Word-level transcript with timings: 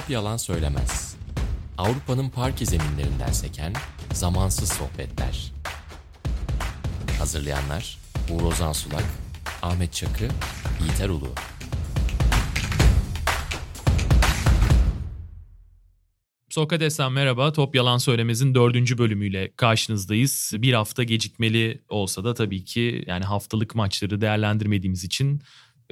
Top 0.00 0.10
yalan 0.10 0.36
söylemez. 0.36 1.16
Avrupa'nın 1.78 2.28
parke 2.28 2.66
zeminlerinden 2.66 3.32
seken 3.32 3.72
zamansız 4.12 4.72
sohbetler. 4.72 5.52
Hazırlayanlar 7.18 7.98
Uğur 8.30 8.42
Ozan 8.42 8.72
Sulak, 8.72 9.04
Ahmet 9.62 9.92
Çakı, 9.92 10.28
Yiğiter 10.80 11.08
Ulu. 11.08 11.28
Sokrates'ten 16.50 17.12
merhaba. 17.12 17.52
Top 17.52 17.74
Yalan 17.74 17.98
Söylemez'in 17.98 18.54
dördüncü 18.54 18.98
bölümüyle 18.98 19.52
karşınızdayız. 19.56 20.52
Bir 20.58 20.72
hafta 20.72 21.02
gecikmeli 21.02 21.82
olsa 21.88 22.24
da 22.24 22.34
tabii 22.34 22.64
ki 22.64 23.04
yani 23.06 23.24
haftalık 23.24 23.74
maçları 23.74 24.20
değerlendirmediğimiz 24.20 25.04
için 25.04 25.42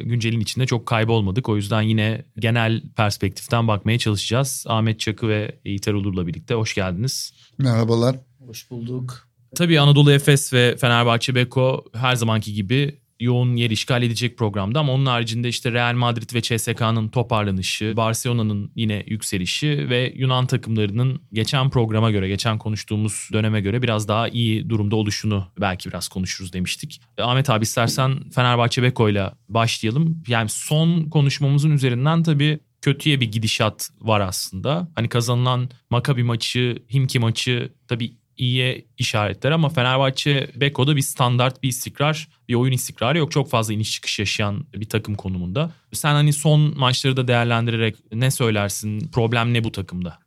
güncelin 0.00 0.40
içinde 0.40 0.66
çok 0.66 0.86
kaybolmadık. 0.86 1.48
O 1.48 1.56
yüzden 1.56 1.82
yine 1.82 2.24
genel 2.38 2.82
perspektiften 2.96 3.68
bakmaya 3.68 3.98
çalışacağız. 3.98 4.64
Ahmet 4.68 5.00
Çakı 5.00 5.28
ve 5.28 5.58
Yiğiter 5.64 5.92
Ulur'la 5.94 6.26
birlikte 6.26 6.54
hoş 6.54 6.74
geldiniz. 6.74 7.32
Merhabalar. 7.58 8.16
Hoş 8.46 8.70
bulduk. 8.70 9.28
Tabii 9.56 9.80
Anadolu 9.80 10.12
Efes 10.12 10.52
ve 10.52 10.76
Fenerbahçe 10.76 11.34
Beko 11.34 11.84
her 11.94 12.14
zamanki 12.14 12.54
gibi 12.54 13.00
yoğun 13.20 13.56
yer 13.56 13.70
işgal 13.70 14.02
edecek 14.02 14.38
programda 14.38 14.80
ama 14.80 14.92
onun 14.92 15.06
haricinde 15.06 15.48
işte 15.48 15.72
Real 15.72 15.94
Madrid 15.94 16.34
ve 16.34 16.42
CSK'nın 16.42 17.08
toparlanışı, 17.08 17.96
Barcelona'nın 17.96 18.72
yine 18.76 19.04
yükselişi 19.06 19.86
ve 19.90 20.12
Yunan 20.16 20.46
takımlarının 20.46 21.20
geçen 21.32 21.70
programa 21.70 22.10
göre, 22.10 22.28
geçen 22.28 22.58
konuştuğumuz 22.58 23.28
döneme 23.32 23.60
göre 23.60 23.82
biraz 23.82 24.08
daha 24.08 24.28
iyi 24.28 24.68
durumda 24.68 24.96
oluşunu 24.96 25.46
belki 25.60 25.88
biraz 25.88 26.08
konuşuruz 26.08 26.52
demiştik. 26.52 27.00
E, 27.18 27.22
Ahmet 27.22 27.50
abi 27.50 27.62
istersen 27.62 28.30
Fenerbahçe 28.30 28.82
Beko'yla 28.82 29.34
başlayalım. 29.48 30.22
Yani 30.28 30.48
son 30.48 31.04
konuşmamızın 31.04 31.70
üzerinden 31.70 32.22
tabii 32.22 32.58
kötüye 32.82 33.20
bir 33.20 33.32
gidişat 33.32 33.90
var 34.00 34.20
aslında. 34.20 34.88
Hani 34.94 35.08
kazanılan 35.08 35.70
Makabi 35.90 36.22
maçı, 36.22 36.82
Himki 36.92 37.18
maçı 37.18 37.72
tabii 37.88 38.17
iyiye 38.38 38.84
işaretler 38.98 39.50
ama 39.50 39.68
Fenerbahçe 39.68 40.50
Beko'da 40.54 40.96
bir 40.96 41.02
standart 41.02 41.62
bir 41.62 41.68
istikrar, 41.68 42.28
bir 42.48 42.54
oyun 42.54 42.72
istikrarı 42.72 43.18
yok. 43.18 43.32
Çok 43.32 43.50
fazla 43.50 43.74
iniş 43.74 43.92
çıkış 43.92 44.18
yaşayan 44.18 44.66
bir 44.74 44.88
takım 44.88 45.14
konumunda. 45.14 45.70
Sen 45.92 46.12
hani 46.12 46.32
son 46.32 46.78
maçları 46.78 47.16
da 47.16 47.28
değerlendirerek 47.28 47.96
ne 48.12 48.30
söylersin? 48.30 49.08
Problem 49.08 49.54
ne 49.54 49.64
bu 49.64 49.72
takımda? 49.72 50.18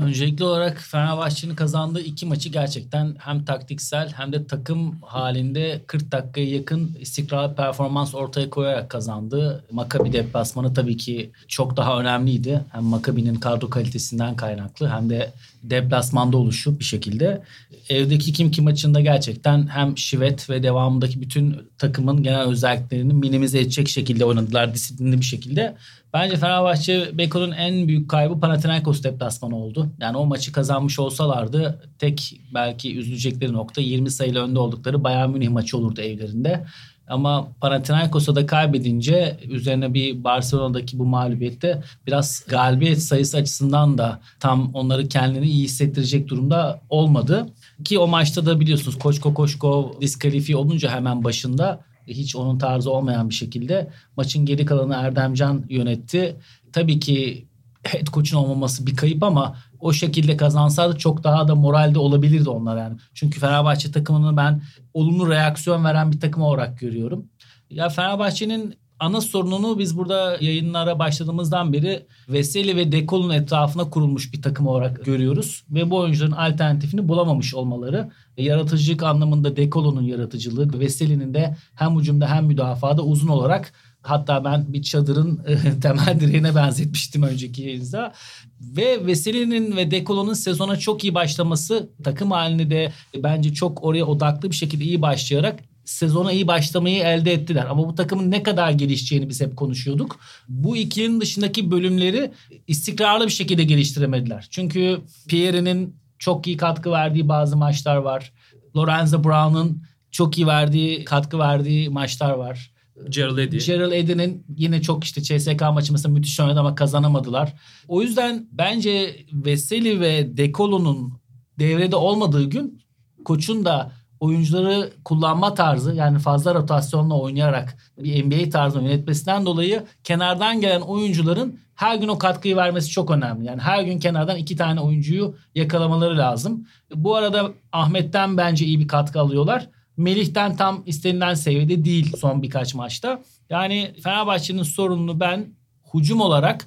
Öncelikli 0.00 0.44
olarak 0.44 0.78
Fenerbahçe'nin 0.80 1.54
kazandığı 1.54 2.00
iki 2.00 2.26
maçı 2.26 2.48
gerçekten 2.48 3.14
hem 3.18 3.44
taktiksel 3.44 4.12
hem 4.12 4.32
de 4.32 4.46
takım 4.46 4.98
halinde 5.02 5.82
40 5.86 6.12
dakikaya 6.12 6.48
yakın 6.48 6.96
istikrarlı 7.00 7.54
performans 7.54 8.14
ortaya 8.14 8.50
koyarak 8.50 8.90
kazandı. 8.90 9.64
Makabi 9.70 10.12
deplasmanı 10.12 10.74
tabii 10.74 10.96
ki 10.96 11.30
çok 11.48 11.76
daha 11.76 12.00
önemliydi. 12.00 12.60
Hem 12.72 12.84
Makabi'nin 12.84 13.34
kadro 13.34 13.70
kalitesinden 13.70 14.36
kaynaklı 14.36 14.88
hem 14.88 15.10
de 15.10 15.32
deplasmanda 15.62 16.36
oluşu 16.36 16.78
bir 16.78 16.84
şekilde. 16.84 17.42
Evdeki 17.88 18.32
Kimki 18.32 18.62
maçında 18.62 19.00
gerçekten 19.00 19.66
hem 19.66 19.98
Şivet 19.98 20.50
ve 20.50 20.62
devamındaki 20.62 21.20
bütün 21.20 21.56
takımın 21.78 22.22
genel 22.22 22.42
özelliklerini 22.42 23.12
minimize 23.12 23.60
edecek 23.60 23.88
şekilde 23.88 24.24
oynadılar 24.24 24.74
disiplinli 24.74 25.20
bir 25.20 25.24
şekilde. 25.24 25.76
Bence 26.12 26.36
Fenerbahçe 26.36 27.18
Beko'nun 27.18 27.52
en 27.52 27.88
büyük 27.88 28.10
kaybı 28.10 28.40
Panathinaikos 28.40 29.02
deplasmanı 29.02 29.56
oldu. 29.56 29.88
Yani 30.00 30.16
o 30.16 30.26
maçı 30.26 30.52
kazanmış 30.52 30.98
olsalardı 30.98 31.82
tek 31.98 32.40
belki 32.54 32.98
üzülecekleri 32.98 33.52
nokta 33.52 33.80
20 33.80 34.10
sayılı 34.10 34.38
önde 34.38 34.58
oldukları 34.58 35.04
Bayern 35.04 35.30
Münih 35.30 35.48
maçı 35.48 35.78
olurdu 35.78 36.00
evlerinde. 36.00 36.66
Ama 37.08 37.48
Panathinaikos'a 37.60 38.34
da 38.34 38.46
kaybedince 38.46 39.36
üzerine 39.48 39.94
bir 39.94 40.24
Barcelona'daki 40.24 40.98
bu 40.98 41.04
mağlubiyette 41.04 41.82
biraz 42.06 42.44
galibiyet 42.48 43.02
sayısı 43.02 43.36
açısından 43.36 43.98
da 43.98 44.20
tam 44.40 44.70
onları 44.74 45.08
kendini 45.08 45.46
iyi 45.46 45.64
hissettirecek 45.64 46.28
durumda 46.28 46.80
olmadı. 46.90 47.46
Ki 47.84 47.98
o 47.98 48.06
maçta 48.06 48.46
da 48.46 48.60
biliyorsunuz 48.60 48.98
Koçko 48.98 49.34
Koçko 49.34 49.96
diskalifiye 50.00 50.56
olunca 50.56 50.90
hemen 50.90 51.24
başında 51.24 51.80
hiç 52.06 52.36
onun 52.36 52.58
tarzı 52.58 52.90
olmayan 52.90 53.30
bir 53.30 53.34
şekilde 53.34 53.90
maçın 54.16 54.46
geri 54.46 54.64
kalanı 54.64 54.94
Erdemcan 54.94 55.64
yönetti. 55.68 56.36
Tabii 56.72 57.00
ki 57.00 57.46
head 57.82 58.06
coach'un 58.06 58.36
olmaması 58.36 58.86
bir 58.86 58.96
kayıp 58.96 59.22
ama 59.22 59.56
o 59.80 59.92
şekilde 59.92 60.36
kazansaydı 60.36 60.98
çok 60.98 61.24
daha 61.24 61.48
da 61.48 61.54
moralde 61.54 61.98
olabilirdi 61.98 62.50
onlar 62.50 62.76
yani. 62.76 62.96
Çünkü 63.14 63.40
Fenerbahçe 63.40 63.92
takımını 63.92 64.36
ben 64.36 64.62
olumlu 64.94 65.30
reaksiyon 65.30 65.84
veren 65.84 66.12
bir 66.12 66.20
takım 66.20 66.42
olarak 66.42 66.78
görüyorum. 66.78 67.28
Ya 67.70 67.88
Fenerbahçe'nin 67.88 68.74
ana 69.00 69.20
sorununu 69.20 69.78
biz 69.78 69.98
burada 69.98 70.36
yayınlara 70.40 70.98
başladığımızdan 70.98 71.72
beri 71.72 72.06
Veseli 72.28 72.76
ve 72.76 72.92
Dekol'un 72.92 73.30
etrafına 73.30 73.90
kurulmuş 73.90 74.32
bir 74.32 74.42
takım 74.42 74.66
olarak 74.66 75.04
görüyoruz. 75.04 75.64
Ve 75.70 75.90
bu 75.90 75.96
oyuncuların 75.96 76.32
alternatifini 76.32 77.08
bulamamış 77.08 77.54
olmaları. 77.54 78.10
Yaratıcılık 78.36 79.02
anlamında 79.02 79.56
Dekol'un 79.56 80.02
yaratıcılığı, 80.02 80.80
Veseli'nin 80.80 81.34
de 81.34 81.56
hem 81.74 81.96
ucumda 81.96 82.28
hem 82.28 82.46
müdafada 82.46 83.02
uzun 83.02 83.28
olarak 83.28 83.72
Hatta 84.06 84.44
ben 84.44 84.72
bir 84.72 84.82
çadırın 84.82 85.40
temel 85.82 86.20
direğine 86.20 86.54
benzetmiştim 86.54 87.22
önceki 87.22 87.62
yayında. 87.62 88.12
Ve 88.60 89.06
Veseli'nin 89.06 89.76
ve 89.76 89.90
Dekolo'nun 89.90 90.34
sezona 90.34 90.76
çok 90.76 91.04
iyi 91.04 91.14
başlaması 91.14 91.90
takım 92.04 92.30
halinde 92.30 92.70
de 92.70 92.92
bence 93.22 93.54
çok 93.54 93.84
oraya 93.84 94.04
odaklı 94.04 94.50
bir 94.50 94.56
şekilde 94.56 94.84
iyi 94.84 95.02
başlayarak 95.02 95.60
sezona 95.86 96.32
iyi 96.32 96.46
başlamayı 96.46 97.02
elde 97.02 97.32
ettiler. 97.32 97.66
Ama 97.70 97.88
bu 97.88 97.94
takımın 97.94 98.30
ne 98.30 98.42
kadar 98.42 98.70
gelişeceğini 98.70 99.28
biz 99.28 99.40
hep 99.40 99.56
konuşuyorduk. 99.56 100.20
Bu 100.48 100.76
ikilinin 100.76 101.20
dışındaki 101.20 101.70
bölümleri 101.70 102.30
istikrarlı 102.66 103.26
bir 103.26 103.32
şekilde 103.32 103.64
geliştiremediler. 103.64 104.46
Çünkü 104.50 105.00
Pierre'nin 105.28 105.96
çok 106.18 106.46
iyi 106.46 106.56
katkı 106.56 106.90
verdiği 106.90 107.28
bazı 107.28 107.56
maçlar 107.56 107.96
var. 107.96 108.32
Lorenzo 108.76 109.24
Brown'un 109.24 109.82
çok 110.10 110.38
iyi 110.38 110.46
verdiği, 110.46 111.04
katkı 111.04 111.38
verdiği 111.38 111.88
maçlar 111.88 112.30
var. 112.30 112.72
Gerald 113.08 113.38
Eddy. 113.38 113.58
Gerald 113.58 113.92
Eddy'nin 113.92 114.44
yine 114.56 114.82
çok 114.82 115.04
işte 115.04 115.22
CSK 115.22 115.60
maçı 115.60 115.92
mesela 115.92 116.12
müthiş 116.12 116.40
oynadı 116.40 116.60
ama 116.60 116.74
kazanamadılar. 116.74 117.54
O 117.88 118.02
yüzden 118.02 118.48
bence 118.52 119.16
Veseli 119.32 120.00
ve 120.00 120.36
Dekolo'nun 120.36 121.12
devrede 121.58 121.96
olmadığı 121.96 122.44
gün 122.44 122.82
koçun 123.24 123.64
da 123.64 123.92
oyuncuları 124.20 124.92
kullanma 125.04 125.54
tarzı 125.54 125.94
yani 125.94 126.18
fazla 126.18 126.54
rotasyonla 126.54 127.18
oynayarak 127.20 127.76
bir 127.98 128.24
NBA 128.24 128.50
tarzı 128.50 128.78
yönetmesinden 128.78 129.46
dolayı 129.46 129.84
kenardan 130.04 130.60
gelen 130.60 130.80
oyuncuların 130.80 131.60
her 131.74 131.96
gün 131.96 132.08
o 132.08 132.18
katkıyı 132.18 132.56
vermesi 132.56 132.90
çok 132.90 133.10
önemli. 133.10 133.46
Yani 133.46 133.60
her 133.60 133.82
gün 133.82 133.98
kenardan 133.98 134.36
iki 134.36 134.56
tane 134.56 134.80
oyuncuyu 134.80 135.36
yakalamaları 135.54 136.18
lazım. 136.18 136.66
Bu 136.94 137.16
arada 137.16 137.50
Ahmet'ten 137.72 138.36
bence 138.36 138.64
iyi 138.64 138.80
bir 138.80 138.88
katkı 138.88 139.20
alıyorlar. 139.20 139.68
Melih'ten 139.96 140.56
tam 140.56 140.82
istenilen 140.86 141.34
seviyede 141.34 141.84
değil 141.84 142.16
son 142.16 142.42
birkaç 142.42 142.74
maçta. 142.74 143.22
Yani 143.50 143.94
Fenerbahçe'nin 144.02 144.62
sorununu 144.62 145.20
ben 145.20 145.46
hücum 145.94 146.20
olarak 146.20 146.66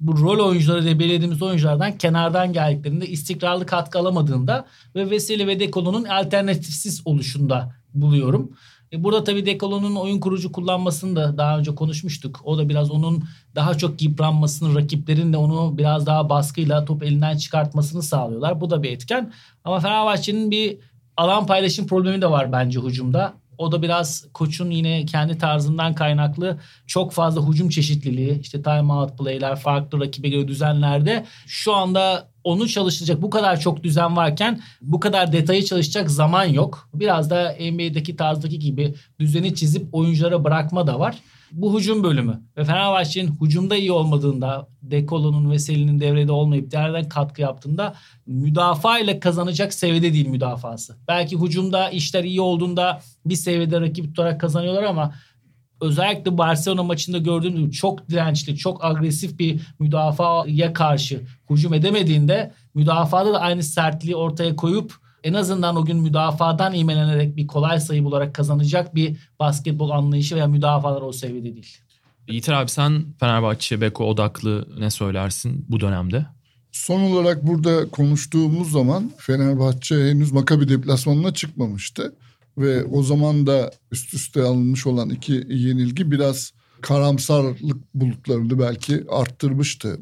bu 0.00 0.20
rol 0.20 0.46
oyuncuları 0.48 0.84
diye 0.84 0.98
belirlediğimiz 0.98 1.42
oyunculardan 1.42 1.98
kenardan 1.98 2.52
geldiklerinde 2.52 3.06
istikrarlı 3.06 3.66
katkı 3.66 3.98
alamadığında 3.98 4.66
ve 4.94 5.10
Veseli 5.10 5.46
ve 5.46 5.60
Dekolo'nun 5.60 6.04
alternatifsiz 6.04 7.02
oluşunda 7.04 7.74
buluyorum. 7.94 8.52
E 8.92 9.04
burada 9.04 9.24
tabii 9.24 9.46
Dekolo'nun 9.46 9.96
oyun 9.96 10.20
kurucu 10.20 10.52
kullanmasını 10.52 11.16
da 11.16 11.38
daha 11.38 11.58
önce 11.58 11.74
konuşmuştuk. 11.74 12.40
O 12.44 12.58
da 12.58 12.68
biraz 12.68 12.90
onun 12.90 13.24
daha 13.54 13.74
çok 13.74 14.02
yıpranmasını, 14.02 14.74
rakiplerin 14.74 15.32
de 15.32 15.36
onu 15.36 15.78
biraz 15.78 16.06
daha 16.06 16.28
baskıyla 16.28 16.84
top 16.84 17.02
elinden 17.02 17.36
çıkartmasını 17.36 18.02
sağlıyorlar. 18.02 18.60
Bu 18.60 18.70
da 18.70 18.82
bir 18.82 18.90
etken. 18.92 19.32
Ama 19.64 19.80
Fenerbahçe'nin 19.80 20.50
bir 20.50 20.78
alan 21.16 21.46
paylaşım 21.46 21.86
problemi 21.86 22.22
de 22.22 22.30
var 22.30 22.52
bence 22.52 22.80
hücumda. 22.80 23.34
O 23.60 23.72
da 23.72 23.82
biraz 23.82 24.26
koçun 24.34 24.70
yine 24.70 25.06
kendi 25.06 25.38
tarzından 25.38 25.94
kaynaklı 25.94 26.58
çok 26.86 27.12
fazla 27.12 27.48
hücum 27.48 27.68
çeşitliliği, 27.68 28.40
işte 28.40 28.62
time 28.62 28.92
out 28.92 29.18
play'ler, 29.18 29.56
farklı 29.56 30.00
rakibe 30.00 30.28
göre 30.28 30.48
düzenlerde 30.48 31.26
şu 31.46 31.74
anda 31.74 32.28
onu 32.44 32.68
çalışacak 32.68 33.22
bu 33.22 33.30
kadar 33.30 33.60
çok 33.60 33.82
düzen 33.82 34.16
varken 34.16 34.60
bu 34.82 35.00
kadar 35.00 35.32
detayı 35.32 35.64
çalışacak 35.64 36.10
zaman 36.10 36.44
yok. 36.44 36.88
Biraz 36.94 37.30
da 37.30 37.56
NBA'deki 37.60 38.16
tarzdaki 38.16 38.58
gibi 38.58 38.94
düzeni 39.18 39.54
çizip 39.54 39.94
oyunculara 39.94 40.44
bırakma 40.44 40.86
da 40.86 41.00
var. 41.00 41.16
Bu 41.52 41.78
hücum 41.78 42.02
bölümü 42.02 42.42
ve 42.56 42.64
Fenerbahçe'nin 42.64 43.38
hücumda 43.40 43.76
iyi 43.76 43.92
olmadığında 43.92 44.68
Dekolo'nun 44.82 45.50
ve 45.50 45.58
Selin'in 45.58 46.00
devrede 46.00 46.32
olmayıp 46.32 46.70
diğerden 46.70 47.08
katkı 47.08 47.42
yaptığında 47.42 47.94
müdafaa 48.26 48.98
ile 48.98 49.20
kazanacak 49.20 49.74
seviyede 49.74 50.12
değil 50.12 50.28
müdafası. 50.28 50.96
Belki 51.08 51.40
hücumda 51.40 51.90
işler 51.90 52.24
iyi 52.24 52.40
olduğunda 52.40 53.00
bir 53.26 53.34
seviyede 53.34 53.80
rakip 53.80 54.04
tutarak 54.04 54.40
kazanıyorlar 54.40 54.82
ama 54.82 55.14
özellikle 55.80 56.38
Barcelona 56.38 56.82
maçında 56.82 57.18
gördüğüm 57.18 57.56
gibi 57.56 57.72
çok 57.72 58.08
dirençli, 58.08 58.56
çok 58.56 58.84
agresif 58.84 59.38
bir 59.38 59.60
müdafaya 59.78 60.72
karşı 60.72 61.22
hücum 61.50 61.74
edemediğinde 61.74 62.52
müdafada 62.74 63.32
da 63.32 63.40
aynı 63.40 63.62
sertliği 63.62 64.16
ortaya 64.16 64.56
koyup 64.56 64.99
en 65.24 65.34
azından 65.34 65.76
o 65.76 65.84
gün 65.84 65.96
müdafadan 65.96 66.74
imelenerek 66.74 67.36
bir 67.36 67.46
kolay 67.46 67.80
sayı 67.80 68.04
bularak 68.04 68.34
kazanacak 68.34 68.94
bir 68.94 69.16
basketbol 69.40 69.90
anlayışı 69.90 70.34
veya 70.34 70.46
müdafalar 70.46 71.02
o 71.02 71.12
seviyede 71.12 71.54
değil. 71.54 71.76
Yiğiter 72.28 72.52
abi 72.52 72.70
sen 72.70 73.04
Fenerbahçe 73.20 73.80
Beko 73.80 74.04
odaklı 74.04 74.68
ne 74.78 74.90
söylersin 74.90 75.66
bu 75.68 75.80
dönemde? 75.80 76.26
Son 76.72 77.00
olarak 77.00 77.46
burada 77.46 77.90
konuştuğumuz 77.90 78.72
zaman 78.72 79.12
Fenerbahçe 79.16 79.94
henüz 79.94 80.32
Makabi 80.32 80.68
deplasmanına 80.68 81.34
çıkmamıştı. 81.34 82.14
Ve 82.58 82.84
o 82.84 83.02
zaman 83.02 83.46
da 83.46 83.70
üst 83.92 84.14
üste 84.14 84.42
alınmış 84.42 84.86
olan 84.86 85.10
iki 85.10 85.32
yenilgi 85.48 86.10
biraz 86.10 86.52
karamsarlık 86.80 87.60
bulutlarını 87.94 88.58
belki 88.58 89.04
arttırmıştı. 89.08 89.98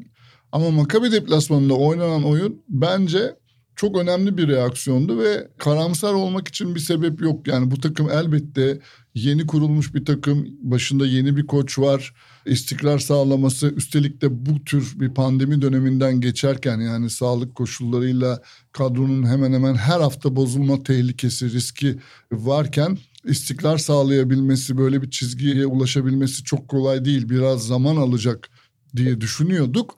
Ama 0.51 0.71
Makabi 0.71 1.11
deplasmanında 1.11 1.73
oynanan 1.73 2.23
oyun 2.23 2.61
bence 2.69 3.35
çok 3.79 3.97
önemli 3.97 4.37
bir 4.37 4.47
reaksiyondu 4.47 5.19
ve 5.19 5.47
karamsar 5.57 6.13
olmak 6.13 6.47
için 6.47 6.75
bir 6.75 6.79
sebep 6.79 7.21
yok. 7.21 7.47
Yani 7.47 7.71
bu 7.71 7.81
takım 7.81 8.09
elbette 8.09 8.79
yeni 9.13 9.47
kurulmuş 9.47 9.95
bir 9.95 10.05
takım, 10.05 10.47
başında 10.61 11.05
yeni 11.05 11.37
bir 11.37 11.47
koç 11.47 11.79
var, 11.79 12.13
istikrar 12.45 12.99
sağlaması. 12.99 13.67
Üstelik 13.67 14.21
de 14.21 14.45
bu 14.45 14.63
tür 14.63 14.93
bir 14.99 15.13
pandemi 15.13 15.61
döneminden 15.61 16.21
geçerken 16.21 16.79
yani 16.79 17.09
sağlık 17.09 17.55
koşullarıyla 17.55 18.41
kadronun 18.71 19.27
hemen 19.27 19.53
hemen 19.53 19.75
her 19.75 19.99
hafta 19.99 20.35
bozulma 20.35 20.83
tehlikesi, 20.83 21.53
riski 21.53 21.99
varken 22.31 22.97
istikrar 23.25 23.77
sağlayabilmesi, 23.77 24.77
böyle 24.77 25.01
bir 25.01 25.09
çizgiye 25.09 25.65
ulaşabilmesi 25.65 26.43
çok 26.43 26.67
kolay 26.67 27.05
değil. 27.05 27.29
Biraz 27.29 27.67
zaman 27.67 27.95
alacak 27.95 28.49
diye 28.95 29.21
düşünüyorduk. 29.21 29.95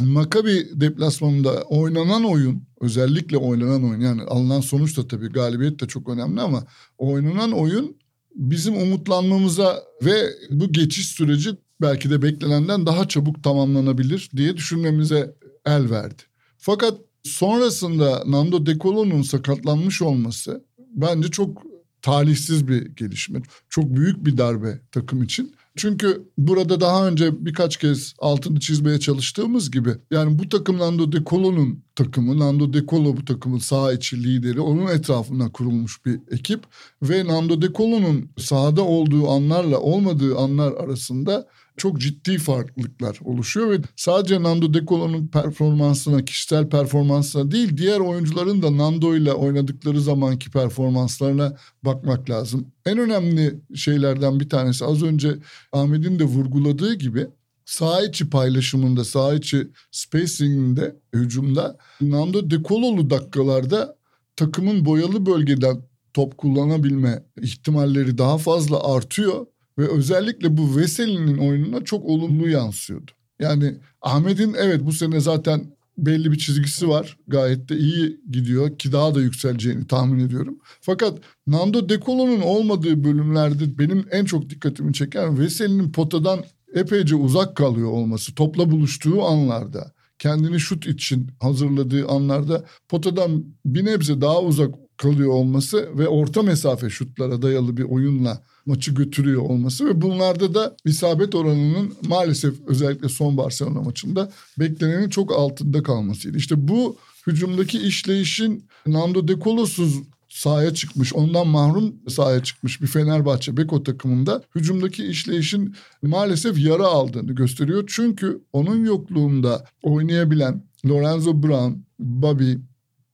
Makabi 0.00 0.66
deplasmanında 0.72 1.62
oynanan 1.62 2.24
oyun 2.24 2.62
özellikle 2.80 3.36
oynanan 3.36 3.84
oyun 3.84 4.00
yani 4.00 4.22
alınan 4.22 4.60
sonuç 4.60 4.96
da 4.96 5.08
tabii 5.08 5.28
galibiyet 5.28 5.80
de 5.80 5.88
çok 5.88 6.08
önemli 6.08 6.40
ama 6.40 6.64
oynanan 6.98 7.52
oyun 7.52 7.96
bizim 8.34 8.76
umutlanmamıza 8.76 9.82
ve 10.02 10.14
bu 10.50 10.72
geçiş 10.72 11.06
süreci 11.06 11.50
belki 11.80 12.10
de 12.10 12.22
beklenenden 12.22 12.86
daha 12.86 13.08
çabuk 13.08 13.44
tamamlanabilir 13.44 14.30
diye 14.36 14.56
düşünmemize 14.56 15.34
el 15.66 15.90
verdi. 15.90 16.22
Fakat 16.58 16.98
sonrasında 17.22 18.22
Nando 18.26 18.66
De 18.66 18.78
Colo'nun 18.78 19.22
sakatlanmış 19.22 20.02
olması 20.02 20.64
bence 20.78 21.28
çok 21.28 21.62
talihsiz 22.02 22.68
bir 22.68 22.86
gelişme. 22.86 23.42
Çok 23.68 23.96
büyük 23.96 24.26
bir 24.26 24.36
darbe 24.36 24.80
takım 24.92 25.22
için. 25.22 25.54
Çünkü 25.76 26.28
burada 26.38 26.80
daha 26.80 27.08
önce 27.08 27.44
birkaç 27.44 27.76
kez 27.76 28.14
altını 28.18 28.60
çizmeye 28.60 29.00
çalıştığımız 29.00 29.70
gibi 29.70 29.90
yani 30.10 30.38
bu 30.38 30.48
takım 30.48 30.78
Nando 30.78 31.12
De 31.12 31.24
Colo'nun 31.26 31.83
takımı, 31.96 32.38
Nando 32.38 32.72
De 32.72 32.86
Colo 32.86 33.16
bu 33.16 33.24
takımın 33.24 33.58
sağ 33.58 33.92
içi 33.92 34.24
lideri, 34.24 34.60
onun 34.60 34.86
etrafında 34.86 35.48
kurulmuş 35.48 36.06
bir 36.06 36.20
ekip 36.30 36.64
ve 37.02 37.26
Nando 37.26 37.62
De 37.62 37.72
Colo'nun 37.72 38.30
sahada 38.38 38.82
olduğu 38.82 39.28
anlarla 39.28 39.78
olmadığı 39.78 40.36
anlar 40.36 40.72
arasında 40.72 41.48
çok 41.76 42.00
ciddi 42.00 42.38
farklılıklar 42.38 43.18
oluşuyor 43.24 43.70
ve 43.70 43.78
sadece 43.96 44.42
Nando 44.42 44.74
De 44.74 44.86
Colo'nun 44.86 45.26
performansına, 45.26 46.24
kişisel 46.24 46.68
performansına 46.68 47.50
değil 47.50 47.76
diğer 47.76 48.00
oyuncuların 48.00 48.62
da 48.62 48.76
Nando 48.76 49.16
ile 49.16 49.32
oynadıkları 49.32 50.00
zamanki 50.00 50.50
performanslarına 50.50 51.56
bakmak 51.82 52.30
lazım. 52.30 52.72
En 52.86 52.98
önemli 52.98 53.60
şeylerden 53.74 54.40
bir 54.40 54.48
tanesi 54.48 54.84
az 54.84 55.02
önce 55.02 55.38
Ahmet'in 55.72 56.18
de 56.18 56.24
vurguladığı 56.24 56.94
gibi 56.94 57.26
sağ 57.64 58.02
içi 58.02 58.30
paylaşımında, 58.30 59.04
sağ 59.04 59.34
içi 59.34 59.68
spacinginde, 59.90 60.96
hücumda 61.14 61.78
Nando 62.00 62.50
De 62.50 62.62
Colo'lu 62.62 63.10
dakikalarda 63.10 63.96
takımın 64.36 64.84
boyalı 64.84 65.26
bölgeden 65.26 65.82
top 66.14 66.38
kullanabilme 66.38 67.22
ihtimalleri 67.42 68.18
daha 68.18 68.38
fazla 68.38 68.94
artıyor 68.94 69.46
ve 69.78 69.88
özellikle 69.88 70.56
bu 70.56 70.76
Veseli'nin 70.76 71.38
oyununa 71.38 71.84
çok 71.84 72.04
olumlu 72.04 72.48
yansıyordu. 72.48 73.10
Yani 73.40 73.74
Ahmet'in 74.02 74.54
evet 74.58 74.80
bu 74.84 74.92
sene 74.92 75.20
zaten 75.20 75.74
belli 75.98 76.32
bir 76.32 76.38
çizgisi 76.38 76.88
var. 76.88 77.18
Gayet 77.28 77.68
de 77.68 77.76
iyi 77.76 78.20
gidiyor 78.30 78.78
ki 78.78 78.92
daha 78.92 79.14
da 79.14 79.20
yükseleceğini 79.20 79.86
tahmin 79.86 80.26
ediyorum. 80.26 80.58
Fakat 80.80 81.18
Nando 81.46 81.88
De 81.88 82.00
Colo'nun 82.00 82.40
olmadığı 82.40 83.04
bölümlerde 83.04 83.78
benim 83.78 84.06
en 84.10 84.24
çok 84.24 84.50
dikkatimi 84.50 84.92
çeken 84.92 85.38
Veseli'nin 85.38 85.92
potadan 85.92 86.44
epeyce 86.74 87.14
uzak 87.16 87.56
kalıyor 87.56 87.90
olması. 87.90 88.34
Topla 88.34 88.70
buluştuğu 88.70 89.24
anlarda, 89.24 89.92
kendini 90.18 90.60
şut 90.60 90.86
için 90.86 91.30
hazırladığı 91.40 92.08
anlarda 92.08 92.64
potadan 92.88 93.44
bir 93.66 93.84
nebze 93.84 94.20
daha 94.20 94.42
uzak 94.42 94.74
kalıyor 94.96 95.32
olması 95.32 95.98
ve 95.98 96.08
orta 96.08 96.42
mesafe 96.42 96.90
şutlara 96.90 97.42
dayalı 97.42 97.76
bir 97.76 97.82
oyunla 97.82 98.42
maçı 98.66 98.94
götürüyor 98.94 99.42
olması 99.42 99.86
ve 99.86 100.02
bunlarda 100.02 100.54
da 100.54 100.76
isabet 100.84 101.34
oranının 101.34 101.94
maalesef 102.08 102.54
özellikle 102.66 103.08
son 103.08 103.36
Barcelona 103.36 103.80
maçında 103.80 104.32
beklenenin 104.58 105.08
çok 105.08 105.32
altında 105.32 105.82
kalmasıydı. 105.82 106.38
İşte 106.38 106.68
bu 106.68 106.96
hücumdaki 107.26 107.78
işleyişin 107.78 108.64
Nando 108.86 109.28
De 109.28 109.38
Colos'uz 109.40 110.00
sahaya 110.34 110.74
çıkmış, 110.74 111.14
ondan 111.14 111.48
mahrum 111.48 111.94
sahaya 112.08 112.42
çıkmış 112.42 112.82
bir 112.82 112.86
Fenerbahçe 112.86 113.56
Beko 113.56 113.82
takımında 113.82 114.42
hücumdaki 114.54 115.06
işleyişin 115.06 115.74
maalesef 116.02 116.58
yara 116.58 116.86
aldığını 116.86 117.32
gösteriyor. 117.32 117.84
Çünkü 117.86 118.40
onun 118.52 118.84
yokluğunda 118.84 119.64
oynayabilen 119.82 120.62
Lorenzo 120.86 121.42
Brown, 121.42 121.72
Bobby 121.98 122.52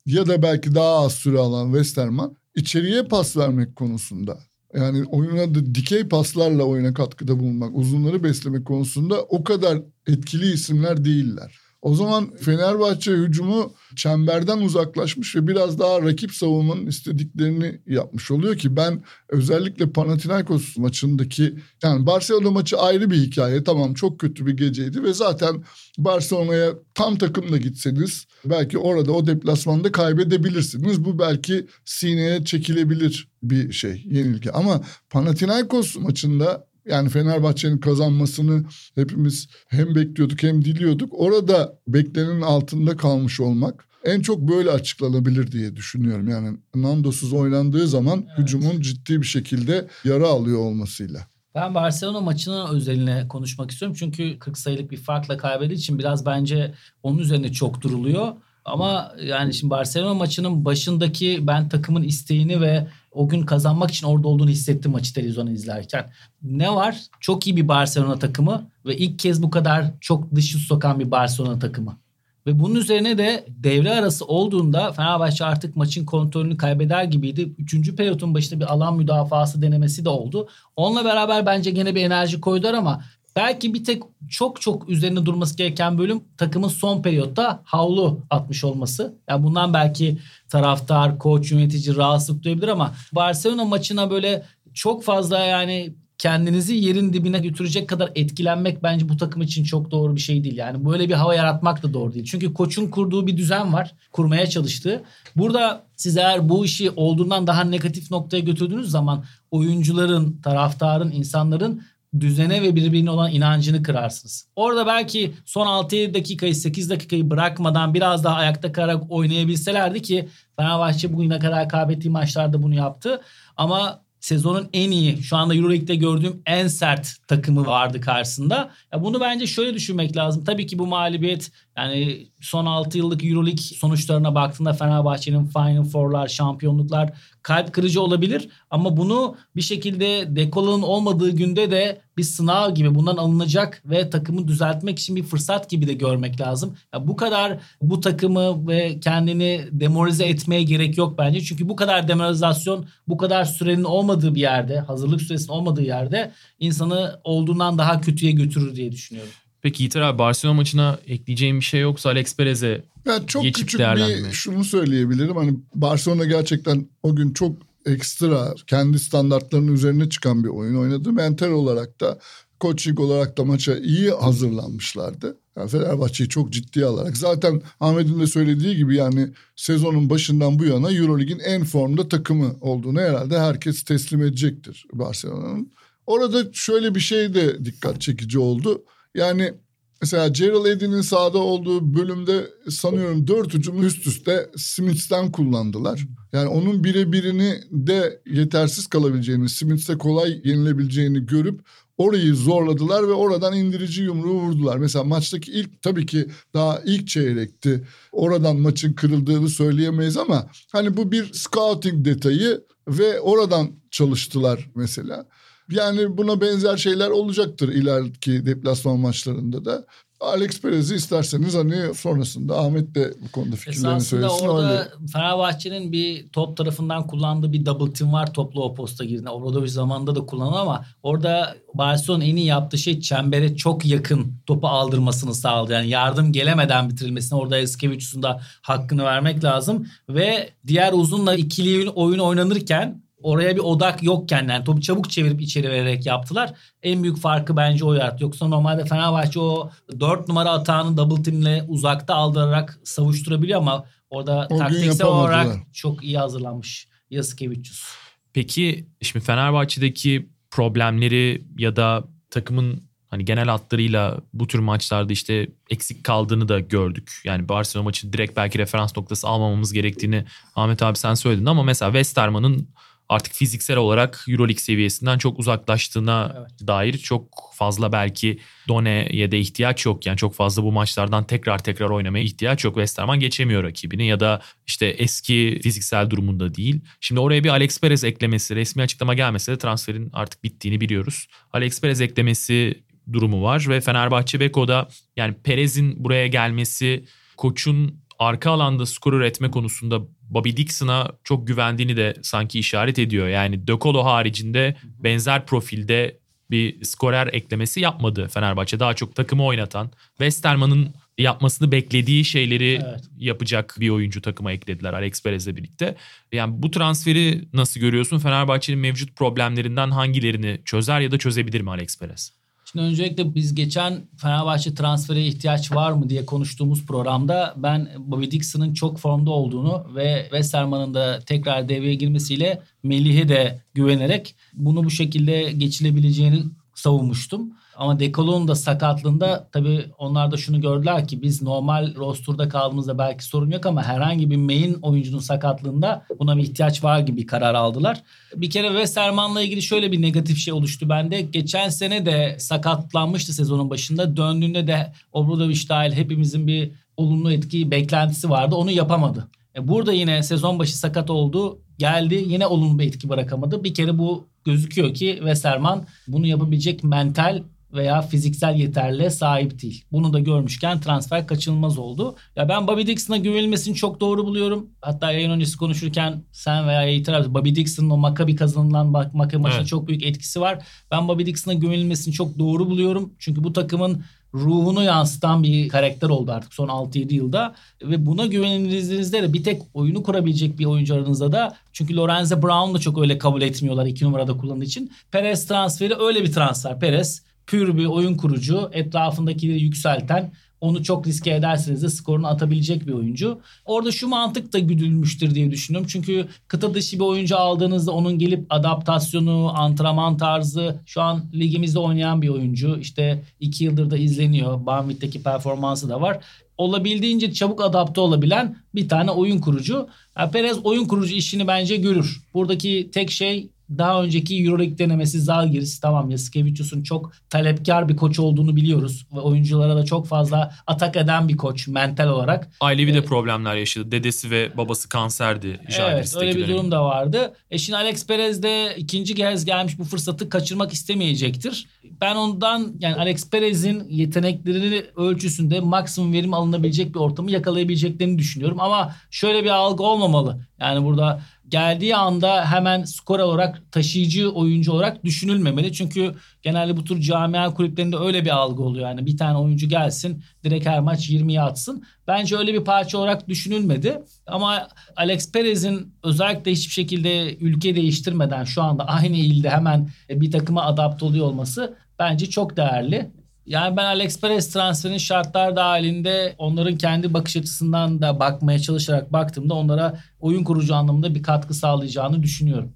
ya 0.07 0.27
da 0.27 0.43
belki 0.43 0.75
daha 0.75 1.05
az 1.05 1.13
süre 1.13 1.39
alan 1.39 1.67
Westerman 1.67 2.37
içeriye 2.55 3.03
pas 3.03 3.37
vermek 3.37 3.77
konusunda 3.77 4.39
yani 4.75 5.05
oyuna 5.05 5.55
da 5.55 5.75
dikey 5.75 6.09
paslarla 6.09 6.63
oyuna 6.63 6.95
katkıda 6.95 7.41
bulunmak, 7.41 7.77
uzunları 7.77 8.25
beslemek 8.25 8.67
konusunda 8.67 9.23
o 9.23 9.45
kadar 9.45 9.83
etkili 10.07 10.53
isimler 10.53 11.05
değiller. 11.05 11.59
O 11.83 11.95
zaman 11.95 12.37
Fenerbahçe 12.37 13.13
hücumu 13.13 13.73
çemberden 13.97 14.59
uzaklaşmış 14.59 15.37
ve 15.37 15.47
biraz 15.47 15.79
daha 15.79 16.03
rakip 16.03 16.35
savunmanın 16.35 16.87
istediklerini 16.87 17.81
yapmış 17.87 18.31
oluyor 18.31 18.57
ki 18.57 18.77
ben 18.77 19.03
özellikle 19.29 19.91
Panathinaikos 19.91 20.77
maçındaki 20.77 21.55
yani 21.83 22.07
Barcelona 22.07 22.51
maçı 22.51 22.79
ayrı 22.79 23.11
bir 23.11 23.17
hikaye 23.17 23.65
tamam 23.65 23.95
çok 23.95 24.21
kötü 24.21 24.47
bir 24.47 24.57
geceydi 24.57 25.03
ve 25.03 25.13
zaten 25.13 25.65
Barcelona'ya 25.99 26.73
tam 26.95 27.17
takımla 27.17 27.57
gitseniz 27.57 28.27
belki 28.45 28.79
orada 28.79 29.13
o 29.13 29.27
deplasmanda 29.27 29.93
kaybedebilirsiniz. 29.93 31.05
Bu 31.05 31.19
belki 31.19 31.67
sineye 31.85 32.45
çekilebilir 32.45 33.29
bir 33.43 33.73
şey 33.73 34.05
yenilgi 34.07 34.53
ama 34.53 34.81
Panathinaikos 35.11 35.97
maçında 35.97 36.70
yani 36.87 37.09
Fenerbahçe'nin 37.09 37.79
kazanmasını 37.79 38.65
hepimiz 38.95 39.49
hem 39.69 39.95
bekliyorduk 39.95 40.43
hem 40.43 40.65
diliyorduk. 40.65 41.13
Orada 41.13 41.79
beklenenin 41.89 42.41
altında 42.41 42.97
kalmış 42.97 43.41
olmak 43.41 43.91
en 44.05 44.21
çok 44.21 44.41
böyle 44.41 44.71
açıklanabilir 44.71 45.53
diye 45.53 45.77
düşünüyorum. 45.77 46.29
Yani 46.29 46.59
Nandos'uz 46.75 47.33
oynandığı 47.33 47.87
zaman 47.87 48.25
evet. 48.29 48.39
hücumun 48.39 48.81
ciddi 48.81 49.21
bir 49.21 49.27
şekilde 49.27 49.89
yara 50.05 50.27
alıyor 50.27 50.59
olmasıyla. 50.59 51.27
Ben 51.55 51.75
Barcelona 51.75 52.21
maçının 52.21 52.75
özeline 52.75 53.29
konuşmak 53.29 53.71
istiyorum. 53.71 53.97
Çünkü 53.99 54.39
40 54.39 54.59
sayılık 54.59 54.91
bir 54.91 54.97
farkla 54.97 55.37
kaybettiği 55.37 55.79
için 55.79 55.99
biraz 55.99 56.27
bence 56.27 56.75
onun 57.03 57.19
üzerine 57.19 57.53
çok 57.53 57.81
duruluyor. 57.81 58.33
Ama 58.65 59.13
yani 59.25 59.55
şimdi 59.55 59.71
Barcelona 59.71 60.15
maçının 60.15 60.65
başındaki 60.65 61.47
ben 61.47 61.69
takımın 61.69 62.03
isteğini 62.03 62.61
ve 62.61 62.87
o 63.13 63.29
gün 63.29 63.43
kazanmak 63.43 63.91
için 63.91 64.07
orada 64.07 64.29
olduğunu 64.29 64.51
hissettim 64.51 64.93
maçı 64.93 65.15
televizyonu 65.15 65.51
izlerken. 65.51 66.11
Ne 66.43 66.75
var? 66.75 66.97
Çok 67.21 67.47
iyi 67.47 67.57
bir 67.57 67.69
Barcelona 67.69 68.19
takımı 68.19 68.71
ve 68.87 68.97
ilk 68.97 69.19
kez 69.19 69.43
bu 69.43 69.51
kadar 69.51 69.85
çok 70.01 70.35
dışı 70.35 70.59
sokan 70.59 71.01
bir 71.01 71.11
Barcelona 71.11 71.59
takımı. 71.59 71.99
Ve 72.47 72.61
bunun 72.61 72.75
üzerine 72.75 73.19
de 73.19 73.45
devre 73.49 73.91
arası 73.91 74.25
olduğunda 74.25 74.93
Fenerbahçe 74.93 75.45
artık 75.45 75.77
maçın 75.77 76.05
kontrolünü 76.05 76.57
kaybeder 76.57 77.05
gibiydi. 77.05 77.53
Üçüncü 77.59 77.97
periyotun 77.97 78.35
başında 78.35 78.61
bir 78.61 78.73
alan 78.73 78.97
müdafası 78.97 79.63
denemesi 79.63 80.05
de 80.05 80.09
oldu. 80.09 80.49
Onunla 80.77 81.05
beraber 81.05 81.47
bence 81.47 81.71
gene 81.71 81.95
bir 81.95 82.03
enerji 82.03 82.41
koydular 82.41 82.75
ama 82.75 83.05
Belki 83.37 83.75
bir 83.75 83.85
tek 83.85 84.03
çok 84.31 84.61
çok 84.61 84.89
üzerine 84.89 85.27
durması 85.27 85.57
gereken 85.57 85.99
bölüm 85.99 86.25
takımın 86.37 86.69
son 86.69 87.03
periyotta 87.03 87.63
havlu 87.65 88.21
atmış 88.31 88.65
olması. 88.65 89.15
Yani 89.29 89.45
bundan 89.45 89.75
belki 89.75 90.19
taraftar, 90.49 91.19
koç, 91.19 91.53
yönetici 91.53 91.97
rahatsızlık 91.97 92.43
duyabilir 92.43 92.69
ama 92.69 92.95
Barcelona 93.13 93.65
maçına 93.65 94.11
böyle 94.11 94.43
çok 94.75 95.05
fazla 95.05 95.39
yani 95.39 95.95
kendinizi 96.21 96.75
yerin 96.75 97.13
dibine 97.13 97.39
götürecek 97.39 97.89
kadar 97.89 98.11
etkilenmek 98.15 98.83
bence 98.83 99.09
bu 99.09 99.17
takım 99.17 99.43
için 99.43 99.65
çok 99.65 99.91
doğru 99.91 100.17
bir 100.17 100.21
şey 100.21 100.45
değil. 100.45 100.57
Yani 100.57 100.87
böyle 100.87 101.09
bir 101.09 101.15
hava 101.15 101.35
yaratmak 101.35 101.83
da 101.83 101.95
doğru 101.95 102.15
değil. 102.15 102.25
Çünkü 102.25 102.55
koçun 102.55 102.87
kurduğu 102.91 103.27
bir 103.27 103.37
düzen 103.37 103.73
var. 103.73 103.95
Kurmaya 104.13 104.47
çalıştığı. 104.47 105.03
Burada 105.37 105.83
siz 105.97 106.17
eğer 106.17 106.49
bu 106.49 106.65
işi 106.65 106.91
olduğundan 106.91 107.47
daha 107.47 107.65
negatif 107.65 108.11
noktaya 108.11 108.41
götürdüğünüz 108.41 108.91
zaman 108.91 109.25
oyuncuların, 109.51 110.41
taraftarın, 110.43 111.11
insanların 111.11 111.83
düzene 112.21 112.63
ve 112.63 112.77
birbirine 112.77 113.11
olan 113.11 113.33
inancını 113.33 113.83
kırarsınız. 113.83 114.49
Orada 114.57 114.87
belki 114.87 115.35
son 115.45 115.67
6-7 115.67 116.15
dakikayı 116.15 116.55
8 116.55 116.91
dakikayı 116.91 117.31
bırakmadan 117.31 117.95
biraz 117.95 118.25
daha 118.25 118.37
ayakta 118.37 118.73
kalarak 118.73 119.03
oynayabilselerdi 119.09 120.03
ki 120.03 120.29
Fenerbahçe 120.57 121.13
bugüne 121.13 121.39
kadar 121.39 121.69
kaybettiği 121.69 122.13
maçlarda 122.13 122.63
bunu 122.63 122.75
yaptı. 122.75 123.21
Ama 123.57 124.03
sezonun 124.21 124.69
en 124.73 124.91
iyi 124.91 125.23
şu 125.23 125.37
anda 125.37 125.55
Euroleague'de 125.55 125.95
gördüğüm 125.95 126.43
en 126.47 126.67
sert 126.67 127.17
takımı 127.29 127.67
vardı 127.67 128.01
karşısında. 128.01 128.71
Ya 128.93 129.03
bunu 129.03 129.21
bence 129.21 129.47
şöyle 129.47 129.75
düşünmek 129.75 130.17
lazım. 130.17 130.45
Tabii 130.45 130.67
ki 130.67 130.79
bu 130.79 130.87
mağlubiyet 130.87 131.53
yani 131.81 132.27
son 132.41 132.67
6 132.67 132.99
yıllık 132.99 133.25
Euroleague 133.25 133.63
sonuçlarına 133.63 134.35
baktığında 134.35 134.73
Fenerbahçe'nin 134.73 135.47
Final 135.47 135.85
Four'lar, 135.85 136.29
şampiyonluklar 136.29 137.13
kalp 137.43 137.73
kırıcı 137.73 138.03
olabilir. 138.03 138.49
Ama 138.71 138.97
bunu 138.97 139.37
bir 139.57 139.63
şekilde 139.63 140.37
Dekola'nın 140.37 140.83
olmadığı 140.83 141.31
günde 141.31 141.71
de 141.71 142.01
bir 142.17 142.23
sınav 142.23 142.75
gibi 142.75 142.95
bundan 142.95 143.17
alınacak 143.17 143.83
ve 143.85 144.11
takımı 144.11 144.49
düzeltmek 144.49 144.99
için 144.99 145.17
bir 145.17 145.23
fırsat 145.23 145.71
gibi 145.71 145.87
de 145.87 145.93
görmek 145.93 146.41
lazım. 146.41 146.77
Ya 146.95 147.09
bu 147.09 147.17
kadar 147.17 147.59
bu 147.83 148.01
takımı 148.01 148.69
ve 148.69 149.01
kendini 149.01 149.65
demoralize 149.73 150.25
etmeye 150.25 150.63
gerek 150.63 150.99
yok 150.99 151.19
bence. 151.19 151.41
Çünkü 151.41 151.69
bu 151.69 151.77
kadar 151.77 152.09
demoralizasyon 152.09 152.87
bu 153.09 153.17
kadar 153.17 153.45
sürenin 153.45 153.85
olmadığı 153.85 154.35
bir 154.35 154.41
yerde, 154.41 154.81
hazırlık 154.81 155.23
süresinin 155.23 155.53
olmadığı 155.53 155.83
yerde 155.83 156.33
insanı 156.59 157.21
olduğundan 157.25 157.79
daha 157.79 158.01
kötüye 158.01 158.33
götürür 158.33 158.77
diye 158.77 158.93
düşünüyorum. 158.93 159.33
Peki 159.63 159.83
Yiğiter 159.83 160.01
abi 160.01 160.19
Barcelona 160.19 160.57
maçına 160.57 160.99
ekleyeceğim 161.07 161.61
bir 161.61 161.65
şey 161.65 161.81
yoksa 161.81 162.09
Alex 162.09 162.37
Perez'e 162.37 162.85
Yani 163.07 163.27
çok 163.27 163.43
Geçip 163.43 163.69
küçük 163.69 163.81
bir 163.81 164.33
şunu 164.33 164.65
söyleyebilirim. 164.65 165.37
Hani 165.37 165.55
Barcelona 165.75 166.25
gerçekten 166.25 166.89
o 167.03 167.17
gün 167.17 167.33
çok 167.33 167.57
ekstra 167.87 168.55
kendi 168.67 168.99
standartlarının 168.99 169.75
üzerine 169.75 170.09
çıkan 170.09 170.45
bir 170.45 170.49
oyun 170.49 170.77
oynadı. 170.77 171.13
Mental 171.13 171.51
olarak 171.51 172.01
da 172.01 172.19
coaching 172.61 173.01
olarak 173.01 173.39
da 173.39 173.45
maça 173.45 173.77
iyi 173.77 174.11
hazırlanmışlardı. 174.11 175.37
Yani 175.57 175.71
Fenerbahçe'yi 175.71 176.29
çok 176.29 176.53
ciddiye 176.53 176.87
alarak. 176.87 177.17
Zaten 177.17 177.63
Ahmet'in 177.81 178.21
de 178.21 178.27
söylediği 178.27 178.77
gibi 178.77 178.97
yani 178.97 179.29
sezonun 179.57 180.11
başından 180.11 180.59
bu 180.59 180.65
yana 180.65 180.93
Eurolig'in 180.93 181.39
en 181.39 181.65
formda 181.65 182.09
takımı 182.09 182.57
olduğunu 182.61 183.01
herhalde 183.01 183.39
herkes 183.39 183.83
teslim 183.83 184.23
edecektir 184.23 184.87
Barcelona'nın. 184.93 185.73
Orada 186.07 186.45
şöyle 186.53 186.95
bir 186.95 187.01
şey 187.01 187.35
de 187.35 187.65
dikkat 187.65 188.01
çekici 188.01 188.39
oldu. 188.39 188.83
Yani 189.15 189.55
Mesela 190.03 190.29
Gerald 190.29 190.65
Eddy'nin 190.65 191.01
sahada 191.01 191.39
olduğu 191.39 191.95
bölümde 191.95 192.51
sanıyorum 192.71 193.27
dört 193.27 193.55
hücumu 193.55 193.85
üst 193.85 194.07
üste 194.07 194.51
Smith'ten 194.57 195.33
kullandılar. 195.33 196.07
Yani 196.33 196.49
onun 196.49 196.85
birebirini 196.85 197.61
de 197.71 198.23
yetersiz 198.27 198.87
kalabileceğini, 198.87 199.49
Smith'e 199.49 199.99
kolay 199.99 200.41
yenilebileceğini 200.45 201.27
görüp 201.27 201.61
orayı 201.99 202.35
zorladılar 202.35 203.09
ve 203.09 203.13
oradan 203.13 203.57
indirici 203.57 204.03
yumruğu 204.03 204.41
vurdular. 204.41 204.77
Mesela 204.77 205.05
maçtaki 205.05 205.53
ilk 205.53 205.83
tabii 205.83 206.07
ki 206.07 206.27
daha 206.55 206.81
ilk 206.85 207.09
çeyrekti. 207.09 207.87
Oradan 208.13 208.57
maçın 208.57 208.93
kırıldığını 208.93 209.49
söyleyemeyiz 209.49 210.17
ama 210.17 210.47
hani 210.73 210.97
bu 210.97 211.13
bir 211.13 211.33
scouting 211.33 212.05
detayı 212.05 212.61
ve 212.89 213.21
oradan 213.21 213.71
çalıştılar 213.91 214.71
mesela. 214.75 215.27
Yani 215.71 216.17
buna 216.17 216.41
benzer 216.41 216.77
şeyler 216.77 217.11
olacaktır 217.11 217.69
ileriki 217.69 218.47
deplasman 218.47 218.99
maçlarında 218.99 219.65
da. 219.65 219.87
Alex 220.21 220.61
Perez'i 220.61 220.95
isterseniz 220.95 221.55
hani 221.55 221.95
sonrasında 221.95 222.59
Ahmet 222.59 222.95
de 222.95 223.15
bu 223.25 223.33
konuda 223.33 223.57
fikirlerini 223.57 223.97
Esasında 223.97 224.29
söylesin. 224.29 224.47
orada 224.47 224.71
Öyle. 224.71 224.89
Fenerbahçe'nin 225.13 225.93
bir 225.93 226.29
top 226.29 226.57
tarafından 226.57 227.07
kullandığı 227.07 227.53
bir 227.53 227.67
double 227.67 227.93
team 227.93 228.13
var 228.13 228.35
toplu 228.35 228.65
o 228.65 228.75
posta 228.75 229.05
girdiğinde. 229.05 229.31
Obradovic 229.31 229.69
zamanında 229.69 230.17
da 230.17 230.27
kullanıyor 230.27 230.61
ama 230.61 230.85
orada 231.03 231.57
Barcelona 231.75 232.25
en 232.25 232.37
iyi 232.37 232.47
yaptığı 232.47 232.79
şey 232.79 233.01
çembere 233.01 233.57
çok 233.57 233.85
yakın 233.87 234.35
topu 234.47 234.69
aldırmasını 234.69 235.35
sağladı. 235.35 235.73
Yani 235.73 235.89
yardım 235.89 236.33
gelemeden 236.33 236.91
bitirilmesine 236.91 237.39
orada 237.39 237.59
Eskevicius'un 237.59 238.23
da 238.23 238.41
hakkını 238.63 239.05
vermek 239.05 239.45
lazım. 239.45 239.87
Ve 240.09 240.51
diğer 240.67 240.93
uzunla 240.93 241.35
ikili 241.35 241.91
oyun 241.91 242.19
oynanırken 242.19 243.03
oraya 243.23 243.57
bir 243.57 243.61
odak 243.61 244.03
yokken 244.03 244.49
yani 244.49 244.65
topu 244.65 244.81
çabuk 244.81 245.11
çevirip 245.11 245.41
içeri 245.41 245.71
vererek 245.71 246.07
yaptılar. 246.07 246.53
En 246.83 247.03
büyük 247.03 247.19
farkı 247.19 247.57
bence 247.57 247.85
o 247.85 247.95
yarattı. 247.95 248.25
Yoksa 248.25 248.49
normalde 248.49 248.85
Fenerbahçe 248.85 249.41
o 249.41 249.71
4 250.01 250.29
numara 250.29 250.51
atağını 250.51 250.97
double 250.97 251.23
teamle 251.23 251.65
uzakta 251.69 252.15
aldırarak 252.15 252.81
savuşturabiliyor 252.85 253.59
ama 253.59 253.85
orada 254.11 254.47
O 254.51 254.59
taktiksel 254.59 255.07
olarak 255.07 255.57
çok 255.73 256.05
iyi 256.05 256.19
hazırlanmış 256.19 256.89
Yasikevicius. 257.11 257.85
Peki 258.33 258.87
şimdi 259.03 259.25
Fenerbahçe'deki 259.25 260.29
problemleri 260.51 261.45
ya 261.59 261.77
da 261.77 262.05
takımın 262.31 262.83
hani 263.09 263.25
genel 263.25 263.49
hatlarıyla 263.49 264.21
bu 264.33 264.47
tür 264.47 264.59
maçlarda 264.59 265.13
işte 265.13 265.49
eksik 265.71 266.05
kaldığını 266.05 266.49
da 266.49 266.61
gördük. 266.61 267.21
Yani 267.25 267.49
Barcelona 267.49 267.85
maçı 267.85 268.13
direkt 268.13 268.37
belki 268.37 268.59
referans 268.59 268.97
noktası 268.97 269.29
almamamız 269.29 269.73
gerektiğini 269.73 270.25
Ahmet 270.57 270.83
abi 270.83 270.99
sen 270.99 271.15
söyledin 271.15 271.47
ama 271.47 271.63
mesela 271.63 271.91
Westerman'ın 271.91 272.69
artık 273.11 273.35
fiziksel 273.35 273.77
olarak 273.77 274.25
Euroleague 274.29 274.61
seviyesinden 274.61 275.19
çok 275.19 275.39
uzaklaştığına 275.39 276.37
Evet. 276.39 276.69
dair 276.69 276.99
çok 276.99 277.29
fazla 277.55 277.93
belki 277.93 278.39
Done'ye 278.69 279.33
de 279.33 279.39
ihtiyaç 279.39 279.87
yok. 279.87 280.07
Yani 280.07 280.17
çok 280.17 280.35
fazla 280.35 280.63
bu 280.63 280.73
maçlardan 280.73 281.25
tekrar 281.25 281.59
tekrar 281.59 281.91
oynamaya 281.91 282.25
ihtiyaç 282.25 282.65
yok. 282.65 282.75
Westerman 282.75 283.21
geçemiyor 283.21 283.65
rakibini 283.65 284.07
ya 284.07 284.21
da 284.21 284.41
işte 284.67 284.87
eski 284.87 285.61
fiziksel 285.63 286.11
durumunda 286.11 286.55
değil. 286.55 286.81
Şimdi 287.01 287.21
oraya 287.21 287.45
bir 287.45 287.49
Alex 287.49 287.81
Perez 287.81 288.05
eklemesi, 288.05 288.57
resmi 288.57 288.83
açıklama 288.83 289.15
gelmese 289.15 289.53
de 289.53 289.59
transferin 289.59 290.11
artık 290.13 290.45
bittiğini 290.45 290.81
biliyoruz. 290.81 291.27
Alex 291.53 291.81
Perez 291.81 292.01
eklemesi 292.01 292.85
durumu 293.13 293.43
var 293.43 293.67
ve 293.69 293.81
Fenerbahçe 293.81 294.41
Beko'da 294.41 294.89
yani 295.17 295.35
Perez'in 295.45 296.05
buraya 296.05 296.27
gelmesi 296.27 297.05
koçun 297.37 298.01
arka 298.21 298.51
alanda 298.51 298.87
skor 298.87 299.13
üretme 299.13 299.51
konusunda 299.51 300.01
Bobby 300.23 300.51
Dixon'a 300.57 301.13
çok 301.25 301.47
güvendiğini 301.47 301.97
de 301.97 302.15
sanki 302.23 302.59
işaret 302.59 302.99
ediyor. 302.99 303.29
Yani 303.29 303.67
De 303.67 303.73
Colo 303.81 304.05
haricinde 304.05 304.77
benzer 304.99 305.47
profilde 305.47 306.21
bir 306.51 306.85
skorer 306.85 307.27
eklemesi 307.33 307.81
yapmadı 307.81 308.29
Fenerbahçe. 308.29 308.81
Daha 308.81 308.95
çok 308.95 309.17
takımı 309.17 309.45
oynatan, 309.45 309.91
Westerman'ın 310.09 310.95
yapmasını 311.19 311.73
beklediği 311.73 312.25
şeyleri 312.25 312.81
Evet. 312.85 313.01
yapacak 313.19 313.77
bir 313.81 313.89
oyuncu 313.89 314.23
takıma 314.23 314.53
eklediler 314.53 314.93
Alex 314.93 315.23
Perez'le 315.23 315.57
birlikte. 315.57 315.97
Yani 316.33 316.63
bu 316.63 316.71
transferi 316.71 317.49
nasıl 317.53 317.81
görüyorsun? 317.81 318.19
Fenerbahçe'nin 318.19 318.79
mevcut 318.79 319.17
problemlerinden 319.17 319.91
hangilerini 319.91 320.61
çözer 320.65 321.01
ya 321.01 321.11
da 321.11 321.19
çözebilir 321.19 321.61
mi 321.61 321.71
Alex 321.71 321.99
Perez? 321.99 322.40
Şimdi 322.73 322.85
öncelikle 322.85 323.35
biz 323.35 323.55
geçen 323.55 324.03
Fenerbahçe 324.17 324.75
transfere 324.75 325.27
ihtiyaç 325.27 325.73
var 325.73 325.93
mı 325.93 326.09
diye 326.09 326.27
konuştuğumuz 326.27 326.87
programda 326.87 327.55
ben 327.57 327.89
Bobby 327.99 328.31
Dixon'ın 328.31 328.75
çok 328.75 328.99
formda 328.99 329.31
olduğunu 329.31 329.87
ve 329.95 330.23
Westerman'ın 330.23 330.95
da 330.95 331.19
tekrar 331.27 331.69
devreye 331.69 331.95
girmesiyle 331.95 332.63
Melih'e 332.83 333.29
de 333.29 333.63
güvenerek 333.75 334.35
bunu 334.53 334.85
bu 334.85 334.91
şekilde 334.91 335.53
geçilebileceğini 335.53 336.43
savunmuştum. 336.75 337.53
Ama 337.81 338.01
Dekolon'un 338.01 338.49
da 338.49 338.55
sakatlığında 338.55 339.49
tabii 339.53 339.87
onlar 339.99 340.31
da 340.31 340.37
şunu 340.37 340.61
gördüler 340.61 341.09
ki 341.09 341.23
biz 341.23 341.43
normal 341.43 341.95
rosterda 341.95 342.49
kaldığımızda 342.49 342.99
belki 342.99 343.25
sorun 343.25 343.51
yok 343.51 343.67
ama 343.67 343.83
herhangi 343.83 344.31
bir 344.31 344.37
main 344.37 344.79
oyuncunun 344.83 345.19
sakatlığında 345.19 346.07
buna 346.19 346.37
bir 346.37 346.43
ihtiyaç 346.43 346.85
var 346.85 347.01
gibi 347.01 347.17
bir 347.17 347.27
karar 347.27 347.55
aldılar. 347.55 348.03
Bir 348.37 348.51
kere 348.51 348.69
Westerman'la 348.69 349.43
ilgili 349.43 349.63
şöyle 349.63 349.93
bir 349.93 350.03
negatif 350.03 350.39
şey 350.39 350.53
oluştu 350.53 350.89
bende. 350.89 351.21
Geçen 351.21 351.69
sene 351.69 352.07
de 352.07 352.37
sakatlanmıştı 352.39 353.33
sezonun 353.33 353.71
başında. 353.71 354.17
Döndüğünde 354.17 354.67
de 354.67 354.93
Obradoviç 355.13 355.69
dahil 355.69 355.93
hepimizin 355.93 356.47
bir 356.47 356.73
olumlu 356.97 357.33
etki 357.33 357.71
beklentisi 357.71 358.31
vardı. 358.31 358.55
Onu 358.55 358.71
yapamadı. 358.71 359.29
E 359.57 359.69
burada 359.69 359.93
yine 359.93 360.23
sezon 360.23 360.59
başı 360.59 360.79
sakat 360.79 361.11
oldu. 361.11 361.59
Geldi 361.79 362.25
yine 362.29 362.47
olumlu 362.47 362.79
bir 362.79 362.87
etki 362.87 363.09
bırakamadı. 363.09 363.65
Bir 363.65 363.75
kere 363.75 363.99
bu 363.99 364.27
gözüküyor 364.45 364.95
ki 364.95 365.15
Westerman 365.19 365.87
bunu 366.09 366.27
yapabilecek 366.27 366.85
mental 366.85 367.43
veya 367.73 368.03
fiziksel 368.03 368.55
yeterliğe 368.55 369.11
sahip 369.11 369.63
değil. 369.63 369.85
Bunu 369.93 370.13
da 370.13 370.19
görmüşken 370.19 370.81
transfer 370.81 371.27
kaçınılmaz 371.27 371.79
oldu. 371.79 372.17
Ya 372.37 372.49
ben 372.49 372.67
Bobby 372.67 372.87
Dixon'a 372.87 373.17
güvenilmesini 373.17 373.75
çok 373.75 374.01
doğru 374.01 374.27
buluyorum. 374.27 374.67
Hatta 374.81 375.13
yayın 375.13 375.31
öncesi 375.31 375.57
konuşurken 375.57 376.23
sen 376.33 376.69
veya 376.69 376.81
abi 377.17 377.35
Bobby 377.35 377.55
Dixon'ın 377.55 377.91
o 377.91 377.97
Maccabi 377.97 378.37
kazanılan 378.37 378.95
bak- 378.95 379.15
Maccabi 379.15 379.43
maçında 379.43 379.61
Evet. 379.61 379.69
çok 379.69 379.89
büyük 379.89 380.03
etkisi 380.03 380.41
var. 380.41 380.59
Ben 380.91 381.09
Bobby 381.09 381.27
Dixon'a 381.27 381.55
güvenilmesini 381.55 382.15
çok 382.15 382.39
doğru 382.39 382.71
buluyorum. 382.71 383.13
Çünkü 383.19 383.45
bu 383.45 383.53
takımın 383.53 384.03
ruhunu 384.35 384.83
yansıtan 384.85 385.43
bir 385.43 385.69
karakter 385.69 386.09
oldu 386.09 386.33
artık 386.33 386.55
son 386.55 386.69
6-7 386.69 387.15
yılda. 387.15 387.55
Ve 387.83 388.07
buna 388.07 388.27
güvenildiğinizde 388.27 389.23
de 389.23 389.33
bir 389.33 389.45
tek 389.45 389.63
oyunu 389.75 390.03
kurabilecek 390.03 390.59
bir 390.59 390.65
oyuncu 390.65 390.95
aranızda 390.95 391.33
da 391.33 391.57
çünkü 391.73 391.97
Lorenzo 391.97 392.43
Brown 392.43 392.75
da 392.75 392.79
çok 392.79 392.99
öyle 392.99 393.19
kabul 393.19 393.43
etmiyorlar 393.43 393.87
2 393.87 394.05
numarada 394.05 394.37
kullandığı 394.37 394.65
için. 394.65 394.91
Perez 395.13 395.47
transferi 395.47 395.95
öyle 395.99 396.23
bir 396.25 396.33
transfer. 396.33 396.81
Perez 396.81 397.23
pür 397.47 397.77
bir 397.77 397.87
oyun 397.87 398.15
kurucu, 398.15 398.71
etrafındakileri 398.73 399.63
yükselten, 399.63 400.33
onu 400.61 400.85
çok 400.85 401.07
riske 401.07 401.31
ederseniz 401.35 401.83
de 401.83 401.89
skorunu 401.89 402.27
atabilecek 402.27 402.87
bir 402.87 402.93
oyuncu. 402.93 403.41
Orada 403.65 403.93
şu 403.93 404.09
mantık 404.09 404.53
da 404.53 404.59
güdülmüştür 404.59 405.35
diye 405.35 405.51
düşünüyorum. 405.51 405.89
Çünkü 405.93 406.27
kıta 406.49 406.75
dışı 406.75 406.97
bir 406.97 407.05
oyuncu 407.05 407.37
aldığınızda 407.37 407.93
onun 407.93 408.19
gelip 408.19 408.47
adaptasyonu, 408.51 409.53
antrenman 409.59 410.17
tarzı 410.17 410.81
şu 410.87 411.01
an 411.01 411.25
ligimizde 411.35 411.79
oynayan 411.79 412.23
bir 412.23 412.29
oyuncu. 412.29 412.79
İşte 412.81 413.23
iki 413.41 413.65
yıldır 413.65 413.91
da 413.91 413.97
izleniyor. 413.97 414.67
Banvit'teki 414.67 415.23
performansı 415.23 415.89
da 415.89 416.01
var. 416.01 416.19
Olabildiğince 416.59 417.33
çabuk 417.33 417.65
adapte 417.65 418.01
olabilen 418.01 418.57
bir 418.75 418.89
tane 418.89 419.11
oyun 419.11 419.39
kurucu. 419.39 419.89
Yani 420.19 420.31
Perez 420.31 420.59
oyun 420.65 420.85
kurucu 420.85 421.15
işini 421.15 421.47
bence 421.47 421.77
görür. 421.77 422.23
Buradaki 422.35 422.91
tek 422.93 423.11
şey 423.11 423.49
daha 423.79 424.03
önceki 424.03 424.45
Euroleague 424.45 424.79
denemesi 424.79 425.21
Zalgiris 425.21 425.81
tamam 425.81 426.11
Yasikevicius'un 426.11 426.83
çok 426.83 427.13
talepkar 427.31 427.89
bir 427.89 427.97
koç 427.97 428.19
olduğunu 428.19 428.57
biliyoruz. 428.57 429.07
Ve 429.13 429.21
oyunculara 429.21 429.77
da 429.77 429.85
çok 429.85 430.07
fazla 430.07 430.55
atak 430.67 430.97
eden 430.97 431.29
bir 431.29 431.37
koç 431.37 431.69
mental 431.69 432.09
olarak. 432.09 432.49
Ailevi 432.61 432.95
de 432.95 433.05
problemler 433.05 433.57
yaşadı. 433.57 433.91
Dedesi 433.93 434.31
ve 434.31 434.57
babası 434.57 434.89
kanserdi. 434.89 435.61
Evet 435.79 436.15
öyle 436.17 436.37
bir 436.37 436.49
durum 436.49 436.71
da 436.71 436.85
vardı. 436.85 437.35
E 437.51 437.59
şimdi 437.59 437.77
Alex 437.77 438.07
Perez 438.07 438.43
de 438.43 438.75
ikinci 438.77 439.15
kez 439.15 439.45
gelmiş 439.45 439.79
bu 439.79 439.85
fırsatı 439.85 440.29
kaçırmak 440.29 440.73
istemeyecektir. 440.73 441.67
Ben 442.01 442.17
ondan 442.17 442.73
yani 442.81 442.95
Alex 442.95 443.31
Perez'in 443.31 443.85
yeteneklerini 443.89 444.83
ölçüsünde 444.97 445.61
maksimum 445.61 446.13
verim 446.13 446.35
alınabilecek 446.35 446.95
bir 446.95 447.01
ortamı 447.01 447.31
yakalayabileceklerini 447.31 448.19
düşünüyorum. 448.19 448.61
Ama 448.61 448.95
şöyle 449.11 449.45
bir 449.45 449.51
algı 449.51 449.83
olmamalı. 449.83 450.47
Yani 450.61 450.85
burada 450.85 451.23
geldiği 451.51 451.97
anda 451.97 452.53
hemen 452.53 452.85
skor 452.85 453.19
olarak 453.19 453.73
taşıyıcı 453.73 454.31
oyuncu 454.31 454.73
olarak 454.73 455.05
düşünülmemeli. 455.05 455.73
Çünkü 455.73 456.15
genelde 456.43 456.77
bu 456.77 456.85
tür 456.85 457.01
camia 457.01 457.55
kulüplerinde 457.55 457.97
öyle 457.97 458.25
bir 458.25 458.31
algı 458.31 458.63
oluyor. 458.63 458.89
Yani 458.89 459.07
bir 459.07 459.17
tane 459.17 459.39
oyuncu 459.39 459.69
gelsin 459.69 460.25
direkt 460.45 460.67
her 460.67 460.81
maç 460.81 461.11
20'ye 461.11 461.41
atsın. 461.41 461.85
Bence 462.07 462.37
öyle 462.37 462.55
bir 462.55 462.65
parça 462.65 462.99
olarak 462.99 463.29
düşünülmedi. 463.29 464.03
Ama 464.27 464.69
Alex 464.97 465.33
Perez'in 465.33 465.95
özellikle 466.05 466.53
hiçbir 466.53 466.73
şekilde 466.73 467.37
ülke 467.37 467.77
değiştirmeden 467.77 468.45
şu 468.45 468.63
anda 468.63 468.89
aynı 468.89 469.17
ilde 469.17 469.51
hemen 469.51 469.91
bir 470.11 470.31
takıma 470.31 470.63
adapte 470.63 471.05
oluyor 471.05 471.27
olması 471.27 471.77
bence 471.99 472.27
çok 472.27 472.57
değerli. 472.57 473.11
Yani 473.47 473.77
ben 473.77 473.85
Alex 473.85 474.21
Perez 474.21 474.53
transferinin 474.53 474.99
şartlar 474.99 475.57
dahilinde 475.57 476.35
onların 476.39 476.79
kendi 476.79 477.15
bakış 477.15 477.37
açısından 477.37 478.03
da 478.03 478.21
bakmaya 478.21 478.59
çalışarak 478.59 479.13
baktığımda 479.13 479.55
onlara 479.55 480.01
oyun 480.21 480.45
kurucu 480.45 480.75
anlamında 480.75 481.15
bir 481.15 481.23
katkı 481.23 481.55
sağlayacağını 481.55 482.23
düşünüyorum. 482.23 482.73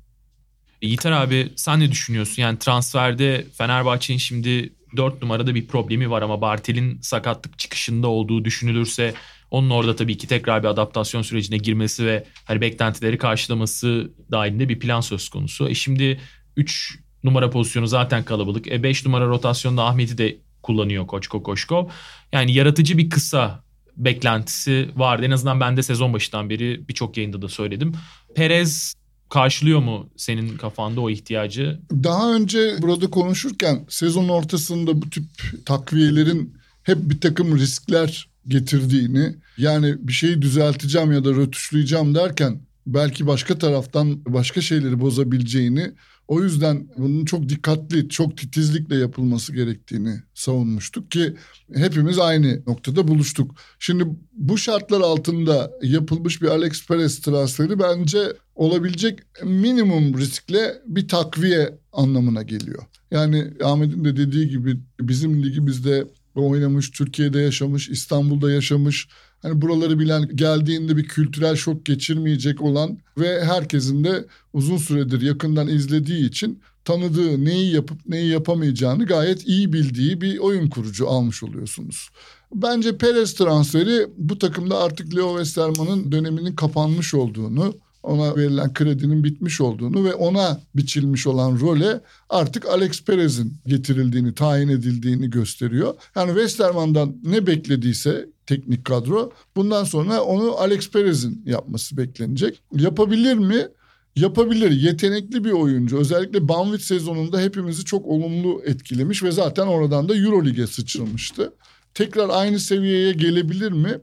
Yiğiter 0.83 1.12
abi 1.12 1.52
sen 1.56 1.80
ne 1.80 1.90
düşünüyorsun? 1.90 2.42
Yani 2.42 2.59
transferde 2.59 3.47
Fenerbahçe'nin 3.52 4.18
şimdi 4.18 4.73
4 4.97 5.23
numarada 5.23 5.54
bir 5.54 5.66
problemi 5.66 6.11
var 6.11 6.23
ama 6.23 6.40
Bartel'in 6.40 7.00
sakatlık 7.00 7.59
çıkışında 7.59 8.09
olduğu 8.09 8.44
düşünülürse 8.44 9.14
onun 9.50 9.71
orada 9.71 9.97
tabii 9.97 10.18
ki 10.18 10.26
tekrar 10.26 10.62
bir 10.62 10.68
adaptasyon 10.68 11.23
sürecine 11.23 11.59
girmesi 11.59 12.06
ve 12.06 12.25
hani 12.44 12.61
beklentileri 12.61 13.18
karşılaması 13.18 14.11
dahilinde 14.30 14.68
bir 14.68 14.78
plan 14.78 15.00
söz 15.00 15.28
konusu. 15.28 15.68
E 15.68 15.75
şimdi 15.75 16.21
3 16.56 16.99
numara 17.25 17.50
pozisyonu 17.50 17.87
zaten 17.87 18.25
kalabalık. 18.25 18.73
E 18.73 18.83
5 18.83 19.06
numara 19.06 19.26
rotasyonda 19.26 19.85
Ahmet'i 19.85 20.18
de 20.18 20.37
kullanıyor 20.64 21.06
Koçko 21.06 21.42
Koşko. 21.42 21.88
Yani 22.33 22.52
yaratıcı 22.52 22.99
bir 22.99 23.11
kısa 23.11 23.64
beklentisi 23.97 24.88
vardı. 24.97 25.26
En 25.26 25.30
azından 25.30 25.61
ben 25.61 25.76
de 25.76 25.83
sezon 25.83 26.12
başından 26.12 26.50
beri 26.50 26.88
birçok 26.88 27.16
yayında 27.16 27.42
da 27.42 27.49
söyledim. 27.49 27.92
Perez 28.35 28.94
karşılıyor 29.28 29.80
mu 29.80 30.09
senin 30.16 30.56
kafanda 30.56 31.00
o 31.00 31.11
ihtiyacı? 31.11 31.80
Daha 31.90 32.35
önce 32.35 32.76
burada 32.83 33.11
konuşurken 33.11 33.87
sezon 33.88 34.28
ortasında 34.28 35.02
bu 35.02 35.11
tip 35.11 35.25
takviyelerin 35.66 36.56
hep 36.83 36.99
bir 37.00 37.21
takım 37.21 37.59
riskler 37.59 38.28
getirdiğini 38.49 39.35
yani 39.59 39.94
bir 39.99 40.12
şeyi 40.12 40.42
düzelteceğim 40.42 41.12
ya 41.12 41.25
da 41.25 41.30
rötuşlayacağım 41.30 42.14
derken 42.14 42.61
belki 42.87 43.26
başka 43.26 43.59
taraftan 43.59 44.25
başka 44.25 44.61
şeyleri 44.61 45.00
bozabileceğini 45.00 45.92
o 46.28 46.43
yüzden 46.43 46.88
bunun 46.99 47.25
çok 47.25 47.49
dikkatli, 47.49 48.09
çok 48.09 48.37
titizlikle 48.37 48.97
yapılması 48.97 49.52
gerektiğini 49.52 50.14
savunmuştuk 50.35 51.11
ki 51.11 51.35
hepimiz 51.75 52.19
aynı 52.19 52.62
noktada 52.66 53.09
buluştuk. 53.09 53.54
Şimdi 53.78 54.04
bu 54.33 54.59
şartlar 54.59 55.00
altında 55.00 55.71
yapılmış 55.83 56.43
bir 56.43 56.47
Alex 56.47 56.87
Perez 56.87 57.21
transferi 57.21 57.78
bence 57.78 58.19
olabilecek 58.54 59.19
minimum 59.45 60.19
riskle 60.19 60.75
bir 60.87 61.09
takviye 61.09 61.78
anlamına 61.93 62.43
geliyor. 62.43 62.83
Yani 63.11 63.52
Ahmet'in 63.64 64.04
de 64.04 64.16
dediği 64.16 64.49
gibi 64.49 64.81
bizim 65.01 65.42
ligimizde 65.42 66.05
oynamış, 66.35 66.90
Türkiye'de 66.90 67.40
yaşamış, 67.40 67.88
İstanbul'da 67.88 68.51
yaşamış 68.51 69.09
hani 69.44 69.62
buraları 69.62 69.98
bilen 69.98 70.37
geldiğinde 70.37 70.96
bir 70.96 71.04
kültürel 71.04 71.57
şok 71.57 71.85
geçirmeyecek 71.85 72.62
olan 72.62 72.98
ve 73.18 73.44
herkesin 73.44 74.04
de 74.04 74.24
uzun 74.52 74.76
süredir 74.76 75.20
yakından 75.20 75.68
izlediği 75.68 76.28
için 76.28 76.61
tanıdığı 76.85 77.44
neyi 77.44 77.74
yapıp 77.74 77.98
neyi 78.07 78.30
yapamayacağını 78.30 79.07
gayet 79.07 79.48
iyi 79.48 79.72
bildiği 79.72 80.20
bir 80.20 80.38
oyun 80.38 80.68
kurucu 80.70 81.09
almış 81.09 81.42
oluyorsunuz. 81.42 82.09
Bence 82.54 82.96
Perez 82.96 83.35
transferi 83.35 84.07
bu 84.16 84.38
takımda 84.38 84.78
artık 84.78 85.16
Leo 85.16 85.37
Westerman'ın 85.37 86.12
döneminin 86.12 86.54
kapanmış 86.57 87.14
olduğunu 87.14 87.74
ona 88.02 88.37
verilen 88.37 88.74
kredinin 88.74 89.24
bitmiş 89.24 89.61
olduğunu 89.61 90.04
ve 90.04 90.14
ona 90.14 90.61
biçilmiş 90.76 91.26
olan 91.26 91.61
role 91.61 92.00
artık 92.30 92.66
Alex 92.66 93.04
Perez'in 93.04 93.54
getirildiğini, 93.66 94.35
tayin 94.35 94.68
edildiğini 94.68 95.30
gösteriyor. 95.30 95.94
Yani 96.16 96.28
Westerman'dan 96.28 97.16
ne 97.24 97.46
beklediyse 97.46 98.26
teknik 98.46 98.85
kadro 98.85 99.33
bundan 99.57 99.85
sonra 99.85 100.22
onu 100.22 100.54
Alex 100.57 100.90
Perez'in 100.90 101.42
yapması 101.46 101.96
beklenecek. 101.96 102.62
Yapabilir 102.72 103.35
mi? 103.35 103.68
Yapabilir. 104.16 104.70
Yetenekli 104.70 105.44
bir 105.44 105.52
oyuncu. 105.52 105.98
Özellikle 105.98 106.48
Banvit 106.48 106.83
sezonunda 106.83 107.40
hepimizi 107.40 107.85
çok 107.85 108.07
olumlu 108.07 108.62
etkilemiş 108.64 109.22
ve 109.22 109.33
zaten 109.33 109.66
oradan 109.66 110.09
da 110.09 110.16
Eurolig'e 110.16 110.66
sıçramıştı. 110.66 111.52
Tekrar 111.94 112.28
aynı 112.28 112.61
seviyeye 112.61 113.12
gelebilir 113.12 113.72
mi? 113.72 114.00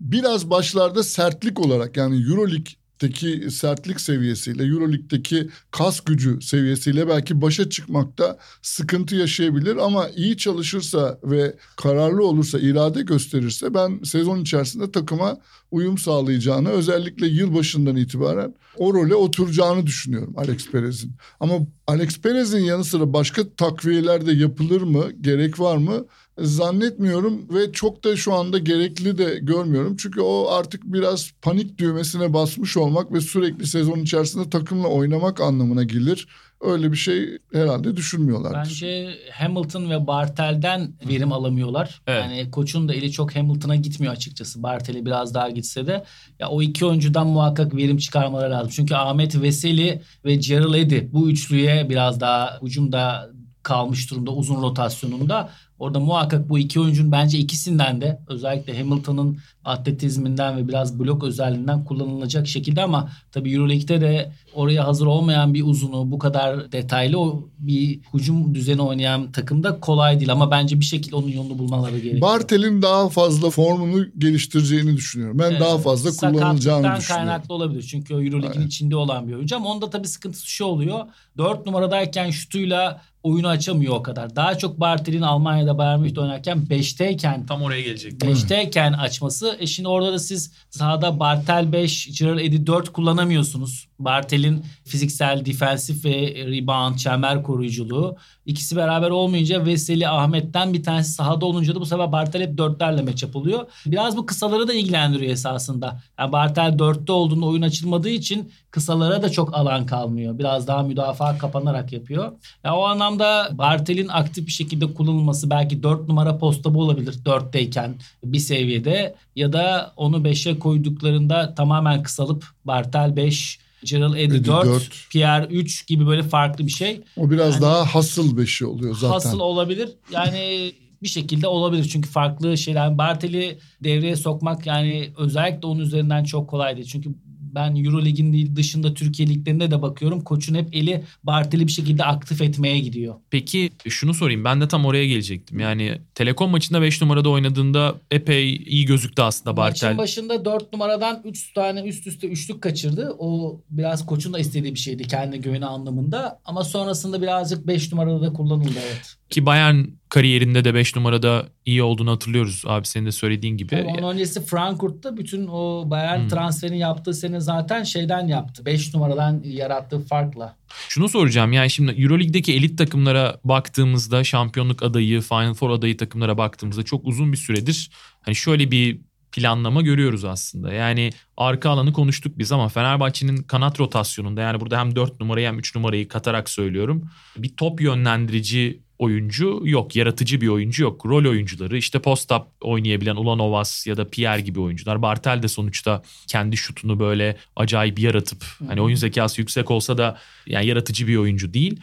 Biraz 0.00 0.50
başlarda 0.50 1.02
sertlik 1.02 1.60
olarak 1.60 1.96
yani 1.96 2.30
Euroleague 2.30 2.72
Lig'deki 3.02 3.50
sertlik 3.50 4.00
seviyesiyle, 4.00 4.64
Euroleague'deki 4.64 5.48
kas 5.70 6.00
gücü 6.00 6.42
seviyesiyle 6.42 7.08
belki 7.08 7.42
başa 7.42 7.70
çıkmakta 7.70 8.38
sıkıntı 8.62 9.16
yaşayabilir 9.16 9.76
ama 9.76 10.08
iyi 10.08 10.36
çalışırsa 10.36 11.18
ve 11.24 11.56
kararlı 11.76 12.26
olursa, 12.26 12.58
irade 12.58 13.02
gösterirse 13.02 13.74
ben 13.74 14.00
sezon 14.04 14.40
içerisinde 14.40 14.90
takıma 14.90 15.38
uyum 15.70 15.98
sağlayacağını 15.98 16.68
özellikle 16.68 17.26
yılbaşından 17.26 17.96
itibaren 17.96 18.54
o 18.76 18.94
role 18.94 19.14
oturacağını 19.14 19.86
düşünüyorum 19.86 20.34
Alex 20.36 20.70
Perez'in. 20.70 21.12
Ama 21.40 21.54
Alex 21.86 22.18
Perez'in 22.20 22.58
yanı 22.58 22.84
sıra 22.84 23.12
başka 23.12 23.42
takviyeler 23.56 24.26
de 24.26 24.32
yapılır 24.32 24.82
mı, 24.82 25.04
gerek 25.20 25.60
var 25.60 25.76
mı? 25.76 26.04
Zannetmiyorum 26.40 27.54
ve 27.54 27.72
çok 27.72 28.04
da 28.04 28.16
şu 28.16 28.34
anda 28.34 28.58
gerekli 28.58 29.18
de 29.18 29.38
görmüyorum. 29.42 29.96
Çünkü 29.96 30.20
o 30.20 30.48
artık 30.50 30.82
biraz 30.84 31.32
panik 31.42 31.78
düğmesine 31.78 32.32
basmış 32.32 32.76
olmak 32.76 33.12
ve 33.12 33.20
sürekli 33.20 33.66
sezon 33.66 33.98
içerisinde 33.98 34.50
takımla 34.50 34.88
oynamak 34.88 35.40
anlamına 35.40 35.82
gelir. 35.82 36.28
Öyle 36.60 36.92
bir 36.92 36.96
şey 36.96 37.38
herhalde 37.52 37.96
düşünmüyorlar. 37.96 38.52
Bence 38.54 39.14
Hamilton 39.32 39.90
ve 39.90 40.06
Bartel'den 40.06 40.92
verim 41.08 41.32
alamıyorlar. 41.32 42.02
Evet. 42.06 42.22
Yani 42.22 42.50
koçun 42.50 42.88
da 42.88 42.94
eli 42.94 43.12
çok 43.12 43.36
Hamilton'a 43.36 43.76
gitmiyor 43.76 44.12
açıkçası. 44.12 44.62
Bartel'e 44.62 45.04
biraz 45.06 45.34
daha 45.34 45.50
gitse 45.50 45.86
de 45.86 46.04
ya 46.38 46.48
o 46.48 46.62
iki 46.62 46.86
oyuncudan 46.86 47.26
muhakkak 47.26 47.76
verim 47.76 47.96
çıkarmaları 47.96 48.50
lazım. 48.50 48.70
Çünkü 48.74 48.94
Ahmet 48.94 49.42
Veseli 49.42 50.02
ve 50.24 50.34
Gerald 50.34 50.74
Eddy 50.74 50.98
bu 51.12 51.30
üçlüye 51.30 51.90
biraz 51.90 52.20
daha 52.20 52.58
hücumda 52.62 53.30
kalmış 53.62 54.10
durumda 54.10 54.30
uzun 54.30 54.62
rotasyonunda. 54.62 55.50
Orada 55.78 56.00
muhakkak 56.00 56.48
bu 56.48 56.58
iki 56.58 56.80
oyuncunun 56.80 57.12
bence 57.12 57.38
ikisinden 57.38 58.00
de 58.00 58.20
özellikle 58.28 58.78
Hamilton'ın 58.78 59.38
atletizminden 59.64 60.56
ve 60.56 60.68
biraz 60.68 60.98
blok 60.98 61.24
özelliğinden 61.24 61.84
kullanılacak 61.84 62.46
şekilde 62.46 62.82
ama 62.82 63.10
tabii 63.32 63.54
Euroleague'de 63.54 64.00
de 64.00 64.32
oraya 64.54 64.86
hazır 64.86 65.06
olmayan 65.06 65.54
bir 65.54 65.62
uzunu 65.66 66.10
bu 66.10 66.18
kadar 66.18 66.72
detaylı 66.72 67.20
o 67.20 67.48
bir 67.58 68.00
hücum 68.14 68.54
düzeni 68.54 68.82
oynayan 68.82 69.32
takımda 69.32 69.80
kolay 69.80 70.18
değil 70.18 70.32
ama 70.32 70.50
bence 70.50 70.80
bir 70.80 70.84
şekilde 70.84 71.16
onun 71.16 71.28
yolunu 71.28 71.58
bulmaları 71.58 71.98
gerekiyor. 71.98 72.22
Bartel'in 72.22 72.82
daha 72.82 73.08
fazla 73.08 73.50
formunu 73.50 74.06
geliştireceğini 74.18 74.96
düşünüyorum. 74.96 75.38
Ben 75.38 75.50
evet, 75.50 75.60
daha 75.60 75.78
fazla 75.78 76.10
kullanılacağını 76.10 76.96
düşünüyorum. 76.96 77.02
kaynaklı 77.08 77.54
olabilir 77.54 77.82
çünkü 77.82 78.14
Euroleague'in 78.14 78.66
içinde 78.66 78.96
olan 78.96 79.28
bir 79.28 79.34
oyuncu 79.34 79.56
ama 79.56 79.68
onda 79.68 79.90
tabii 79.90 80.08
sıkıntısı 80.08 80.50
şu 80.50 80.64
oluyor. 80.64 81.00
4 81.38 81.66
numaradayken 81.66 82.30
şutuyla 82.30 83.02
oyunu 83.28 83.48
açamıyor 83.48 83.94
o 83.94 84.02
kadar. 84.02 84.36
Daha 84.36 84.58
çok 84.58 84.80
Bartel'in 84.80 85.22
Almanya'da 85.22 85.78
Bayern 85.78 86.00
Münih'te 86.00 86.20
oynarken 86.20 86.58
5'teyken 86.70 87.46
tam 87.46 87.62
oraya 87.62 87.82
gelecek. 87.82 88.12
5'teyken 88.12 88.96
açması. 88.96 89.56
E 89.60 89.66
şimdi 89.66 89.88
orada 89.88 90.12
da 90.12 90.18
siz 90.18 90.52
sahada 90.70 91.20
Bartel 91.20 91.72
5, 91.72 92.18
Gerald 92.18 92.38
Eddy 92.38 92.66
4 92.66 92.92
kullanamıyorsunuz. 92.92 93.87
Bartel'in 93.98 94.64
fiziksel, 94.84 95.44
defensif 95.44 96.04
ve 96.04 96.34
rebound, 96.34 96.96
çember 96.96 97.42
koruyuculuğu 97.42 98.16
ikisi 98.46 98.76
beraber 98.76 99.10
olmayınca 99.10 99.66
Veseli 99.66 100.08
Ahmet'ten 100.08 100.74
bir 100.74 100.82
tanesi 100.82 101.12
sahada 101.12 101.46
olunca 101.46 101.74
da 101.74 101.80
bu 101.80 101.86
sefer 101.86 102.12
Bartel 102.12 102.42
hep 102.42 102.58
dörtlerle 102.58 103.02
matchup 103.02 103.36
oluyor. 103.36 103.66
Biraz 103.86 104.16
bu 104.16 104.26
kısaları 104.26 104.68
da 104.68 104.74
ilgilendiriyor 104.74 105.32
esasında. 105.32 106.00
Yani 106.18 106.32
Bartel 106.32 106.78
dörtte 106.78 107.12
olduğunda 107.12 107.46
oyun 107.46 107.62
açılmadığı 107.62 108.08
için 108.08 108.52
kısalara 108.70 109.22
da 109.22 109.28
çok 109.28 109.54
alan 109.54 109.86
kalmıyor. 109.86 110.38
Biraz 110.38 110.66
daha 110.66 110.82
müdafaa 110.82 111.38
kapanarak 111.38 111.92
yapıyor. 111.92 112.32
Yani 112.64 112.76
o 112.76 112.84
anlamda 112.84 113.48
Bartel'in 113.52 114.08
aktif 114.08 114.46
bir 114.46 114.52
şekilde 114.52 114.94
kullanılması 114.94 115.50
belki 115.50 115.82
dört 115.82 116.08
numara 116.08 116.38
posta 116.38 116.74
bu 116.74 116.82
olabilir 116.82 117.24
dörtteyken 117.24 117.94
bir 118.24 118.38
seviyede 118.38 119.14
ya 119.36 119.52
da 119.52 119.92
onu 119.96 120.24
beşe 120.24 120.58
koyduklarında 120.58 121.54
tamamen 121.54 122.02
kısalıp 122.02 122.46
Bartel 122.64 123.16
beş 123.16 123.67
Gerald 123.84 124.14
Eddy 124.14 124.36
Eddy 124.36 124.46
4, 124.46 124.66
dört. 124.66 124.90
Pierre 125.10 125.46
3 125.46 125.86
gibi 125.86 126.06
böyle 126.06 126.22
farklı 126.22 126.66
bir 126.66 126.70
şey. 126.72 127.00
O 127.16 127.30
biraz 127.30 127.54
Yani- 127.54 127.62
daha 127.62 127.84
hasıl 127.84 128.36
beşi 128.38 128.66
oluyor 128.66 128.94
zaten. 128.94 129.08
Hasıl 129.08 129.40
olabilir. 129.40 129.88
Yani 130.10 130.72
bir 131.02 131.08
şekilde 131.08 131.46
olabilir. 131.46 131.88
Çünkü 131.92 132.08
farklı 132.08 132.58
şeyler. 132.58 132.98
Bartel'i 132.98 133.58
devreye 133.84 134.16
sokmak 134.16 134.66
yani 134.66 135.10
özellikle 135.18 135.66
onun 135.66 135.80
üzerinden 135.80 136.24
çok 136.24 136.50
kolay 136.50 136.76
değil. 136.76 136.86
Çünkü 136.86 137.10
ben 137.58 137.84
Eurolig'in 137.84 138.32
değil 138.32 138.56
dışında 138.56 138.94
Türkiye 138.94 139.28
liglerinde 139.28 139.70
de 139.70 139.82
bakıyorum. 139.82 140.20
Koçun 140.20 140.54
hep 140.54 140.68
eli 140.72 141.04
Bartel'i 141.24 141.66
bir 141.66 141.72
şekilde 141.72 142.04
aktif 142.04 142.42
etmeye 142.42 142.78
gidiyor. 142.78 143.14
Peki 143.30 143.70
şunu 143.88 144.14
sorayım 144.14 144.44
ben 144.44 144.60
de 144.60 144.68
tam 144.68 144.84
oraya 144.84 145.06
gelecektim. 145.06 145.60
Yani 145.60 145.98
Telekom 146.14 146.50
maçında 146.50 146.82
5 146.82 147.00
numarada 147.02 147.28
oynadığında 147.28 147.94
epey 148.10 148.56
iyi 148.56 148.84
gözüktü 148.84 149.22
aslında 149.22 149.56
Bartel. 149.56 149.86
Maçın 149.86 149.98
başında 149.98 150.44
4 150.44 150.72
numaradan 150.72 151.22
3 151.24 151.52
tane 151.52 151.82
üst 151.82 152.06
üste 152.06 152.26
üçlük 152.26 152.62
kaçırdı. 152.62 153.16
O 153.18 153.60
biraz 153.70 154.06
koçun 154.06 154.32
da 154.32 154.38
istediği 154.38 154.74
bir 154.74 154.78
şeydi 154.78 155.02
kendi 155.02 155.40
güveni 155.40 155.66
anlamında. 155.66 156.40
Ama 156.44 156.64
sonrasında 156.64 157.22
birazcık 157.22 157.66
5 157.66 157.92
numarada 157.92 158.22
da 158.22 158.32
kullanıldı 158.32 158.70
evet. 158.86 159.18
Ki 159.30 159.46
Bayern 159.46 159.84
kariyerinde 160.08 160.64
de 160.64 160.74
5 160.74 160.96
numarada 160.96 161.48
iyi 161.66 161.82
olduğunu 161.82 162.10
hatırlıyoruz 162.10 162.62
abi 162.66 162.86
senin 162.86 163.06
de 163.06 163.12
söylediğin 163.12 163.56
gibi. 163.56 163.70
Tabii 163.70 163.82
Onun 163.86 164.12
öncesi 164.14 164.44
Frankfurt'ta 164.46 165.16
bütün 165.16 165.46
o 165.46 165.90
Bayern 165.90 166.20
Hmm. 166.20 166.28
transferini 166.28 166.78
yaptığı 166.78 167.14
sene 167.14 167.40
zaten 167.40 167.82
şeyden 167.82 168.26
yaptı. 168.28 168.64
5 168.66 168.94
numaradan 168.94 169.42
yarattığı 169.44 170.00
farkla. 170.00 170.56
Şunu 170.88 171.08
soracağım 171.08 171.52
yani 171.52 171.70
şimdi 171.70 171.92
Euroleague'deki 172.02 172.54
elit 172.54 172.78
takımlara 172.78 173.40
baktığımızda 173.44 174.24
şampiyonluk 174.24 174.82
adayı, 174.82 175.20
Final 175.20 175.54
Four 175.54 175.70
adayı 175.70 175.96
takımlara 175.96 176.38
baktığımızda 176.38 176.82
çok 176.82 177.06
uzun 177.06 177.32
bir 177.32 177.36
süredir 177.36 177.90
hani 178.20 178.34
şöyle 178.34 178.70
bir 178.70 179.00
planlama 179.32 179.82
görüyoruz 179.82 180.24
aslında. 180.24 180.72
Yani 180.72 181.10
arka 181.36 181.70
alanı 181.70 181.92
konuştuk 181.92 182.38
biz 182.38 182.52
ama 182.52 182.68
Fenerbahçe'nin 182.68 183.36
kanat 183.36 183.80
rotasyonunda 183.80 184.40
yani 184.40 184.60
burada 184.60 184.80
hem 184.80 184.96
4 184.96 185.20
numarayı 185.20 185.46
hem 185.46 185.58
3 185.58 185.74
numarayı 185.74 186.08
katarak 186.08 186.48
söylüyorum. 186.50 187.10
Bir 187.36 187.56
top 187.56 187.80
yönlendirici 187.80 188.80
oyuncu 188.98 189.60
yok. 189.64 189.96
Yaratıcı 189.96 190.40
bir 190.40 190.48
oyuncu 190.48 190.82
yok. 190.82 191.06
Rol 191.06 191.30
oyuncuları 191.30 191.76
işte 191.76 191.98
post-up 191.98 192.44
oynayabilen 192.60 193.16
Ulanovas 193.16 193.86
ya 193.86 193.96
da 193.96 194.08
Pierre 194.08 194.40
gibi 194.40 194.60
oyuncular. 194.60 195.02
Bartel 195.02 195.42
de 195.42 195.48
sonuçta 195.48 196.02
kendi 196.26 196.56
şutunu 196.56 197.00
böyle 197.00 197.36
acayip 197.56 197.98
yaratıp 197.98 198.44
hani 198.68 198.80
oyun 198.80 198.96
zekası 198.96 199.40
yüksek 199.40 199.70
olsa 199.70 199.98
da 199.98 200.18
yani 200.46 200.66
yaratıcı 200.66 201.08
bir 201.08 201.16
oyuncu 201.16 201.54
değil. 201.54 201.80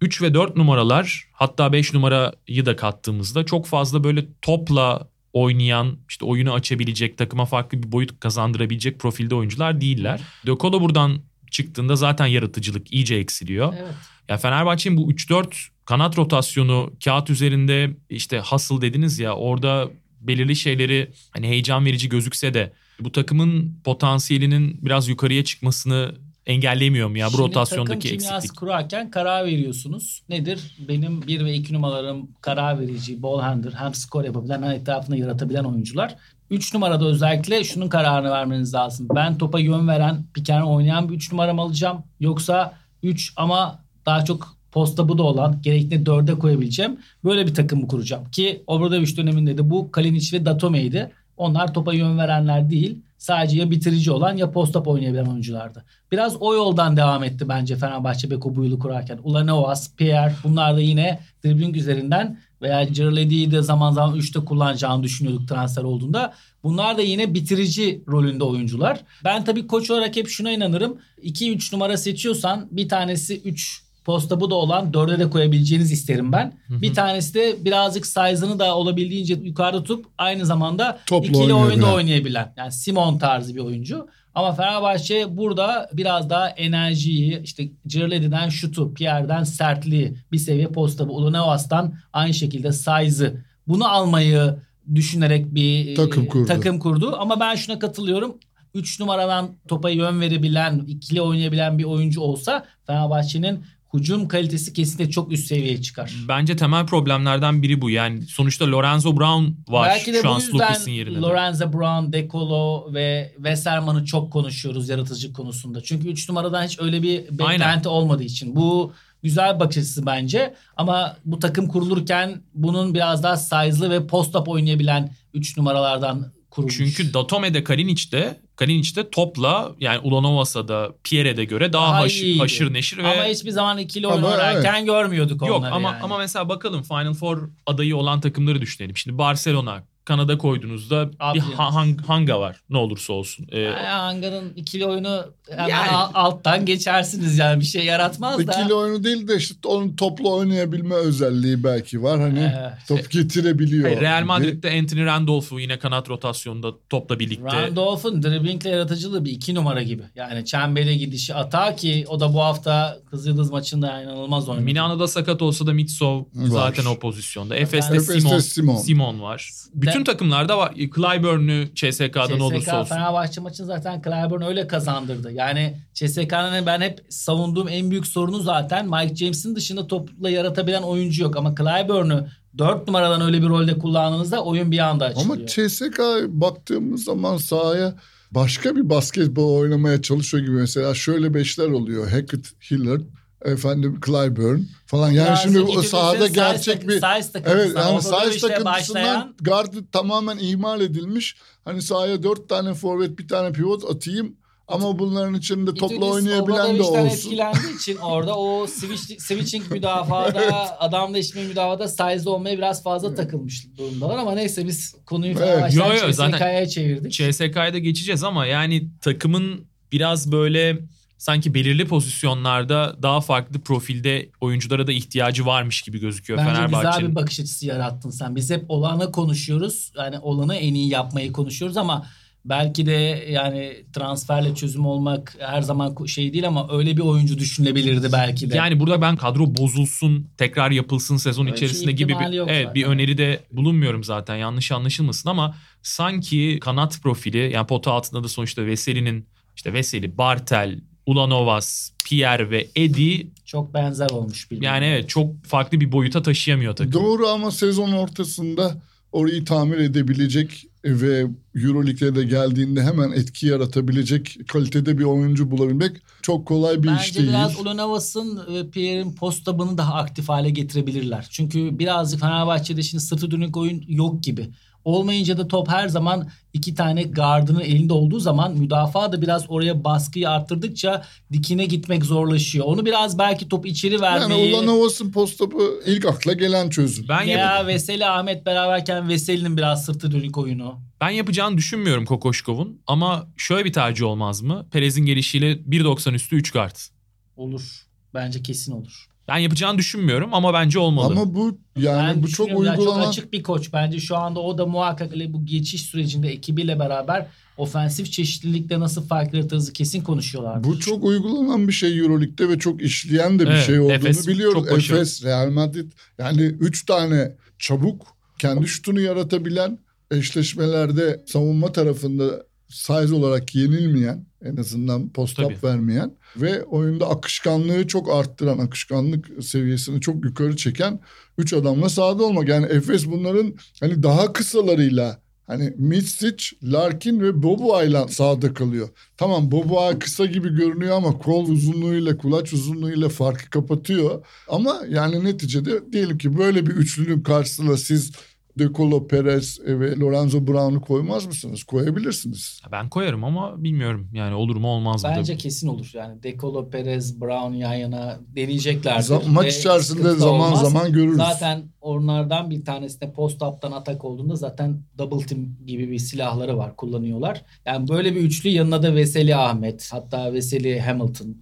3 0.00 0.22
ve 0.22 0.34
4 0.34 0.56
numaralar 0.56 1.24
hatta 1.32 1.72
5 1.72 1.94
numarayı 1.94 2.66
da 2.66 2.76
kattığımızda 2.76 3.46
çok 3.46 3.66
fazla 3.66 4.04
böyle 4.04 4.24
topla 4.42 5.08
oynayan 5.32 5.98
işte 6.08 6.24
oyunu 6.24 6.52
açabilecek 6.52 7.18
takıma 7.18 7.44
farklı 7.44 7.82
bir 7.82 7.92
boyut 7.92 8.20
kazandırabilecek 8.20 8.98
profilde 9.00 9.34
oyuncular 9.34 9.80
değiller. 9.80 10.20
De 10.46 10.50
Colo 10.60 10.80
buradan 10.80 11.20
çıktığında 11.50 11.96
zaten 11.96 12.26
yaratıcılık 12.26 12.92
iyice 12.92 13.14
eksiliyor. 13.14 13.74
Evet. 13.78 13.94
Ya 14.28 14.36
Fenerbahçe'nin 14.36 14.96
bu 14.96 15.12
3-4 15.12 15.46
kanat 15.84 16.18
rotasyonu 16.18 16.92
kağıt 17.04 17.30
üzerinde 17.30 17.90
işte 18.10 18.38
hasıl 18.38 18.80
dediniz 18.80 19.18
ya 19.18 19.34
orada 19.34 19.90
belirli 20.20 20.56
şeyleri 20.56 21.10
hani 21.30 21.48
heyecan 21.48 21.84
verici 21.84 22.08
gözükse 22.08 22.54
de 22.54 22.72
bu 23.00 23.12
takımın 23.12 23.80
potansiyelinin 23.84 24.78
biraz 24.82 25.08
yukarıya 25.08 25.44
çıkmasını 25.44 26.14
engellemiyor 26.46 27.08
mu 27.08 27.18
ya 27.18 27.26
bu 27.26 27.30
Şimdi 27.30 27.42
rotasyondaki 27.42 28.08
takım 28.08 28.14
eksiklik? 28.14 28.56
kurarken 28.56 29.10
karar 29.10 29.46
veriyorsunuz. 29.46 30.22
Nedir? 30.28 30.76
Benim 30.88 31.26
1 31.26 31.44
ve 31.44 31.54
2 31.54 31.74
numaralarım 31.74 32.28
karar 32.40 32.80
verici, 32.80 33.22
ball 33.22 33.40
handler, 33.40 33.72
hem 33.72 33.94
skor 33.94 34.24
yapabilen 34.24 34.62
hem 34.62 34.70
etrafında 34.70 35.16
yaratabilen 35.16 35.64
oyuncular. 35.64 36.16
3 36.50 36.74
numarada 36.74 37.06
özellikle 37.06 37.64
şunun 37.64 37.88
kararını 37.88 38.30
vermeniz 38.30 38.74
lazım. 38.74 39.06
Ben 39.14 39.38
topa 39.38 39.60
yön 39.60 39.88
veren, 39.88 40.24
piken 40.34 40.60
oynayan 40.60 41.08
bir 41.08 41.14
3 41.14 41.32
numaram 41.32 41.58
alacağım. 41.58 42.02
Yoksa 42.20 42.74
3 43.02 43.32
ama 43.36 43.78
daha 44.06 44.24
çok 44.24 44.56
posta 44.72 45.08
bu 45.08 45.18
da 45.18 45.22
olan 45.22 45.62
gerekli 45.62 45.96
4'e 45.96 46.38
koyabileceğim. 46.38 46.98
Böyle 47.24 47.46
bir 47.46 47.54
takım 47.54 47.80
mı 47.80 47.88
kuracağım? 47.88 48.30
Ki 48.30 48.62
Obradoviç 48.66 49.16
döneminde 49.16 49.58
de 49.58 49.70
bu 49.70 49.90
Kalinic 49.90 50.36
ve 50.36 50.44
Datome'ydi. 50.44 51.12
Onlar 51.36 51.74
topa 51.74 51.94
yön 51.94 52.18
verenler 52.18 52.70
değil. 52.70 52.98
Sadece 53.18 53.58
ya 53.58 53.70
bitirici 53.70 54.10
olan 54.10 54.36
ya 54.36 54.50
post-up 54.50 54.88
oynayabilen 54.88 55.26
oyunculardı. 55.26 55.84
Biraz 56.12 56.36
o 56.40 56.54
yoldan 56.54 56.96
devam 56.96 57.24
etti 57.24 57.48
bence 57.48 57.76
Fenerbahçe 57.76 58.30
Beko 58.30 58.56
bu 58.56 58.64
yılı 58.64 58.78
kurarken. 58.78 59.18
Ulanovas, 59.22 59.96
Pierre 59.96 60.34
bunlar 60.44 60.76
da 60.76 60.80
yine 60.80 61.20
dribbling 61.44 61.76
üzerinden 61.76 62.38
veya 62.62 62.92
Cirledi'yi 62.92 63.50
de 63.50 63.62
zaman 63.62 63.92
zaman 63.92 64.18
3'te 64.18 64.44
kullanacağını 64.44 65.02
düşünüyorduk 65.02 65.48
transfer 65.48 65.82
olduğunda. 65.82 66.34
Bunlar 66.62 66.98
da 66.98 67.02
yine 67.02 67.34
bitirici 67.34 68.02
rolünde 68.08 68.44
oyuncular. 68.44 69.00
Ben 69.24 69.44
tabii 69.44 69.66
koç 69.66 69.90
olarak 69.90 70.16
hep 70.16 70.28
şuna 70.28 70.50
inanırım. 70.50 70.98
2-3 71.22 71.74
numara 71.74 71.96
seçiyorsan 71.96 72.68
bir 72.70 72.88
tanesi 72.88 73.40
3 73.40 73.82
posta 74.04 74.40
bu 74.40 74.50
da 74.50 74.54
olan 74.54 74.92
4'e 74.92 75.18
de 75.18 75.30
koyabileceğiniz 75.30 75.92
isterim 75.92 76.32
ben. 76.32 76.58
Bir 76.68 76.94
tanesi 76.94 77.34
de 77.34 77.64
birazcık 77.64 78.06
size'ını 78.06 78.58
da 78.58 78.76
olabildiğince 78.76 79.34
yukarıda 79.42 79.82
tutup 79.82 80.06
aynı 80.18 80.46
zamanda 80.46 80.98
Topla 81.06 81.28
ikili 81.28 81.54
oyunda 81.54 81.94
oynayabilen. 81.94 82.52
Yani 82.56 82.72
Simon 82.72 83.18
tarzı 83.18 83.54
bir 83.54 83.60
oyuncu. 83.60 84.08
Ama 84.34 84.52
Fenerbahçe 84.52 85.36
burada 85.36 85.90
biraz 85.92 86.30
daha 86.30 86.48
enerjiyi 86.48 87.42
işte 87.42 87.68
Cirledi'den 87.86 88.48
şutu, 88.48 88.94
Pierre'den 88.94 89.44
sertliği, 89.44 90.16
bir 90.32 90.38
seviye 90.38 90.66
posta 90.66 91.08
bu 91.08 91.16
Ulunovas'tan 91.16 91.94
aynı 92.12 92.34
şekilde 92.34 92.72
size'ı 92.72 93.44
bunu 93.66 93.88
almayı 93.88 94.56
düşünerek 94.94 95.54
bir 95.54 95.94
Takım 95.96 96.22
e, 96.24 96.28
kurdu. 96.28 96.46
takım 96.46 96.78
kurdu. 96.78 97.16
Ama 97.18 97.40
ben 97.40 97.54
şuna 97.54 97.78
katılıyorum. 97.78 98.38
3 98.74 99.00
numaradan 99.00 99.56
topa 99.68 99.90
yön 99.90 100.20
verebilen, 100.20 100.84
ikili 100.86 101.22
oynayabilen 101.22 101.78
bir 101.78 101.84
oyuncu 101.84 102.20
olsa 102.20 102.64
Fenerbahçe'nin 102.86 103.64
hücum 103.94 104.28
kalitesi 104.28 104.72
kesinlikle 104.72 105.10
çok 105.10 105.32
üst 105.32 105.46
seviyeye 105.46 105.82
çıkar. 105.82 106.14
Bence 106.28 106.56
temel 106.56 106.86
problemlerden 106.86 107.62
biri 107.62 107.80
bu. 107.80 107.90
Yani 107.90 108.22
sonuçta 108.22 108.70
Lorenzo 108.70 109.16
Brown 109.16 109.72
var 109.72 109.88
Belki 109.88 110.12
de 110.12 110.22
şu 110.22 110.28
bu 110.28 110.32
an 110.32 110.42
Lucas'ın 110.54 110.90
yerine. 110.90 111.16
de. 111.16 111.20
Lorenzo 111.20 111.72
Brown, 111.72 112.12
Decolo 112.12 112.94
ve 112.94 113.32
Weserman'ı 113.36 114.04
çok 114.04 114.32
konuşuyoruz 114.32 114.88
yaratıcı 114.88 115.32
konusunda. 115.32 115.82
Çünkü 115.82 116.08
3 116.08 116.28
numaradan 116.28 116.64
hiç 116.64 116.80
öyle 116.80 117.02
bir 117.02 117.38
beklenti 117.38 117.88
olmadığı 117.88 118.22
için. 118.24 118.56
Bu 118.56 118.92
güzel 119.22 119.54
bir 119.54 119.60
bakış 119.60 119.76
açısı 119.78 120.06
bence. 120.06 120.54
Ama 120.76 121.16
bu 121.24 121.38
takım 121.38 121.68
kurulurken 121.68 122.42
bunun 122.54 122.94
biraz 122.94 123.22
daha 123.22 123.36
size'lı 123.36 123.90
ve 123.90 124.06
post-up 124.06 124.48
oynayabilen 124.48 125.14
3 125.34 125.56
numaralardan 125.56 126.32
kurulmuş. 126.62 126.76
Çünkü 126.96 127.14
Datome'de 127.14 127.64
Kalinic'te 127.64 128.40
Kalinic'te 128.56 129.10
topla 129.10 129.72
yani 129.80 129.98
Ulanovas'a 129.98 130.68
da 130.68 130.90
Pierre'e 131.04 131.44
göre 131.44 131.72
daha, 131.72 131.86
Daha 131.92 132.00
haş- 132.00 132.22
iyiydi. 132.22 132.38
haşır 132.38 132.72
neşir 132.72 132.98
ve 132.98 133.08
Ama 133.08 133.24
hiçbir 133.24 133.50
zaman 133.50 133.78
ikili 133.78 134.06
oyun 134.06 134.22
oynarken 134.22 134.84
görmüyorduk 134.86 135.46
yok 135.46 135.58
onları 135.58 135.74
ama 135.74 135.88
yani. 135.90 136.02
ama 136.02 136.18
mesela 136.18 136.48
bakalım 136.48 136.82
Final 136.82 137.14
Four 137.14 137.48
adayı 137.66 137.96
olan 137.96 138.20
takımları 138.20 138.60
düşünelim. 138.60 138.96
Şimdi 138.96 139.18
Barcelona 139.18 139.84
Kanada 140.08 140.38
koyduğunuzda 140.38 141.10
Abi 141.20 141.38
bir 141.38 141.42
yani. 141.42 141.54
ha- 141.54 141.70
hang- 141.70 142.02
hanga 142.06 142.40
var 142.40 142.56
ne 142.70 142.78
olursa 142.78 143.12
olsun. 143.12 143.46
Ee, 143.52 143.58
Yani 143.60 143.88
Anga'nın 143.88 144.52
ikili 144.56 144.86
oyunu 144.86 145.24
Yani- 145.58 145.74
al- 145.74 146.10
alttan 146.14 146.64
geçersiniz 146.66 147.38
yani 147.38 147.60
bir 147.60 147.64
şey 147.64 147.84
yaratmaz 147.84 148.46
da. 148.46 148.52
İkili 148.60 148.74
oyunu 148.74 149.04
değil 149.04 149.28
de 149.28 149.36
işte 149.36 149.54
onun 149.68 149.96
topla 149.96 150.28
oynayabilme 150.28 150.94
özelliği 150.94 151.64
belki 151.64 152.02
var. 152.02 152.20
Hani 152.20 152.38
Evet. 152.60 152.72
top 152.88 153.10
getirebiliyor. 153.10 153.84
hayır, 153.84 154.00
Real 154.00 154.18
gibi. 154.18 154.26
Madrid'de 154.26 154.78
Anthony 154.78 155.04
Randolph'u 155.04 155.60
yine 155.60 155.78
kanat 155.78 156.08
rotasyonunda 156.08 156.72
topla 156.90 157.18
birlikte 157.18 157.62
Randolph'un 157.62 158.22
driblingle 158.22 158.70
yaratıcılığı 158.70 159.24
bir 159.24 159.30
iki 159.32 159.54
numara 159.54 159.82
gibi. 159.82 160.02
Yani 160.16 160.44
çembere 160.44 160.94
gidişi 160.94 161.34
ata 161.34 161.76
ki 161.76 162.04
o 162.08 162.20
da 162.20 162.34
bu 162.34 162.40
hafta 162.42 162.98
Kızıldız 163.10 163.50
maçında 163.50 164.02
inanılmaz 164.02 164.48
oynadı. 164.48 164.64
Milano'da 164.64 165.08
sakat 165.08 165.42
olsa 165.42 165.66
da 165.66 165.72
Mitsov 165.72 166.22
zaten 166.34 166.84
o 166.84 166.98
pozisyonda. 166.98 167.56
Efes'te 167.56 167.94
Efes'te 167.94 168.20
Simon, 168.20 168.38
Simon. 168.38 168.76
Simon 168.76 169.20
var. 169.22 169.50
Bütün 169.74 169.97
takımlarda 170.04 170.58
var. 170.58 170.74
Clyburn'u 170.74 171.74
CSK'dan 171.74 172.26
CSK 172.26 172.42
olursa 172.42 172.80
olsun. 172.80 172.94
Fenerbahçe 172.94 173.40
maçını 173.40 173.66
zaten 173.66 174.02
Clyburn 174.02 174.42
öyle 174.42 174.66
kazandırdı. 174.66 175.32
Yani 175.32 175.76
CSK'nın 175.94 176.66
ben 176.66 176.80
hep 176.80 177.00
savunduğum 177.08 177.68
en 177.68 177.90
büyük 177.90 178.06
sorunu 178.06 178.40
zaten 178.40 178.86
Mike 178.90 179.16
James'in 179.16 179.56
dışında 179.56 179.86
topla 179.86 180.30
yaratabilen 180.30 180.82
oyuncu 180.82 181.22
yok. 181.22 181.36
Ama 181.36 181.54
Clyburn'u 181.54 182.26
4 182.58 182.86
numaradan 182.86 183.20
öyle 183.20 183.42
bir 183.42 183.48
rolde 183.48 183.78
kullandığınızda 183.78 184.44
oyun 184.44 184.70
bir 184.70 184.78
anda 184.78 185.04
açılıyor. 185.04 185.36
Ama 185.36 185.46
CSK 185.46 186.00
baktığımız 186.28 187.04
zaman 187.04 187.36
sahaya 187.36 187.94
başka 188.30 188.76
bir 188.76 188.90
basketbol 188.90 189.58
oynamaya 189.58 190.02
çalışıyor 190.02 190.44
gibi 190.44 190.56
mesela 190.56 190.94
şöyle 190.94 191.34
beşler 191.34 191.68
oluyor. 191.68 192.08
Hackett, 192.10 192.70
Hillard, 192.70 193.00
efendim 193.44 194.00
Clyburn 194.06 194.60
falan. 194.86 195.10
Yani 195.10 195.26
Biraz 195.26 195.42
şimdi 195.42 195.60
o 195.60 195.82
sahada 195.82 196.26
size 196.26 196.40
gerçek 196.40 196.88
bir 196.88 197.00
size 197.00 197.42
Evet 197.46 197.72
yani 197.76 198.02
size 198.02 198.16
işte 198.30 198.48
takıntısından 198.48 198.64
başlayan 198.64 199.34
gardı 199.40 199.84
tamamen 199.92 200.38
ihmal 200.38 200.80
edilmiş. 200.80 201.36
Hani 201.64 201.82
sahaya 201.82 202.22
dört 202.22 202.48
tane 202.48 202.74
forvet 202.74 203.18
bir 203.18 203.28
tane 203.28 203.52
pivot 203.52 203.84
atayım 203.90 204.36
ama 204.68 204.98
bunların 204.98 205.34
içinde 205.34 205.74
topla 205.74 205.94
İtudis 205.94 206.12
oynayabilen 206.12 206.78
de 206.78 206.82
olsun. 206.82 207.06
etkilendiği 207.06 207.76
için 207.76 207.96
orada 207.96 208.38
o 208.38 208.66
switch, 208.66 209.20
switching 209.20 209.70
müdafada 209.70 210.80
adamla 210.80 211.18
işme 211.18 211.44
müdafada 211.44 211.88
size 211.88 212.30
olmaya 212.30 212.58
biraz 212.58 212.82
fazla 212.82 213.14
takılmış 213.14 213.66
durumdalar 213.78 214.18
ama 214.18 214.34
neyse 214.34 214.66
biz 214.66 214.94
konuyu 215.06 215.32
Evet. 215.32 215.40
Fenerbahçe'den 215.42 215.86
Yo, 215.86 215.94
yo, 215.94 216.12
CSK'ya 216.12 216.68
çevirdik. 216.68 217.12
CSK'ya 217.12 217.74
da 217.74 217.78
geçeceğiz 217.78 218.24
ama 218.24 218.46
yani 218.46 218.88
takımın 219.00 219.66
biraz 219.92 220.32
böyle 220.32 220.78
sanki 221.18 221.54
belirli 221.54 221.84
pozisyonlarda 221.88 222.96
daha 223.02 223.20
farklı 223.20 223.60
profilde 223.60 224.30
oyunculara 224.40 224.86
da 224.86 224.92
ihtiyacı 224.92 225.46
varmış 225.46 225.82
gibi 225.82 225.98
gözüküyor 225.98 226.38
Bence 226.38 226.50
güzel 226.50 226.66
Fenerbahçe'nin. 226.66 227.10
bir 227.10 227.14
bakış 227.14 227.40
açısı 227.40 227.66
yarattın 227.66 228.10
sen. 228.10 228.36
Biz 228.36 228.50
hep 228.50 228.64
olanı 228.68 229.12
konuşuyoruz. 229.12 229.92
Yani 229.96 230.18
olanı 230.18 230.56
en 230.56 230.74
iyi 230.74 230.88
yapmayı 230.88 231.32
konuşuyoruz 231.32 231.76
ama 231.76 232.06
belki 232.44 232.86
de 232.86 232.92
yani 233.30 233.84
transferle 233.92 234.54
çözüm 234.54 234.86
olmak 234.86 235.36
her 235.40 235.62
zaman 235.62 236.06
şey 236.06 236.32
değil 236.32 236.46
ama 236.46 236.68
öyle 236.72 236.96
bir 236.96 237.02
oyuncu 237.02 237.38
düşünülebilirdi 237.38 238.12
belki 238.12 238.50
de. 238.50 238.56
Yani 238.56 238.80
burada 238.80 239.00
ben 239.00 239.16
kadro 239.16 239.56
bozulsun, 239.56 240.30
tekrar 240.36 240.70
yapılsın 240.70 241.16
sezon 241.16 241.46
Öyle 241.46 241.56
içerisinde 241.56 241.90
şey 241.90 241.96
gibi 241.96 242.12
bir 242.18 242.38
evet 242.38 242.46
zaten. 242.46 242.74
bir 242.74 242.84
öneride 242.84 243.40
bulunmuyorum 243.52 244.04
zaten. 244.04 244.36
Yanlış 244.36 244.72
anlaşılmasın 244.72 245.28
ama 245.28 245.54
sanki 245.82 246.58
kanat 246.60 247.00
profili 247.02 247.50
yani 247.52 247.66
pota 247.66 247.92
altında 247.92 248.24
da 248.24 248.28
sonuçta 248.28 248.66
Veseli'nin 248.66 249.26
işte 249.56 249.72
Veseli, 249.72 250.18
Bartel, 250.18 250.80
Ulanovas, 251.08 251.90
Pierre 252.04 252.50
ve 252.50 252.68
Edi 252.76 253.26
Çok 253.44 253.74
benzer 253.74 254.10
olmuş 254.10 254.50
birbirine. 254.50 254.66
yani 254.66 254.84
evet 254.84 255.08
çok 255.08 255.44
farklı 255.44 255.80
bir 255.80 255.92
boyuta 255.92 256.22
taşıyamıyor 256.22 256.76
takım. 256.76 256.92
Doğru 256.92 257.28
ama 257.28 257.50
sezon 257.50 257.92
ortasında 257.92 258.82
orayı 259.12 259.44
tamir 259.44 259.78
edebilecek 259.78 260.66
ve 260.84 261.26
Euroleague'e 261.54 262.14
de 262.14 262.24
geldiğinde 262.24 262.82
hemen 262.82 263.12
etki 263.12 263.46
yaratabilecek 263.46 264.36
kalitede 264.48 264.98
bir 264.98 265.04
oyuncu 265.04 265.50
bulabilmek 265.50 265.96
çok 266.22 266.46
kolay 266.46 266.82
bir 266.82 266.88
iş 266.88 266.98
Bence 266.98 267.14
değil. 267.14 267.28
biraz 267.28 267.60
Ulanovas'ın 267.60 268.54
ve 268.54 268.70
Pierre'in 268.70 269.12
post 269.12 269.46
daha 269.46 269.94
aktif 269.94 270.28
hale 270.28 270.50
getirebilirler. 270.50 271.26
Çünkü 271.30 271.78
birazcık 271.78 272.20
Fenerbahçe'de 272.20 272.82
şimdi 272.82 273.04
sırtı 273.04 273.30
dönük 273.30 273.56
oyun 273.56 273.84
yok 273.88 274.22
gibi. 274.22 274.50
Olmayınca 274.84 275.38
da 275.38 275.48
top 275.48 275.68
her 275.68 275.88
zaman 275.88 276.28
iki 276.52 276.74
tane 276.74 277.02
gardının 277.02 277.60
elinde 277.60 277.92
olduğu 277.92 278.20
zaman 278.20 278.54
müdafaa 278.54 279.12
da 279.12 279.22
biraz 279.22 279.44
oraya 279.48 279.84
baskıyı 279.84 280.30
arttırdıkça 280.30 281.04
dikine 281.32 281.66
gitmek 281.66 282.04
zorlaşıyor. 282.04 282.64
Onu 282.66 282.86
biraz 282.86 283.18
belki 283.18 283.48
top 283.48 283.66
içeri 283.66 283.94
Yani 283.94 284.02
vermeyi... 284.02 284.54
Ulanovas'ın 284.54 285.12
postapı 285.12 285.80
ilk 285.86 286.04
akla 286.04 286.32
gelen 286.32 286.70
çözüm. 286.70 287.06
Ben 287.08 287.22
yap- 287.22 287.38
ya 287.38 287.66
Veseli 287.66 288.06
Ahmet 288.06 288.46
beraberken 288.46 289.08
Veseli'nin 289.08 289.56
biraz 289.56 289.84
sırtı 289.84 290.12
dönük 290.12 290.38
oyunu. 290.38 290.80
ben 291.00 291.10
yapacağını 291.10 291.56
düşünmüyorum 291.56 292.04
Kokoşkov'un 292.04 292.80
ama 292.86 293.26
şöyle 293.36 293.64
bir 293.64 293.72
tercih 293.72 294.06
olmaz 294.06 294.42
mı? 294.42 294.66
Perez'in 294.72 295.06
gelişiyle 295.06 295.52
1.90 295.52 296.14
üstü 296.14 296.36
3 296.36 296.52
kart. 296.52 296.88
Olur. 297.36 297.86
Bence 298.14 298.42
kesin 298.42 298.72
olur. 298.72 299.08
Ben 299.28 299.38
yapacağını 299.38 299.78
düşünmüyorum 299.78 300.34
ama 300.34 300.54
bence 300.54 300.78
olmalı. 300.78 301.12
Ama 301.12 301.34
bu 301.34 301.58
yani 301.76 302.16
Ben 302.16 302.22
bu 302.22 302.28
çok 302.28 302.48
uygulanan 302.48 302.76
çok 302.76 303.08
açık 303.08 303.32
bir 303.32 303.42
koç. 303.42 303.72
Bence 303.72 304.00
şu 304.00 304.16
anda 304.16 304.40
o 304.40 304.58
da 304.58 304.66
muhakkak 304.66 305.12
hele 305.14 305.32
bu 305.32 305.46
geçiş 305.46 305.82
sürecinde 305.82 306.28
ekibiyle 306.28 306.78
beraber 306.78 307.26
ofensif 307.56 308.12
çeşitlilikte 308.12 308.80
nasıl 308.80 309.02
fark 309.06 309.34
yaratırızı 309.34 309.72
kesin 309.72 310.02
konuşuyorlar. 310.02 310.64
bu 310.64 310.80
çok 310.80 311.04
uygulanan 311.04 311.68
bir 311.68 311.72
şey 311.72 311.98
Euroleague'de 311.98 312.48
ve 312.48 312.58
çok 312.58 312.82
işleyen 312.82 313.38
de 313.38 313.46
bir 313.46 313.50
Evet, 313.50 313.66
şey 313.66 313.80
olduğunu 313.80 313.92
Efes 313.92 314.28
biliyoruz. 314.28 314.68
Efes, 314.90 315.24
Real 315.24 315.50
Madrid 315.50 315.92
yani 316.18 316.42
3 316.42 316.86
tane 316.86 317.36
çabuk 317.58 318.06
kendi 318.38 318.66
şutunu 318.68 319.00
yaratabilen 319.00 319.78
eşleşmelerde 320.10 321.24
savunma 321.26 321.72
tarafında 321.72 322.42
size 322.68 323.14
olarak 323.14 323.54
yenilmeyen 323.54 324.26
en 324.42 324.56
azından 324.56 325.08
post-up 325.08 325.44
Tabii. 325.44 325.62
vermeyen 325.62 326.12
ve 326.36 326.62
oyunda 326.64 327.10
akışkanlığı 327.10 327.86
çok 327.86 328.10
arttıran, 328.10 328.58
akışkanlık 328.58 329.44
seviyesini 329.44 330.00
çok 330.00 330.24
yukarı 330.24 330.56
çeken 330.56 331.00
3 331.38 331.52
adamla 331.52 331.88
sahada 331.88 332.24
olmak. 332.24 332.48
Yani 332.48 332.66
Efes 332.66 333.06
bunların 333.06 333.54
hani 333.80 334.02
daha 334.02 334.32
kısalarıyla 334.32 335.20
hani 335.46 335.74
Mitsic, 335.76 336.44
Larkin 336.62 337.20
ve 337.20 337.42
Boboa'yla 337.42 338.08
sahada 338.08 338.54
kalıyor. 338.54 338.88
Tamam 339.16 339.50
Boboa 339.50 339.98
kısa 339.98 340.26
gibi 340.26 340.48
görünüyor 340.48 340.96
ama 340.96 341.18
kol 341.18 341.48
uzunluğuyla, 341.48 342.16
kulaç 342.16 342.52
uzunluğuyla 342.52 343.08
farkı 343.08 343.50
kapatıyor. 343.50 344.26
Ama 344.48 344.82
yani 344.88 345.24
neticede 345.24 345.92
diyelim 345.92 346.18
ki 346.18 346.38
böyle 346.38 346.66
bir 346.66 346.72
üçlünün 346.72 347.20
karşısına 347.20 347.76
siz 347.76 348.12
De 348.58 348.72
Colo 348.72 349.06
Perez 349.06 349.60
ve 349.66 349.96
Lorenzo 349.96 350.46
Brown'u 350.46 350.80
koymaz 350.80 351.26
mısınız? 351.26 351.64
Koyabilirsiniz. 351.64 352.62
Ben 352.72 352.88
koyarım 352.88 353.24
ama 353.24 353.64
bilmiyorum 353.64 354.08
yani 354.12 354.34
olur 354.34 354.56
mu 354.56 354.68
olmaz 354.68 355.04
mı? 355.04 355.10
Bence 355.16 355.32
Tabii. 355.32 355.42
kesin 355.42 355.68
olur. 355.68 355.90
Yani 355.94 356.22
Decolo, 356.22 356.70
Perez, 356.70 357.20
Brown 357.20 357.52
yan 357.54 357.74
yana 357.74 358.20
deneyeceklerdir. 358.36 359.04
Za- 359.04 359.30
maç 359.30 359.56
içerisinde 359.56 360.14
zaman 360.14 360.40
olmaz. 360.52 360.60
zaman 360.60 360.92
görürüz. 360.92 361.16
Zaten 361.16 361.62
onlardan 361.80 362.50
bir 362.50 362.64
tanesinde 362.64 363.12
post-up'tan 363.12 363.72
atak 363.72 364.04
olduğunda 364.04 364.36
zaten 364.36 364.82
double 364.98 365.26
team 365.26 365.46
gibi 365.66 365.90
bir 365.90 365.98
silahları 365.98 366.56
var 366.58 366.76
kullanıyorlar. 366.76 367.42
Yani 367.66 367.88
böyle 367.88 368.14
bir 368.14 368.20
üçlü 368.20 368.48
yanına 368.48 368.82
da 368.82 368.94
Veseli 368.94 369.36
Ahmet 369.36 369.88
hatta 369.92 370.32
Veseli 370.32 370.80
Hamilton 370.80 371.36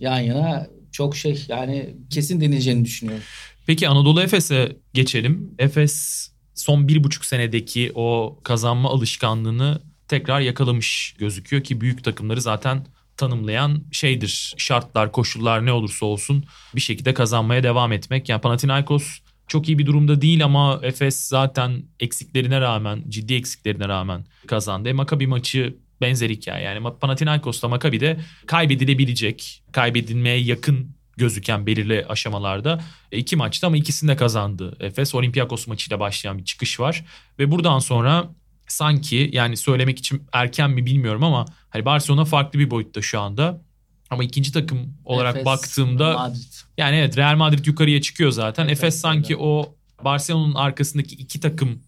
yan 0.00 0.18
yana 0.20 0.66
çok 0.92 1.16
şey 1.16 1.44
yani 1.48 1.96
kesin 2.10 2.40
deneyeceğini 2.40 2.84
düşünüyorum. 2.84 3.24
Peki 3.66 3.88
Anadolu 3.88 4.22
Efes'e 4.22 4.76
geçelim. 4.94 5.54
Efes 5.58 6.28
son 6.62 6.88
bir 6.88 7.04
buçuk 7.04 7.24
senedeki 7.24 7.92
o 7.94 8.38
kazanma 8.42 8.90
alışkanlığını 8.90 9.82
tekrar 10.08 10.40
yakalamış 10.40 11.14
gözüküyor 11.18 11.64
ki 11.64 11.80
büyük 11.80 12.04
takımları 12.04 12.40
zaten 12.40 12.86
tanımlayan 13.16 13.84
şeydir. 13.92 14.54
Şartlar, 14.56 15.12
koşullar 15.12 15.66
ne 15.66 15.72
olursa 15.72 16.06
olsun 16.06 16.44
bir 16.74 16.80
şekilde 16.80 17.14
kazanmaya 17.14 17.62
devam 17.62 17.92
etmek. 17.92 18.28
Yani 18.28 18.40
Panathinaikos 18.40 19.18
çok 19.48 19.68
iyi 19.68 19.78
bir 19.78 19.86
durumda 19.86 20.20
değil 20.20 20.44
ama 20.44 20.80
Efes 20.82 21.28
zaten 21.28 21.82
eksiklerine 22.00 22.60
rağmen, 22.60 23.04
ciddi 23.08 23.34
eksiklerine 23.34 23.88
rağmen 23.88 24.24
kazandı. 24.46 24.88
E, 24.88 24.92
Maccabi 24.92 25.26
maçı 25.26 25.76
benzer 26.00 26.30
hikaye. 26.30 26.64
Yani 26.64 26.88
Panathinaikos'ta 27.00 27.68
Maccabi 27.68 28.00
de 28.00 28.20
kaybedilebilecek, 28.46 29.62
kaybedilmeye 29.72 30.38
yakın 30.38 30.96
gözüken 31.16 31.66
belirli 31.66 32.06
aşamalarda 32.08 32.80
e, 33.12 33.18
iki 33.18 33.36
maçta 33.36 33.66
ama 33.66 33.76
ikisini 33.76 34.10
de 34.10 34.16
kazandı. 34.16 34.76
Efes 34.80 35.14
Olympiakos 35.14 35.66
maçıyla 35.66 36.00
başlayan 36.00 36.38
bir 36.38 36.44
çıkış 36.44 36.80
var 36.80 37.04
ve 37.38 37.50
buradan 37.50 37.78
sonra 37.78 38.30
sanki 38.68 39.30
yani 39.32 39.56
söylemek 39.56 39.98
için 39.98 40.22
erken 40.32 40.70
mi 40.70 40.86
bilmiyorum 40.86 41.24
ama 41.24 41.44
hani 41.70 41.84
Barcelona 41.84 42.24
farklı 42.24 42.58
bir 42.58 42.70
boyutta 42.70 43.02
şu 43.02 43.20
anda. 43.20 43.60
Ama 44.10 44.24
ikinci 44.24 44.52
takım 44.52 44.94
olarak 45.04 45.34
Efes, 45.34 45.46
baktığımda 45.46 46.12
Madrid. 46.12 46.52
yani 46.78 46.96
evet 46.96 47.16
Real 47.18 47.36
Madrid 47.36 47.66
yukarıya 47.66 48.00
çıkıyor 48.00 48.30
zaten. 48.30 48.64
Efes 48.64 48.78
Efes 48.78 49.00
sanki 49.00 49.34
öyle. 49.34 49.44
o 49.44 49.74
Barcelona'nın 50.04 50.54
arkasındaki 50.54 51.14
iki 51.14 51.40
takım 51.40 51.82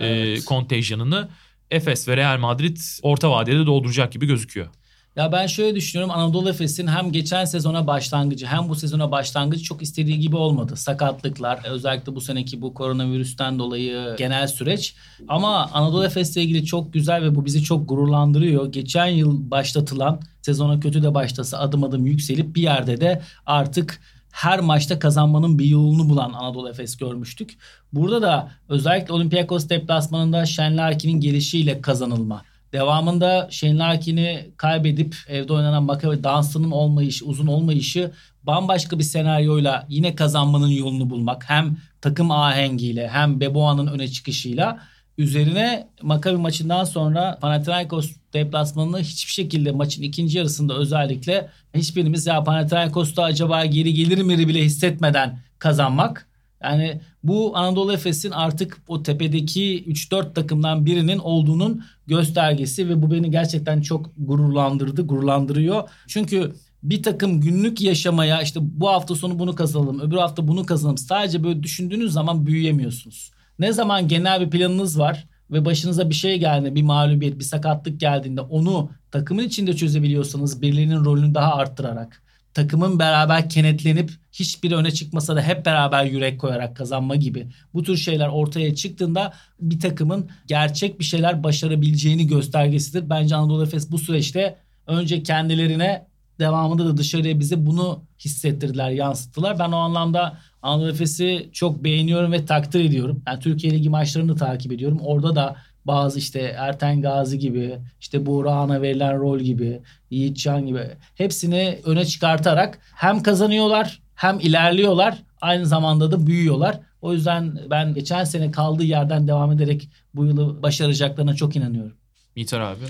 e, 0.00 0.06
Evet. 0.06 0.44
kontenjanını 0.44 1.28
Efes 1.70 2.08
ve 2.08 2.16
Real 2.16 2.38
Madrid 2.38 2.76
orta 3.02 3.30
vadede 3.30 3.66
dolduracak 3.66 4.12
gibi 4.12 4.26
gözüküyor. 4.26 4.66
Ya 5.16 5.32
ben 5.32 5.46
şöyle 5.46 5.76
düşünüyorum 5.76 6.14
Anadolu 6.14 6.50
Efes'in 6.50 6.86
hem 6.86 7.12
geçen 7.12 7.44
sezona 7.44 7.86
başlangıcı 7.86 8.46
hem 8.46 8.68
bu 8.68 8.74
sezona 8.74 9.10
başlangıcı 9.10 9.62
çok 9.62 9.82
istediği 9.82 10.18
gibi 10.20 10.36
olmadı. 10.36 10.76
Sakatlıklar 10.76 11.60
özellikle 11.64 12.14
bu 12.14 12.20
seneki 12.20 12.62
bu 12.62 12.74
koronavirüsten 12.74 13.58
dolayı 13.58 14.16
genel 14.18 14.46
süreç. 14.46 14.94
Ama 15.28 15.70
Anadolu 15.72 16.04
Efes'le 16.04 16.36
ilgili 16.36 16.64
çok 16.64 16.92
güzel 16.92 17.22
ve 17.22 17.34
bu 17.34 17.44
bizi 17.44 17.62
çok 17.62 17.88
gururlandırıyor. 17.88 18.72
Geçen 18.72 19.06
yıl 19.06 19.50
başlatılan 19.50 20.20
sezona 20.42 20.80
kötü 20.80 21.02
de 21.02 21.14
başlasa 21.14 21.58
adım 21.58 21.84
adım 21.84 22.06
yükselip 22.06 22.56
bir 22.56 22.62
yerde 22.62 23.00
de 23.00 23.22
artık 23.46 24.00
her 24.30 24.60
maçta 24.60 24.98
kazanmanın 24.98 25.58
bir 25.58 25.64
yolunu 25.64 26.08
bulan 26.08 26.32
Anadolu 26.32 26.68
Efes 26.68 26.96
görmüştük. 26.96 27.58
Burada 27.92 28.22
da 28.22 28.50
özellikle 28.68 29.14
Olympiakos 29.14 29.68
deplasmanında 29.68 30.46
Şenlarki'nin 30.46 31.20
gelişiyle 31.20 31.80
kazanılma. 31.80 32.42
Devamında 32.72 33.48
Shane 33.50 33.78
Larkin'i 33.78 34.50
kaybedip 34.56 35.16
evde 35.28 35.52
oynanan 35.52 35.82
Maccabi 35.82 36.24
Dunstan'ın 36.24 36.70
olmayışı, 36.70 37.24
uzun 37.24 37.46
olmayışı 37.46 38.10
bambaşka 38.42 38.98
bir 38.98 39.04
senaryoyla 39.04 39.86
yine 39.88 40.14
kazanmanın 40.14 40.68
yolunu 40.68 41.10
bulmak. 41.10 41.50
Hem 41.50 41.76
takım 42.00 42.30
ahengiyle 42.30 43.08
hem 43.08 43.40
Beboa'nın 43.40 43.86
öne 43.86 44.08
çıkışıyla 44.08 44.78
üzerine 45.18 45.88
Maccabi 46.02 46.36
maçından 46.36 46.84
sonra 46.84 47.38
Panathinaikos 47.40 48.12
deplasmanını 48.32 49.00
hiçbir 49.00 49.32
şekilde 49.32 49.72
maçın 49.72 50.02
ikinci 50.02 50.38
yarısında 50.38 50.74
özellikle 50.74 51.48
hiçbirimiz 51.74 52.26
ya 52.26 52.44
Panathinaikos'ta 52.44 53.22
acaba 53.22 53.64
geri 53.64 53.94
gelir 53.94 54.22
mi 54.22 54.48
bile 54.48 54.64
hissetmeden 54.64 55.38
kazanmak. 55.58 56.28
Yani 56.62 57.00
bu 57.22 57.56
Anadolu 57.56 57.92
Efes'in 57.92 58.30
artık 58.30 58.78
o 58.88 59.02
tepedeki 59.02 59.84
3-4 59.84 60.34
takımdan 60.34 60.86
birinin 60.86 61.18
olduğunun 61.18 61.84
göstergesi 62.06 62.88
ve 62.88 63.02
bu 63.02 63.10
beni 63.10 63.30
gerçekten 63.30 63.80
çok 63.80 64.10
gururlandırdı, 64.18 65.06
gururlandırıyor. 65.06 65.88
Çünkü 66.06 66.52
bir 66.82 67.02
takım 67.02 67.40
günlük 67.40 67.80
yaşamaya 67.80 68.42
işte 68.42 68.60
bu 68.62 68.88
hafta 68.88 69.14
sonu 69.14 69.38
bunu 69.38 69.54
kazanalım, 69.54 70.00
öbür 70.00 70.16
hafta 70.16 70.48
bunu 70.48 70.66
kazanalım. 70.66 70.98
Sadece 70.98 71.44
böyle 71.44 71.62
düşündüğünüz 71.62 72.12
zaman 72.12 72.46
büyüyemiyorsunuz. 72.46 73.30
Ne 73.58 73.72
zaman 73.72 74.08
genel 74.08 74.40
bir 74.40 74.50
planınız 74.50 74.98
var 74.98 75.26
ve 75.50 75.64
başınıza 75.64 76.10
bir 76.10 76.14
şey 76.14 76.38
geldiğinde, 76.38 76.74
bir 76.74 76.82
mağlubiyet, 76.82 77.38
bir 77.38 77.44
sakatlık 77.44 78.00
geldiğinde 78.00 78.40
onu 78.40 78.90
takımın 79.10 79.42
içinde 79.42 79.76
çözebiliyorsanız 79.76 80.62
birilerinin 80.62 81.04
rolünü 81.04 81.34
daha 81.34 81.54
arttırarak 81.54 82.22
takımın 82.54 82.98
beraber 82.98 83.48
kenetlenip 83.48 84.10
hiçbiri 84.32 84.76
öne 84.76 84.90
çıkmasa 84.90 85.36
da 85.36 85.42
hep 85.42 85.66
beraber 85.66 86.04
yürek 86.04 86.40
koyarak 86.40 86.76
kazanma 86.76 87.16
gibi 87.16 87.48
bu 87.74 87.82
tür 87.82 87.96
şeyler 87.96 88.28
ortaya 88.28 88.74
çıktığında 88.74 89.32
bir 89.60 89.80
takımın 89.80 90.30
gerçek 90.46 90.98
bir 90.98 91.04
şeyler 91.04 91.42
başarabileceğini 91.42 92.26
göstergesidir. 92.26 93.10
Bence 93.10 93.36
Anadolu 93.36 93.62
Efes 93.62 93.90
bu 93.90 93.98
süreçte 93.98 94.56
önce 94.86 95.22
kendilerine 95.22 96.06
devamında 96.38 96.86
da 96.86 96.96
dışarıya 96.96 97.40
bize 97.40 97.66
bunu 97.66 98.04
hissettirdiler, 98.18 98.90
yansıttılar. 98.90 99.58
Ben 99.58 99.72
o 99.72 99.76
anlamda 99.76 100.38
Anadolu 100.62 100.90
Efes'i 100.90 101.50
çok 101.52 101.84
beğeniyorum 101.84 102.32
ve 102.32 102.44
takdir 102.44 102.84
ediyorum. 102.84 103.22
Yani 103.26 103.40
Türkiye 103.40 103.72
Ligi 103.72 103.88
maçlarını 103.88 104.36
takip 104.36 104.72
ediyorum. 104.72 104.98
Orada 105.00 105.36
da 105.36 105.56
bazı 105.84 106.18
işte 106.18 106.40
Erten 106.40 107.02
Gazi 107.02 107.38
gibi, 107.38 107.78
işte 108.00 108.26
Buğra'na 108.26 108.82
verilen 108.82 109.18
rol 109.18 109.38
gibi, 109.38 109.80
Yiğitcan 110.10 110.66
gibi 110.66 110.86
hepsini 111.14 111.78
öne 111.84 112.04
çıkartarak 112.04 112.78
hem 112.94 113.22
kazanıyorlar 113.22 114.02
hem 114.14 114.40
ilerliyorlar 114.40 115.18
aynı 115.40 115.66
zamanda 115.66 116.12
da 116.12 116.26
büyüyorlar. 116.26 116.80
O 117.02 117.12
yüzden 117.12 117.58
ben 117.70 117.94
geçen 117.94 118.24
sene 118.24 118.50
kaldığı 118.50 118.84
yerden 118.84 119.28
devam 119.28 119.52
ederek 119.52 119.88
bu 120.14 120.26
yılı 120.26 120.62
başaracaklarına 120.62 121.34
çok 121.34 121.56
inanıyorum. 121.56 121.96
Mitar 122.36 122.60
abi. 122.60 122.84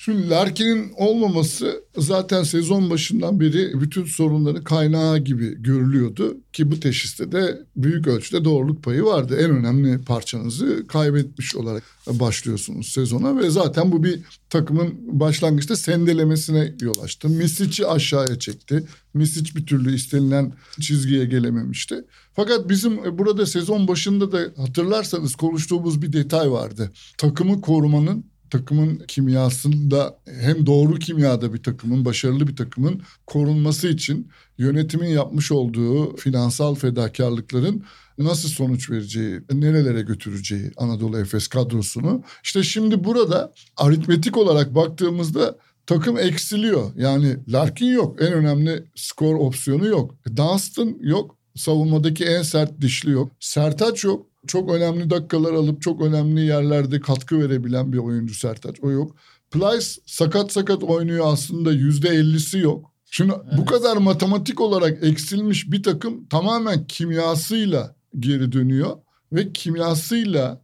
Şimdi 0.00 0.30
Larkin'in 0.30 0.92
olmaması 0.96 1.84
zaten 1.96 2.42
sezon 2.42 2.90
başından 2.90 3.40
beri 3.40 3.80
bütün 3.80 4.04
sorunların 4.04 4.64
kaynağı 4.64 5.18
gibi 5.18 5.62
görülüyordu. 5.62 6.36
Ki 6.52 6.70
bu 6.70 6.80
teşhiste 6.80 7.32
de 7.32 7.62
büyük 7.76 8.06
ölçüde 8.06 8.44
doğruluk 8.44 8.82
payı 8.82 9.04
vardı. 9.04 9.36
En 9.40 9.50
önemli 9.50 10.04
parçanızı 10.04 10.86
kaybetmiş 10.86 11.56
olarak 11.56 11.82
başlıyorsunuz 12.06 12.88
sezona. 12.88 13.36
Ve 13.36 13.50
zaten 13.50 13.92
bu 13.92 14.04
bir 14.04 14.20
takımın 14.50 15.20
başlangıçta 15.20 15.76
sendelemesine 15.76 16.74
yol 16.80 16.98
açtı. 17.02 17.28
Misic'i 17.28 17.86
aşağıya 17.86 18.38
çekti. 18.38 18.84
Misic 19.14 19.56
bir 19.56 19.66
türlü 19.66 19.94
istenilen 19.94 20.52
çizgiye 20.80 21.24
gelememişti. 21.24 22.04
Fakat 22.32 22.68
bizim 22.68 23.18
burada 23.18 23.46
sezon 23.46 23.88
başında 23.88 24.32
da 24.32 24.40
hatırlarsanız 24.56 25.34
konuştuğumuz 25.34 26.02
bir 26.02 26.12
detay 26.12 26.50
vardı. 26.50 26.92
Takımı 27.18 27.60
korumanın 27.60 28.24
takımın 28.50 28.98
kimyasında 29.08 30.18
hem 30.40 30.66
doğru 30.66 30.98
kimyada 30.98 31.54
bir 31.54 31.62
takımın, 31.62 32.04
başarılı 32.04 32.48
bir 32.48 32.56
takımın 32.56 33.02
korunması 33.26 33.88
için 33.88 34.28
yönetimin 34.58 35.08
yapmış 35.08 35.52
olduğu 35.52 36.16
finansal 36.16 36.74
fedakarlıkların 36.74 37.84
nasıl 38.18 38.48
sonuç 38.48 38.90
vereceği, 38.90 39.40
nerelere 39.52 40.02
götüreceği 40.02 40.70
Anadolu 40.76 41.18
Efes 41.18 41.48
kadrosunu. 41.48 42.22
İşte 42.44 42.62
şimdi 42.62 43.04
burada 43.04 43.52
aritmetik 43.76 44.36
olarak 44.36 44.74
baktığımızda 44.74 45.58
takım 45.86 46.18
eksiliyor. 46.18 46.90
Yani 46.96 47.36
Larkin 47.48 47.86
yok. 47.86 48.22
En 48.22 48.32
önemli 48.32 48.84
skor 48.94 49.34
opsiyonu 49.34 49.86
yok. 49.86 50.14
Dunstan 50.36 50.96
yok. 51.00 51.38
Savunmadaki 51.56 52.24
en 52.24 52.42
sert 52.42 52.80
dişli 52.80 53.10
yok. 53.10 53.32
Sertaç 53.40 54.04
yok 54.04 54.26
çok 54.46 54.70
önemli 54.70 55.10
dakikalar 55.10 55.52
alıp 55.52 55.82
çok 55.82 56.02
önemli 56.02 56.40
yerlerde 56.40 57.00
katkı 57.00 57.40
verebilen 57.40 57.92
bir 57.92 57.98
oyuncu 57.98 58.34
Sertaç. 58.34 58.76
O 58.82 58.90
yok. 58.90 59.16
Plyce 59.50 59.86
sakat 60.06 60.52
sakat 60.52 60.84
oynuyor 60.84 61.32
aslında 61.32 61.72
yüzde 61.72 62.08
ellisi 62.08 62.58
yok. 62.58 62.92
Şimdi 63.10 63.32
evet. 63.32 63.58
bu 63.58 63.64
kadar 63.64 63.96
matematik 63.96 64.60
olarak 64.60 65.04
eksilmiş 65.04 65.70
bir 65.70 65.82
takım 65.82 66.26
tamamen 66.26 66.86
kimyasıyla 66.86 67.96
geri 68.18 68.52
dönüyor 68.52 68.96
ve 69.32 69.52
kimyasıyla 69.52 70.62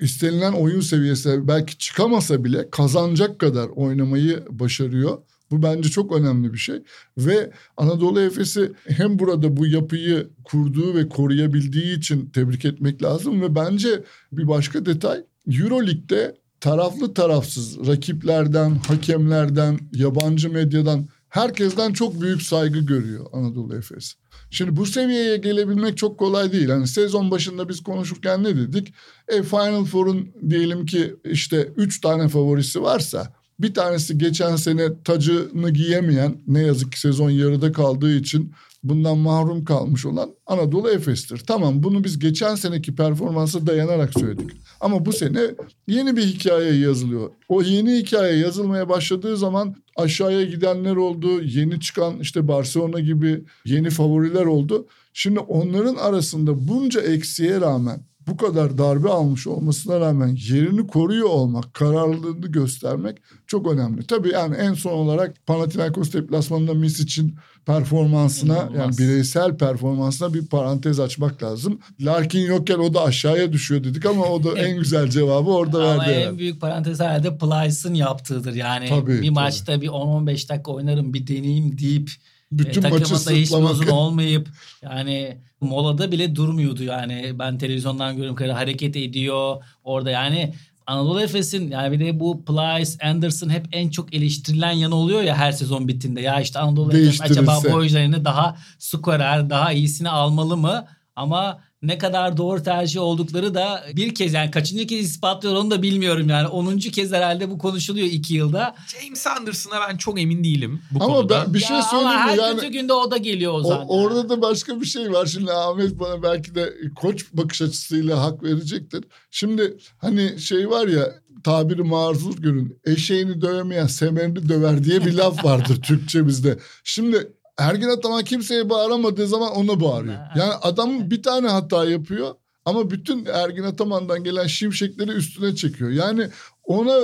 istenilen 0.00 0.52
oyun 0.52 0.80
seviyesi 0.80 1.48
belki 1.48 1.78
çıkamasa 1.78 2.44
bile 2.44 2.70
kazanacak 2.70 3.38
kadar 3.38 3.68
oynamayı 3.68 4.44
başarıyor. 4.50 5.18
Bu 5.50 5.62
bence 5.62 5.88
çok 5.88 6.12
önemli 6.12 6.52
bir 6.52 6.58
şey. 6.58 6.82
Ve 7.18 7.50
Anadolu 7.76 8.20
Efes'i 8.20 8.72
hem 8.88 9.18
burada 9.18 9.56
bu 9.56 9.66
yapıyı 9.66 10.28
kurduğu 10.44 10.94
ve 10.94 11.08
koruyabildiği 11.08 11.98
için 11.98 12.30
tebrik 12.30 12.64
etmek 12.64 13.02
lazım. 13.02 13.42
Ve 13.42 13.54
bence 13.54 14.04
bir 14.32 14.48
başka 14.48 14.86
detay 14.86 15.24
Euroleague'de 15.60 16.36
taraflı 16.60 17.14
tarafsız 17.14 17.86
rakiplerden, 17.86 18.70
hakemlerden, 18.74 19.78
yabancı 19.92 20.50
medyadan 20.50 21.08
herkesten 21.28 21.92
çok 21.92 22.20
büyük 22.20 22.42
saygı 22.42 22.78
görüyor 22.78 23.26
Anadolu 23.32 23.76
Efes. 23.76 24.14
Şimdi 24.50 24.76
bu 24.76 24.86
seviyeye 24.86 25.36
gelebilmek 25.36 25.98
çok 25.98 26.18
kolay 26.18 26.52
değil. 26.52 26.68
Hani 26.68 26.88
sezon 26.88 27.30
başında 27.30 27.68
biz 27.68 27.82
konuşurken 27.82 28.44
ne 28.44 28.56
dedik? 28.56 28.94
E 29.28 29.42
Final 29.42 29.84
Four'un 29.84 30.28
diyelim 30.48 30.86
ki 30.86 31.16
işte 31.24 31.72
üç 31.76 32.00
tane 32.00 32.28
favorisi 32.28 32.82
varsa 32.82 33.32
bir 33.58 33.74
tanesi 33.74 34.18
geçen 34.18 34.56
sene 34.56 35.02
tacını 35.04 35.70
giyemeyen 35.70 36.36
ne 36.46 36.62
yazık 36.62 36.92
ki 36.92 37.00
sezon 37.00 37.30
yarıda 37.30 37.72
kaldığı 37.72 38.16
için 38.16 38.52
bundan 38.82 39.18
mahrum 39.18 39.64
kalmış 39.64 40.06
olan 40.06 40.30
Anadolu 40.46 40.90
Efes'tir. 40.90 41.42
Tamam 41.46 41.82
bunu 41.82 42.04
biz 42.04 42.18
geçen 42.18 42.54
seneki 42.54 42.94
performansa 42.94 43.66
dayanarak 43.66 44.12
söyledik. 44.18 44.50
Ama 44.80 45.06
bu 45.06 45.12
sene 45.12 45.40
yeni 45.86 46.16
bir 46.16 46.22
hikaye 46.22 46.72
yazılıyor. 46.72 47.30
O 47.48 47.62
yeni 47.62 47.96
hikaye 47.96 48.36
yazılmaya 48.36 48.88
başladığı 48.88 49.36
zaman 49.36 49.76
aşağıya 49.96 50.44
gidenler 50.44 50.96
oldu. 50.96 51.42
Yeni 51.42 51.80
çıkan 51.80 52.18
işte 52.20 52.48
Barcelona 52.48 53.00
gibi 53.00 53.44
yeni 53.64 53.90
favoriler 53.90 54.44
oldu. 54.44 54.86
Şimdi 55.12 55.38
onların 55.38 55.94
arasında 55.94 56.68
bunca 56.68 57.00
eksiğe 57.00 57.60
rağmen 57.60 58.00
bu 58.26 58.36
kadar 58.36 58.78
darbe 58.78 59.08
almış 59.08 59.46
olmasına 59.46 60.00
rağmen 60.00 60.38
yerini 60.48 60.86
koruyor 60.86 61.28
olmak, 61.28 61.74
kararlılığını 61.74 62.46
göstermek 62.46 63.18
çok 63.46 63.72
önemli. 63.72 64.06
Tabii 64.06 64.28
yani 64.28 64.54
en 64.56 64.74
son 64.74 64.92
olarak 64.92 65.46
Panathinaikos 65.46 66.12
deplasmanında 66.12 66.74
Mis 66.74 67.00
için 67.00 67.34
performansına 67.66 68.52
İnanılmaz. 68.52 68.78
yani 68.78 68.98
bireysel 68.98 69.56
performansına 69.56 70.34
bir 70.34 70.46
parantez 70.46 71.00
açmak 71.00 71.42
lazım. 71.42 71.78
Larkin 72.00 72.46
yokken 72.46 72.78
o 72.78 72.94
da 72.94 73.02
aşağıya 73.02 73.52
düşüyor 73.52 73.84
dedik 73.84 74.06
ama 74.06 74.24
o 74.24 74.44
da 74.44 74.58
en 74.58 74.76
güzel 74.78 75.10
cevabı 75.10 75.50
orada 75.50 75.78
ama 75.78 76.02
verdi. 76.02 76.02
Ama 76.02 76.30
en 76.30 76.38
büyük 76.38 76.60
parantez 76.60 77.00
herhalde 77.00 77.38
Plyce'ın 77.38 77.94
yaptığıdır. 77.94 78.54
Yani 78.54 78.88
tabii, 78.88 79.12
bir 79.12 79.16
tabii. 79.16 79.30
maçta 79.30 79.80
bir 79.80 79.88
10-15 79.88 80.48
dakika 80.48 80.72
oynarım 80.72 81.14
bir 81.14 81.26
deneyeyim 81.26 81.78
deyip 81.78 82.10
bütün 82.52 82.82
e, 82.82 82.88
maçı 82.88 83.26
da 83.26 83.30
hiç 83.30 83.52
uzun 83.52 83.86
olmayıp 83.86 84.48
yani 84.82 85.38
molada 85.60 86.12
bile 86.12 86.36
durmuyordu 86.36 86.82
yani 86.82 87.38
ben 87.38 87.58
televizyondan 87.58 88.12
görüyorum 88.12 88.36
kadar 88.36 88.54
hareket 88.54 88.96
ediyor 88.96 89.64
orada 89.84 90.10
yani 90.10 90.54
Anadolu 90.86 91.22
Efes'in 91.22 91.70
yani 91.70 91.92
bir 91.92 92.06
de 92.06 92.20
bu 92.20 92.44
Plyce, 92.44 93.06
Anderson 93.06 93.48
hep 93.48 93.66
en 93.72 93.88
çok 93.90 94.14
eleştirilen 94.14 94.72
yanı 94.72 94.94
oluyor 94.94 95.22
ya 95.22 95.36
her 95.36 95.52
sezon 95.52 95.88
bittiğinde. 95.88 96.20
Ya 96.20 96.40
işte 96.40 96.58
Anadolu 96.58 96.96
Efes 96.96 97.20
acaba 97.20 97.58
bu 97.64 97.74
oyuncularını 97.74 98.24
daha 98.24 98.56
skorer, 98.78 99.50
daha 99.50 99.72
iyisini 99.72 100.08
almalı 100.10 100.56
mı? 100.56 100.86
Ama 101.16 101.60
ne 101.82 101.98
kadar 101.98 102.36
doğru 102.36 102.62
tercih 102.62 103.00
oldukları 103.00 103.54
da 103.54 103.84
bir 103.96 104.14
kez 104.14 104.32
yani 104.32 104.50
kaçıncı 104.50 104.86
kez 104.86 105.10
ispatlıyor 105.10 105.54
onu 105.54 105.70
da 105.70 105.82
bilmiyorum 105.82 106.28
yani. 106.28 106.48
10. 106.48 106.78
kez 106.78 107.12
herhalde 107.12 107.50
bu 107.50 107.58
konuşuluyor 107.58 108.06
iki 108.06 108.34
yılda. 108.34 108.74
James 108.86 109.26
Anderson'a 109.26 109.88
ben 109.88 109.96
çok 109.96 110.20
emin 110.20 110.44
değilim 110.44 110.82
bu 110.90 111.04
ama 111.04 111.14
konuda. 111.14 111.44
Ben 111.46 111.54
bir 111.54 111.58
şey 111.58 111.82
söyleyeyim 111.82 112.06
ama 112.08 112.24
mi? 112.24 112.30
her 112.30 112.38
yani, 112.38 112.60
kötü 112.60 112.72
günde 112.72 112.92
o 112.92 113.10
da 113.10 113.16
geliyor 113.16 113.52
o 113.52 113.62
zaman. 113.62 113.86
orada 113.88 114.28
da 114.28 114.42
başka 114.42 114.80
bir 114.80 114.86
şey 114.86 115.12
var. 115.12 115.26
Şimdi 115.26 115.52
Ahmet 115.52 115.98
bana 115.98 116.22
belki 116.22 116.54
de 116.54 116.74
koç 116.96 117.26
bakış 117.32 117.62
açısıyla 117.62 118.22
hak 118.22 118.42
verecektir. 118.42 119.04
Şimdi 119.30 119.76
hani 119.98 120.40
şey 120.40 120.70
var 120.70 120.88
ya 120.88 121.14
tabiri 121.44 121.82
mazur 121.82 122.36
görün. 122.36 122.78
Eşeğini 122.84 123.40
dövemeyen 123.40 123.86
semerini 123.86 124.48
döver 124.48 124.84
diye 124.84 125.04
bir 125.06 125.12
laf 125.12 125.44
vardır 125.44 125.82
Türkçemizde. 125.82 126.58
Şimdi 126.84 127.32
Ergin 127.58 127.88
Ataman 127.88 128.24
kimseye 128.24 128.70
bağıramadığı 128.70 129.26
zaman 129.26 129.52
ona 129.52 129.80
bağırıyor. 129.80 130.18
Yani 130.36 130.52
adam 130.52 131.10
bir 131.10 131.22
tane 131.22 131.48
hata 131.48 131.84
yapıyor 131.84 132.34
ama 132.64 132.90
bütün 132.90 133.26
Ergin 133.26 133.62
Ataman'dan 133.62 134.24
gelen 134.24 134.46
şimşekleri 134.46 135.10
üstüne 135.10 135.54
çekiyor. 135.54 135.90
Yani 135.90 136.28
ona 136.66 136.98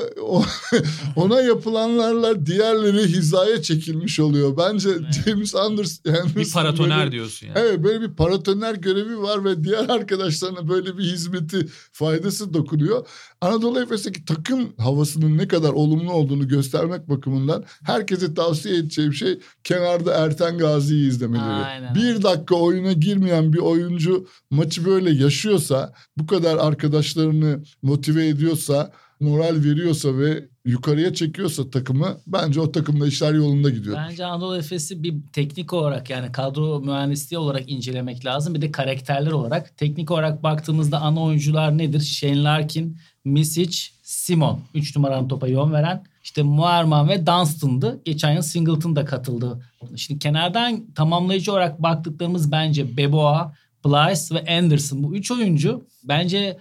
ona 1.16 1.40
yapılanlarla 1.40 2.46
diğerleri 2.46 3.02
hizaya 3.02 3.62
çekilmiş 3.62 4.20
oluyor. 4.20 4.56
Bence 4.56 4.88
evet. 4.90 5.24
James 5.24 5.54
Anders 5.54 6.00
yani 6.04 6.36
bir 6.36 6.52
paratoner 6.52 6.98
böyle, 6.98 7.12
diyorsun 7.12 7.46
yani. 7.46 7.58
Evet 7.58 7.84
böyle 7.84 8.00
bir 8.00 8.14
paratoner 8.14 8.74
görevi 8.74 9.22
var 9.22 9.44
ve 9.44 9.64
diğer 9.64 9.88
arkadaşlarına 9.88 10.68
böyle 10.68 10.98
bir 10.98 11.02
hizmeti 11.02 11.66
faydası 11.92 12.54
dokunuyor. 12.54 13.06
Anadolu 13.40 13.80
Efes'teki 13.80 14.24
takım 14.24 14.72
havasının 14.78 15.38
ne 15.38 15.48
kadar 15.48 15.70
olumlu 15.70 16.12
olduğunu 16.12 16.48
göstermek 16.48 17.08
bakımından 17.08 17.64
herkese 17.84 18.34
tavsiye 18.34 18.76
edeceğim 18.76 19.12
şey 19.12 19.38
kenarda 19.64 20.14
Erten 20.14 20.58
Gazi'yi 20.58 21.08
izlemeleri. 21.08 21.44
Aynen. 21.44 21.94
Bir 21.94 22.22
dakika 22.22 22.54
oyuna 22.54 22.92
girmeyen 22.92 23.52
bir 23.52 23.58
oyuncu 23.58 24.26
maçı 24.50 24.84
böyle 24.84 25.10
yaşıyorsa 25.10 25.92
bu 26.16 26.26
kadar 26.26 26.56
arkadaşlarını 26.56 27.62
motive 27.82 28.28
ediyorsa 28.28 28.92
moral 29.22 29.64
veriyorsa 29.64 30.18
ve 30.18 30.44
yukarıya 30.64 31.14
çekiyorsa 31.14 31.70
takımı 31.70 32.16
bence 32.26 32.60
o 32.60 32.72
takımda 32.72 33.06
işler 33.06 33.34
yolunda 33.34 33.70
gidiyor. 33.70 33.96
Bence 34.08 34.26
Anadolu 34.26 34.56
Efes'i 34.56 35.02
bir 35.02 35.14
teknik 35.32 35.72
olarak 35.72 36.10
yani 36.10 36.32
kadro 36.32 36.80
mühendisliği 36.80 37.38
olarak 37.38 37.70
incelemek 37.70 38.26
lazım. 38.26 38.54
Bir 38.54 38.62
de 38.62 38.72
karakterler 38.72 39.32
olarak. 39.32 39.78
Teknik 39.78 40.10
olarak 40.10 40.42
baktığımızda 40.42 41.00
ana 41.00 41.22
oyuncular 41.22 41.78
nedir? 41.78 42.00
Shane 42.00 42.42
Larkin, 42.42 42.98
Misic, 43.24 43.78
Simon. 44.02 44.60
Üç 44.74 44.96
numaranın 44.96 45.28
topa 45.28 45.46
yön 45.46 45.72
veren. 45.72 46.04
İşte 46.24 46.42
Muarman 46.42 47.08
ve 47.08 47.26
Dunstan'dı. 47.26 48.00
Geçen 48.04 48.32
yıl 48.32 48.42
Singleton 48.42 48.96
da 48.96 49.04
katıldı. 49.04 49.62
Şimdi 49.96 50.18
kenardan 50.18 50.84
tamamlayıcı 50.94 51.52
olarak 51.52 51.82
baktıklarımız 51.82 52.52
bence 52.52 52.96
Beboa, 52.96 53.54
Plyce 53.84 54.34
ve 54.34 54.58
Anderson. 54.58 55.02
Bu 55.02 55.16
üç 55.16 55.30
oyuncu 55.30 55.84
bence 56.04 56.58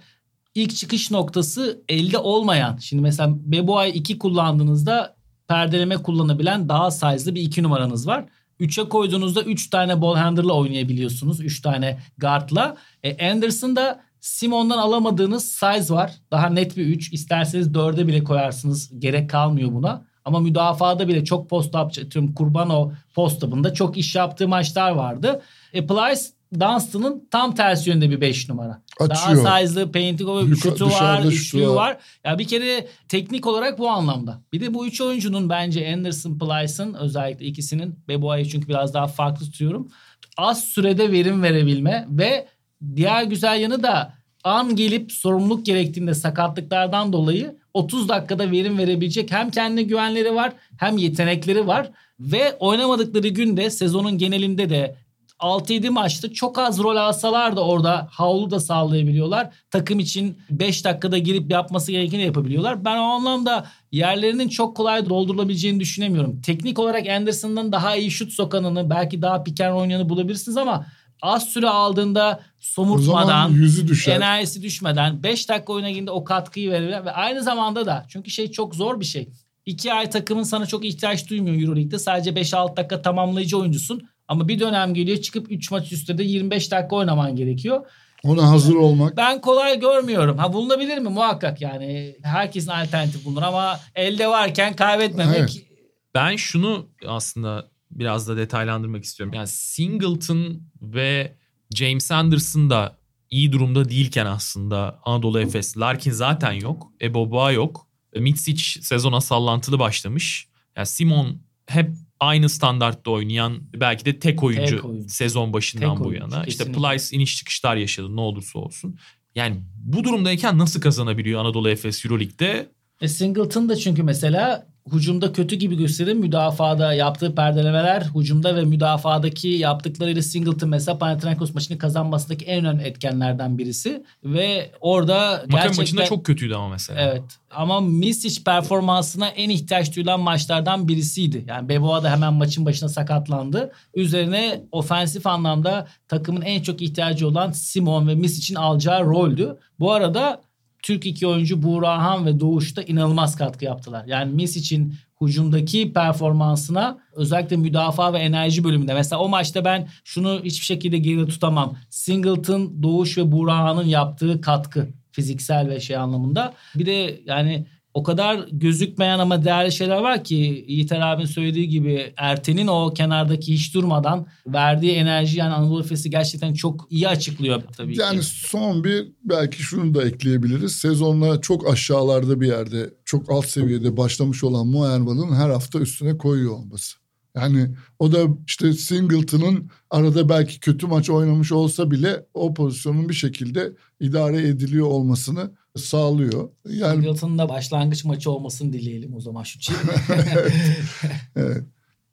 ilk 0.54 0.76
çıkış 0.76 1.10
noktası 1.10 1.82
elde 1.88 2.18
olmayan. 2.18 2.76
Şimdi 2.76 3.02
mesela 3.02 3.32
Beboa'yı 3.36 3.92
2 3.92 4.18
kullandığınızda 4.18 5.16
perdeleme 5.48 5.96
kullanabilen 5.96 6.68
daha 6.68 6.90
size'lı 6.90 7.34
bir 7.34 7.42
iki 7.42 7.62
numaranız 7.62 8.06
var. 8.06 8.24
3'e 8.60 8.88
koyduğunuzda 8.88 9.42
3 9.42 9.70
tane 9.70 10.00
ball 10.00 10.16
handler'la 10.16 10.52
oynayabiliyorsunuz. 10.52 11.40
3 11.40 11.62
tane 11.62 11.98
guard'la. 12.18 12.76
E, 13.02 13.30
Anderson'da 13.30 14.00
Simon'dan 14.20 14.78
alamadığınız 14.78 15.44
size 15.44 15.94
var. 15.94 16.12
Daha 16.30 16.48
net 16.48 16.76
bir 16.76 16.86
3. 16.86 17.12
İsterseniz 17.12 17.66
4'e 17.68 18.06
bile 18.06 18.24
koyarsınız. 18.24 19.00
Gerek 19.00 19.30
kalmıyor 19.30 19.72
buna. 19.72 20.04
Ama 20.24 20.40
müdafada 20.40 21.08
bile 21.08 21.24
çok 21.24 21.50
post 21.50 21.74
up, 21.74 21.76
atıyorum 21.76 22.34
Kurbano 22.34 22.92
post 23.14 23.44
up'ında 23.44 23.74
çok 23.74 23.96
iş 23.98 24.14
yaptığı 24.14 24.48
maçlar 24.48 24.90
vardı. 24.90 25.42
E, 25.72 25.86
Plyce 25.86 26.22
Dunstan'ın 26.60 27.28
tam 27.30 27.54
tersi 27.54 27.90
yönde 27.90 28.10
bir 28.10 28.20
5 28.20 28.48
numara. 28.48 28.82
Açıyor. 29.00 29.44
Daha 29.44 29.60
size'lı 29.60 29.92
painting 29.92 30.58
şutu 30.62 30.90
var, 30.90 31.24
üçlüğü 31.24 31.68
var. 31.68 31.74
var. 31.74 31.98
Ya 32.24 32.38
bir 32.38 32.46
kere 32.46 32.86
teknik 33.08 33.46
olarak 33.46 33.78
bu 33.78 33.88
anlamda. 33.88 34.42
Bir 34.52 34.60
de 34.60 34.74
bu 34.74 34.86
üç 34.86 35.00
oyuncunun 35.00 35.48
bence 35.48 35.92
Anderson, 35.94 36.38
Plyce'ın 36.38 36.94
özellikle 36.94 37.46
ikisinin 37.46 37.98
Beboa'yı 38.08 38.48
çünkü 38.48 38.68
biraz 38.68 38.94
daha 38.94 39.06
farklı 39.06 39.46
tutuyorum. 39.46 39.88
Az 40.36 40.64
sürede 40.64 41.12
verim 41.12 41.42
verebilme 41.42 42.06
ve 42.08 42.48
diğer 42.96 43.24
güzel 43.24 43.60
yanı 43.60 43.82
da 43.82 44.14
an 44.44 44.76
gelip 44.76 45.12
sorumluluk 45.12 45.66
gerektiğinde 45.66 46.14
sakatlıklardan 46.14 47.12
dolayı 47.12 47.56
30 47.74 48.08
dakikada 48.08 48.50
verim 48.50 48.78
verebilecek 48.78 49.32
hem 49.32 49.50
kendine 49.50 49.82
güvenleri 49.82 50.34
var 50.34 50.52
hem 50.78 50.98
yetenekleri 50.98 51.66
var 51.66 51.90
ve 52.20 52.56
oynamadıkları 52.60 53.28
günde 53.28 53.70
sezonun 53.70 54.18
genelinde 54.18 54.70
de 54.70 54.96
6-7 55.42 55.90
maçta 55.90 56.32
çok 56.32 56.58
az 56.58 56.78
rol 56.78 56.96
alsalar 56.96 57.56
da 57.56 57.64
orada 57.64 58.08
havlu 58.10 58.50
da 58.50 58.60
sağlayabiliyorlar. 58.60 59.54
Takım 59.70 59.98
için 59.98 60.38
5 60.50 60.84
dakikada 60.84 61.18
girip 61.18 61.50
yapması 61.50 61.92
gerekeni 61.92 62.22
yapabiliyorlar. 62.22 62.84
Ben 62.84 62.96
o 62.96 63.02
anlamda 63.02 63.66
yerlerinin 63.92 64.48
çok 64.48 64.76
kolay 64.76 65.08
doldurulabileceğini 65.08 65.80
düşünemiyorum. 65.80 66.40
Teknik 66.40 66.78
olarak 66.78 67.08
Anderson'dan 67.08 67.72
daha 67.72 67.96
iyi 67.96 68.10
şut 68.10 68.32
sokanını 68.32 68.90
belki 68.90 69.22
daha 69.22 69.42
piken 69.42 69.70
oynayanı 69.70 70.08
bulabilirsiniz 70.08 70.56
ama 70.56 70.86
az 71.22 71.48
süre 71.48 71.68
aldığında 71.68 72.40
somurtmadan 72.60 73.50
yüzü 73.50 73.88
düşer. 73.88 74.16
enerjisi 74.16 74.62
düşmeden 74.62 75.22
5 75.22 75.48
dakika 75.48 75.72
oyuna 75.72 75.88
girdiğinde 75.88 76.10
o 76.10 76.24
katkıyı 76.24 76.70
verebilen 76.70 77.04
ve 77.06 77.10
aynı 77.10 77.42
zamanda 77.42 77.86
da 77.86 78.06
çünkü 78.08 78.30
şey 78.30 78.50
çok 78.50 78.74
zor 78.74 79.00
bir 79.00 79.04
şey. 79.04 79.28
2 79.66 79.92
ay 79.92 80.10
takımın 80.10 80.42
sana 80.42 80.66
çok 80.66 80.84
ihtiyaç 80.84 81.30
duymuyor 81.30 81.62
Euroleague'de. 81.62 81.98
Sadece 81.98 82.30
5-6 82.30 82.76
dakika 82.76 83.02
tamamlayıcı 83.02 83.58
oyuncusun. 83.58 84.02
Ama 84.32 84.48
bir 84.48 84.60
dönem 84.60 84.94
geliyor 84.94 85.18
çıkıp 85.18 85.52
3 85.52 85.70
maç 85.70 85.92
üstte 85.92 86.18
de 86.18 86.22
25 86.22 86.70
dakika 86.70 86.96
oynaman 86.96 87.36
gerekiyor. 87.36 87.86
Ona 88.22 88.50
hazır 88.50 88.74
olmak. 88.74 89.16
Ben 89.16 89.40
kolay 89.40 89.80
görmüyorum. 89.80 90.38
Ha 90.38 90.52
bulunabilir 90.52 90.98
mi? 90.98 91.08
Muhakkak 91.08 91.60
yani. 91.60 92.16
Herkesin 92.22 92.70
alternatif 92.70 93.24
bulunur 93.24 93.42
ama 93.42 93.80
elde 93.94 94.28
varken 94.28 94.76
kaybetmemek. 94.76 95.38
Evet. 95.38 95.66
Ben 96.14 96.36
şunu 96.36 96.88
aslında 97.06 97.70
biraz 97.90 98.28
da 98.28 98.36
detaylandırmak 98.36 99.04
istiyorum. 99.04 99.34
Yani 99.34 99.48
Singleton 99.48 100.62
ve 100.82 101.36
James 101.74 102.10
Anderson 102.10 102.70
da 102.70 102.96
iyi 103.30 103.52
durumda 103.52 103.88
değilken 103.88 104.26
aslında 104.26 105.00
Anadolu 105.04 105.40
Efes. 105.40 105.78
Larkin 105.78 106.10
zaten 106.10 106.52
yok. 106.52 106.92
Eboba 107.02 107.52
yok. 107.52 107.86
E, 108.12 108.20
Mitsic 108.20 108.80
sezona 108.82 109.20
sallantılı 109.20 109.78
başlamış. 109.78 110.48
Yani 110.76 110.86
Simon 110.86 111.42
hep 111.66 111.90
aynı 112.22 112.48
standartta 112.48 113.10
oynayan 113.10 113.58
belki 113.74 114.04
de 114.04 114.18
tek 114.18 114.42
oyuncu, 114.42 114.76
Tek 114.76 114.84
oyuncu. 114.84 115.08
sezon 115.08 115.52
başından 115.52 115.94
Tek 115.96 116.04
bu 116.04 116.08
oyuncu, 116.08 116.34
yana. 116.34 116.44
İşte 116.44 116.64
kesinlikle. 116.64 116.88
Plyce 116.96 117.16
iniş 117.16 117.36
çıkışlar 117.36 117.76
yaşadı 117.76 118.16
ne 118.16 118.20
olursa 118.20 118.58
olsun. 118.58 118.98
Yani 119.34 119.60
bu 119.76 120.04
durumdayken 120.04 120.58
nasıl 120.58 120.80
kazanabiliyor 120.80 121.40
Anadolu 121.40 121.68
Efes 121.70 122.04
Euroleague'de? 122.04 122.68
E 123.00 123.08
Singleton 123.08 123.68
da 123.68 123.76
çünkü 123.76 124.02
mesela 124.02 124.71
hücumda 124.92 125.32
kötü 125.32 125.56
gibi 125.56 125.76
gösterir. 125.76 126.14
Müdafada 126.14 126.94
yaptığı 126.94 127.34
perdelemeler 127.34 128.02
hücumda 128.02 128.56
ve 128.56 128.64
müdafadaki 128.64 129.48
yaptıklarıyla 129.48 130.22
Singleton 130.22 130.68
mesela 130.68 130.98
Panathinaikos 130.98 131.54
maçını 131.54 131.78
kazanmasındaki 131.78 132.44
en 132.44 132.64
önemli 132.64 132.82
etkenlerden 132.82 133.58
birisi. 133.58 134.04
Ve 134.24 134.70
orada 134.80 135.30
Makabi 135.30 135.50
gerçekten... 135.50 135.76
maçında 135.76 136.04
çok 136.04 136.26
kötüydü 136.26 136.54
ama 136.54 136.68
mesela. 136.68 137.00
Evet. 137.00 137.22
Ama 137.50 137.80
Misic 137.80 138.44
performansına 138.44 139.28
en 139.28 139.50
ihtiyaç 139.50 139.96
duyulan 139.96 140.20
maçlardan 140.20 140.88
birisiydi. 140.88 141.44
Yani 141.48 141.68
Beboa 141.68 142.02
da 142.02 142.10
hemen 142.10 142.32
maçın 142.32 142.66
başına 142.66 142.88
sakatlandı. 142.88 143.72
Üzerine 143.94 144.62
ofensif 144.72 145.26
anlamda 145.26 145.86
takımın 146.08 146.42
en 146.42 146.62
çok 146.62 146.82
ihtiyacı 146.82 147.28
olan 147.28 147.52
Simon 147.52 148.08
ve 148.08 148.14
Misic'in 148.14 148.56
alacağı 148.56 149.04
roldü. 149.04 149.58
Bu 149.80 149.92
arada 149.92 150.40
Türk 150.82 151.06
iki 151.06 151.26
oyuncu 151.26 151.62
Buğrahan 151.62 152.26
ve 152.26 152.40
Doğuş'ta 152.40 152.82
inanılmaz 152.82 153.36
katkı 153.36 153.64
yaptılar. 153.64 154.04
Yani 154.06 154.32
Misic'in 154.32 154.94
hücumdaki 155.20 155.92
performansına 155.92 156.98
özellikle 157.12 157.56
müdafaa 157.56 158.12
ve 158.12 158.18
enerji 158.18 158.64
bölümünde. 158.64 158.94
Mesela 158.94 159.20
o 159.22 159.28
maçta 159.28 159.64
ben 159.64 159.88
şunu 160.04 160.40
hiçbir 160.44 160.64
şekilde 160.64 160.98
geride 160.98 161.26
tutamam. 161.26 161.76
Singleton, 161.90 162.82
Doğuş 162.82 163.18
ve 163.18 163.32
Buğrahan'ın 163.32 163.86
yaptığı 163.86 164.40
katkı 164.40 164.88
fiziksel 165.12 165.68
ve 165.68 165.80
şey 165.80 165.96
anlamında. 165.96 166.54
Bir 166.74 166.86
de 166.86 167.20
yani 167.26 167.66
o 167.94 168.02
kadar 168.02 168.48
gözükmeyen 168.52 169.18
ama 169.18 169.44
değerli 169.44 169.72
şeyler 169.72 169.98
var 169.98 170.24
ki 170.24 170.64
Yiğiter 170.68 171.00
abinin 171.00 171.26
söylediği 171.26 171.68
gibi 171.68 172.12
Erten'in 172.16 172.66
o 172.66 172.94
kenardaki 172.94 173.54
hiç 173.54 173.74
durmadan 173.74 174.26
verdiği 174.46 174.92
enerji 174.92 175.38
yani 175.38 175.54
Anadolu 175.54 175.80
Efes'i 175.80 176.10
gerçekten 176.10 176.54
çok 176.54 176.86
iyi 176.90 177.08
açıklıyor 177.08 177.62
tabii 177.76 177.98
Yani 178.00 178.20
ki. 178.20 178.26
son 178.26 178.84
bir 178.84 179.12
belki 179.24 179.62
şunu 179.62 179.94
da 179.94 180.04
ekleyebiliriz. 180.04 180.72
Sezonla 180.72 181.40
çok 181.40 181.72
aşağılarda 181.72 182.40
bir 182.40 182.46
yerde 182.46 182.90
çok 183.04 183.30
alt 183.30 183.46
seviyede 183.46 183.96
başlamış 183.96 184.44
olan 184.44 184.66
Muerman'ın 184.66 185.34
her 185.34 185.50
hafta 185.50 185.78
üstüne 185.78 186.18
koyuyor 186.18 186.52
olması. 186.52 187.01
Yani 187.36 187.74
o 187.98 188.12
da 188.12 188.26
işte 188.46 188.72
Singleton'ın 188.72 189.70
arada 189.90 190.28
belki 190.28 190.60
kötü 190.60 190.86
maç 190.86 191.10
oynamış 191.10 191.52
olsa 191.52 191.90
bile 191.90 192.26
o 192.34 192.54
pozisyonun 192.54 193.08
bir 193.08 193.14
şekilde 193.14 193.72
idare 194.00 194.48
ediliyor 194.48 194.86
olmasını 194.86 195.50
sağlıyor. 195.76 196.50
Yani 196.68 197.02
Singleton'ın 197.02 197.38
da 197.38 197.48
başlangıç 197.48 198.04
maçı 198.04 198.30
olmasını 198.30 198.72
dileyelim 198.72 199.14
o 199.14 199.20
zaman 199.20 199.42
şu 199.42 199.58
çift. 199.60 199.84
evet. 201.36 201.64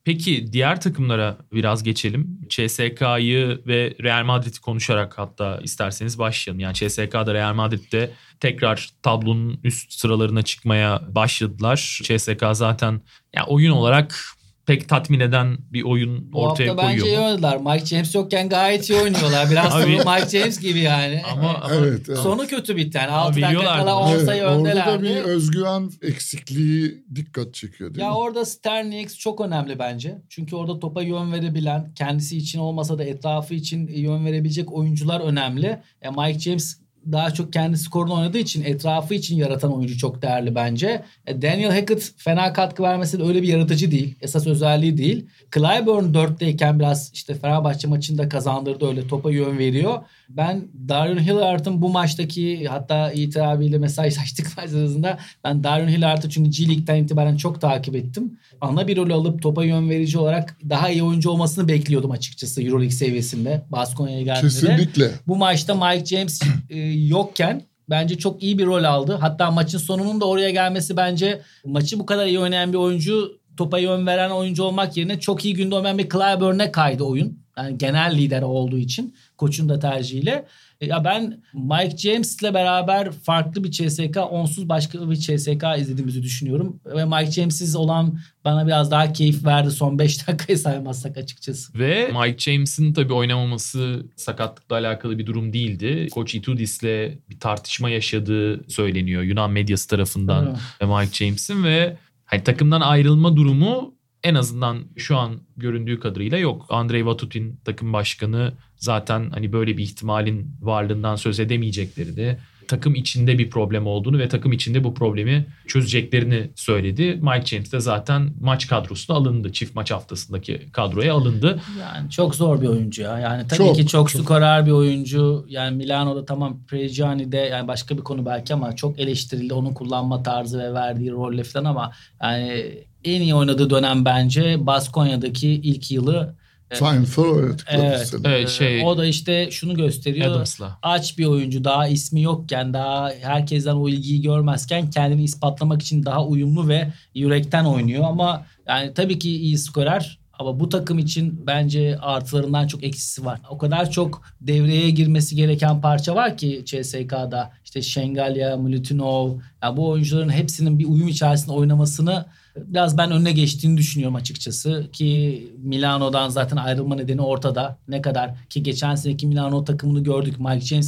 Peki 0.04 0.54
diğer 0.54 0.82
takımlara 0.82 1.38
biraz 1.54 1.84
geçelim. 1.84 2.42
CSK'yı 2.50 3.62
ve 3.68 3.96
Real 4.04 4.26
Madrid'i 4.26 4.62
konuşarak 4.62 5.18
hatta 5.18 5.60
isterseniz 5.64 6.20
başlayalım. 6.20 6.60
Yani 6.60 6.74
CSK'da 6.74 7.34
Real 7.34 7.54
Madrid'de 7.54 8.12
tekrar 8.40 8.90
tablonun 9.02 9.60
üst 9.64 9.94
sıralarına 9.94 10.42
çıkmaya 10.42 11.02
başladılar. 11.16 12.00
CSK 12.04 12.46
zaten 12.54 13.02
ya 13.36 13.46
oyun 13.46 13.72
olarak 13.72 14.39
pek 14.70 14.90
tatmin 14.90 15.20
eden 15.20 15.58
bir 15.74 15.84
oyun 15.84 16.32
Bu 16.34 16.42
ortaya 16.44 16.70
hafta 16.70 16.84
bence 16.84 16.98
iyi 16.98 17.02
koyuyor. 17.02 17.24
oynadılar. 17.24 17.58
Mike 17.58 17.86
James 17.86 18.16
yokken 18.16 18.50
gayet 18.50 18.90
iyi 18.90 19.00
oynuyorlar. 19.00 19.50
Biraz 19.52 19.76
Abi- 19.84 19.98
Mike 19.98 20.40
James 20.40 20.60
gibi 20.60 20.80
yani. 20.80 21.22
Ama, 21.34 21.50
ama 21.50 21.74
Evet, 21.76 22.02
evet. 22.10 22.18
Sonu 22.20 22.48
kötü 22.48 22.76
bitti 22.76 22.98
yani. 22.98 23.08
Ama 23.08 23.22
6 23.22 23.42
dakika 23.42 23.62
kala 23.64 23.96
bunu. 23.96 24.06
10 24.06 24.12
Evet, 24.12 24.26
sayı 24.26 24.44
orada 24.44 24.54
da 24.56 24.60
öndelerdi. 24.60 25.04
bir 25.04 25.16
özgüven 25.16 25.90
eksikliği 26.02 27.04
dikkat 27.16 27.54
çekiyor 27.54 27.90
değil 27.94 28.02
Ya 28.06 28.10
mi? 28.12 28.16
orada 28.18 28.46
Sterling 28.46 29.10
çok 29.10 29.42
önemli 29.42 29.80
bence. 29.80 30.22
Çünkü 30.30 30.56
orada 30.56 30.80
topa 30.80 31.02
yön 31.02 31.32
verebilen, 31.34 31.92
kendisi 31.96 32.38
için 32.38 32.60
olmasa 32.60 32.98
da 32.98 33.04
etrafı 33.04 33.54
için 33.54 33.88
yön 33.88 34.26
verebilecek 34.26 34.74
oyuncular 34.74 35.22
önemli. 35.22 35.80
Ya 36.04 36.12
Mike 36.12 36.40
James 36.40 36.80
daha 37.12 37.32
çok 37.32 37.54
kendi 37.54 37.78
skorunu 37.78 38.14
oynadığı 38.14 38.38
için 38.38 38.64
etrafı 38.64 39.14
için 39.14 39.36
yaratan 39.36 39.74
oyuncu 39.74 39.98
çok 39.98 40.22
değerli 40.22 40.56
bence. 40.56 41.04
E, 41.28 41.42
Daniel 41.42 41.72
Hackett 41.72 42.12
fena 42.18 42.54
katkı 42.54 42.84
vermesi 42.84 43.20
de 43.20 43.24
öyle 43.24 43.42
bir 43.42 43.48
yaratıcı 43.48 43.92
değil. 43.92 44.16
Esas 44.22 44.48
özelliği 44.48 44.98
değil. 44.98 45.26
Clyburn 45.56 46.14
4'teyken 46.14 46.80
biraz 46.80 47.12
işte 47.14 47.34
Fenerbahçe 47.34 47.88
maçında 47.88 48.30
kazandırdı 48.30 48.88
öyle 48.88 49.08
topa 49.08 49.32
yön 49.32 49.58
veriyor. 49.58 50.00
Ben 50.30 50.68
Darion 50.88 51.18
Hilliard'ın 51.18 51.82
bu 51.82 51.90
maçtaki 51.90 52.68
hatta 52.68 53.12
Yiğit 53.12 53.38
abiyle 53.38 53.78
mesajlaştık 53.78 54.48
maç 54.58 54.70
sırasında. 54.70 55.20
Ben 55.44 55.64
Darion 55.64 55.88
Hilliard'ı 55.88 56.30
çünkü 56.30 56.50
G 56.50 56.68
League'den 56.68 57.04
itibaren 57.04 57.38
çok 57.38 57.62
takip 57.62 57.96
ettim. 57.96 58.40
Ana 58.62 58.88
bir 58.88 58.98
rol 58.98 59.10
alıp 59.10 59.42
topa 59.42 59.66
yön 59.66 59.90
verici 59.90 60.20
olarak 60.20 60.58
daha 60.70 60.90
iyi 60.90 61.04
oyuncu 61.04 61.30
olmasını 61.30 61.68
bekliyordum 61.68 62.12
açıkçası 62.12 62.64
Euroleague 62.64 62.92
seviyesinde. 62.96 63.62
Baskonya'ya 63.70 64.22
geldiğinde. 64.22 64.44
de. 64.44 64.76
Kesinlikle. 64.76 65.12
Bu 65.28 65.36
maçta 65.36 65.76
Mike 65.76 66.06
James 66.06 66.42
e, 66.70 66.78
yokken 66.90 67.62
bence 67.90 68.18
çok 68.18 68.44
iyi 68.44 68.58
bir 68.58 68.66
rol 68.66 68.84
aldı. 68.84 69.18
Hatta 69.22 69.52
maçın 69.52 69.78
sonunun 69.78 70.22
da 70.22 70.26
oraya 70.26 70.50
gelmesi 70.50 70.98
bence 70.98 71.42
maçı 71.66 72.00
bu 72.00 72.06
kadar 72.06 72.26
iyi 72.26 72.40
oynayan 72.40 72.74
bir 72.74 72.78
oyuncu 72.78 73.40
topa 73.58 73.80
yön 73.80 74.08
veren 74.08 74.30
oyuncu 74.30 74.64
olmak 74.64 74.98
yerine 74.98 75.20
çok 75.20 75.46
iyi 75.46 75.54
günde 75.54 75.76
oynayan 75.76 75.98
bir 75.98 76.10
Clyburn'e 76.10 76.72
kaydı 76.72 77.04
oyun. 77.04 77.40
Yani 77.64 77.78
genel 77.78 78.18
lider 78.18 78.42
olduğu 78.42 78.78
için 78.78 79.16
koçun 79.38 79.70
da 79.70 79.80
tercihiyle. 79.80 80.46
E, 80.82 80.86
Ya 80.88 81.04
ben 81.04 81.44
Mike 81.54 81.98
James'le 81.98 82.54
beraber 82.54 83.12
farklı 83.12 83.64
bir 83.64 83.72
CSK, 83.72 84.18
onsuz 84.30 84.70
başka 84.70 85.10
bir 85.10 85.16
CSK 85.16 85.64
izlediğimizi 85.80 86.24
düşünüyorum. 86.24 86.80
Ve 86.86 87.06
Mike 87.06 87.32
James'iz 87.32 87.76
olan 87.76 88.20
bana 88.46 88.68
biraz 88.68 88.92
daha 88.92 89.14
keyif 89.14 89.46
verdi 89.46 89.72
son 89.72 90.00
5 90.00 90.28
dakikayı 90.28 90.58
saymazsak 90.60 91.18
açıkçası. 91.18 91.80
Ve 91.80 92.12
Mike 92.22 92.38
James'in 92.38 92.94
tabii 92.94 93.14
oynamaması 93.14 94.06
sakatlıkla 94.16 94.76
alakalı 94.76 95.18
bir 95.18 95.26
durum 95.26 95.54
değildi. 95.54 96.08
Koç 96.12 96.36
Itudis'le 96.36 96.84
bir 97.30 97.40
tartışma 97.40 97.90
yaşadığı 97.90 98.70
söyleniyor 98.72 99.22
Yunan 99.22 99.52
medyası 99.52 99.88
tarafından 99.88 100.46
Evet. 100.48 100.58
ve 100.82 100.86
Mike 101.00 101.26
James'in 101.26 101.64
ve 101.64 101.98
Hani 102.26 102.44
takımdan 102.44 102.82
ayrılma 102.82 103.36
durumu 103.36 103.94
en 104.24 104.36
azından 104.36 104.84
şu 104.98 105.18
an 105.18 105.42
göründüğü 105.58 106.00
kadarıyla 106.00 106.38
yok. 106.38 106.66
Andrei 106.70 107.06
Vatutin 107.06 107.60
takım 107.66 107.94
başkanı 107.94 108.54
zaten 108.78 109.30
hani 109.30 109.54
böyle 109.54 109.78
bir 109.78 109.84
ihtimalin 109.84 110.56
varlığından 110.62 111.16
söz 111.16 111.40
edemeyecekleri 111.40 112.16
de 112.16 112.40
takım 112.70 112.96
içinde 112.96 113.38
bir 113.38 113.50
problem 113.50 113.88
olduğunu 113.88 114.20
ve 114.20 114.30
takım 114.30 114.52
içinde 114.52 114.84
bu 114.84 114.94
problemi 114.94 115.46
çözeceklerini 115.68 116.52
söyledi. 116.56 117.20
Mike 117.22 117.46
James 117.46 117.72
de 117.72 117.80
zaten 117.80 118.34
maç 118.42 118.68
kadrosuna 118.68 119.18
alındı. 119.18 119.52
Çift 119.52 119.76
maç 119.76 119.92
haftasındaki 119.92 120.72
kadroya 120.72 121.14
alındı. 121.14 121.62
Yani 121.80 122.10
çok 122.10 122.36
zor 122.36 122.62
bir 122.62 122.68
oyuncu 122.68 123.02
ya. 123.02 123.20
Yani 123.20 123.48
tabii 123.48 123.58
Çok, 123.58 123.76
ki 123.76 123.88
çok, 123.88 124.10
çok. 124.10 124.22
skorer 124.22 124.66
bir 124.66 124.72
oyuncu. 124.72 125.46
Yani 125.50 125.78
Milano'da 125.78 126.26
tamam 126.26 126.60
Pregiani'de 126.68 127.38
yani 127.38 127.68
başka 127.68 127.98
bir 127.98 128.04
konu 128.04 128.26
belki 128.26 128.54
ama 128.54 128.76
çok 128.76 129.00
eleştirildi 129.00 129.54
onun 129.54 129.74
kullanma 129.74 130.24
tarzı 130.24 130.60
ve 130.60 130.74
verdiği 130.74 131.12
rolle 131.12 131.44
falan 131.44 131.66
ama 131.66 131.92
yani 132.22 132.74
en 133.04 133.22
iyi 133.22 133.36
oynadığı 133.36 133.70
dönem 133.70 134.06
bence 134.06 134.66
Baskonya'daki 134.66 135.50
ilk 135.50 135.92
yılı 135.92 136.36
Final 136.74 137.06
Four 137.06 137.26
oynadıkları 137.26 137.82
Evet. 137.82 138.08
sene. 138.08 138.22
Evet, 138.26 138.50
şey 138.50 138.84
o 138.86 138.98
da 138.98 139.06
işte 139.06 139.52
şunu 139.52 139.76
gösteriyor. 139.76 140.32
Adams'la. 140.32 140.80
aç 140.82 141.18
bir 141.18 141.26
oyuncu 141.26 141.64
daha 141.64 141.88
ismi 141.88 142.22
yokken 142.22 142.74
daha 142.74 143.12
herkesten 143.22 143.76
o 143.76 143.90
ilgiyi 143.90 144.22
görmezken 144.22 144.90
kendini 144.90 145.24
ispatlamak 145.24 145.82
için 145.82 146.06
daha 146.06 146.26
uyumlu 146.26 146.68
ve 146.68 146.94
yürekten 147.16 147.66
oynuyor 147.66 148.04
ama 148.04 148.46
yani 148.68 148.94
tabii 148.94 149.20
ki 149.20 149.30
iyi 149.38 149.58
skorer 149.58 150.20
ama 150.40 150.60
bu 150.60 150.70
takım 150.70 151.00
için 151.00 151.44
bence 151.48 151.98
artılarından 152.02 152.68
çok 152.68 152.84
eksisi 152.84 153.26
var. 153.26 153.42
O 153.50 153.58
kadar 153.58 153.92
çok 153.92 154.22
devreye 154.42 154.90
girmesi 154.90 155.36
gereken 155.36 155.82
parça 155.82 156.16
var 156.16 156.38
ki 156.38 156.64
CSK'da. 156.66 157.52
İşte 157.66 157.82
Şengalya, 157.82 158.58
Milutinov. 158.58 159.38
Yani 159.64 159.78
bu 159.78 159.90
oyuncuların 159.90 160.30
hepsinin 160.30 160.80
bir 160.80 160.86
uyum 160.86 161.08
içerisinde 161.08 161.52
oynamasını 161.52 162.26
biraz 162.56 162.98
ben 162.98 163.12
önüne 163.12 163.32
geçtiğini 163.32 163.78
düşünüyorum 163.78 164.16
açıkçası. 164.16 164.90
Ki 164.94 165.54
Milano'dan 165.58 166.30
zaten 166.30 166.58
ayrılma 166.58 166.96
nedeni 166.96 167.22
ortada. 167.22 167.78
Ne 167.88 168.02
kadar 168.02 168.32
ki 168.50 168.64
geçen 168.64 168.96
seneki 168.96 169.28
Milano 169.28 169.64
takımını 169.64 170.04
gördük. 170.04 170.36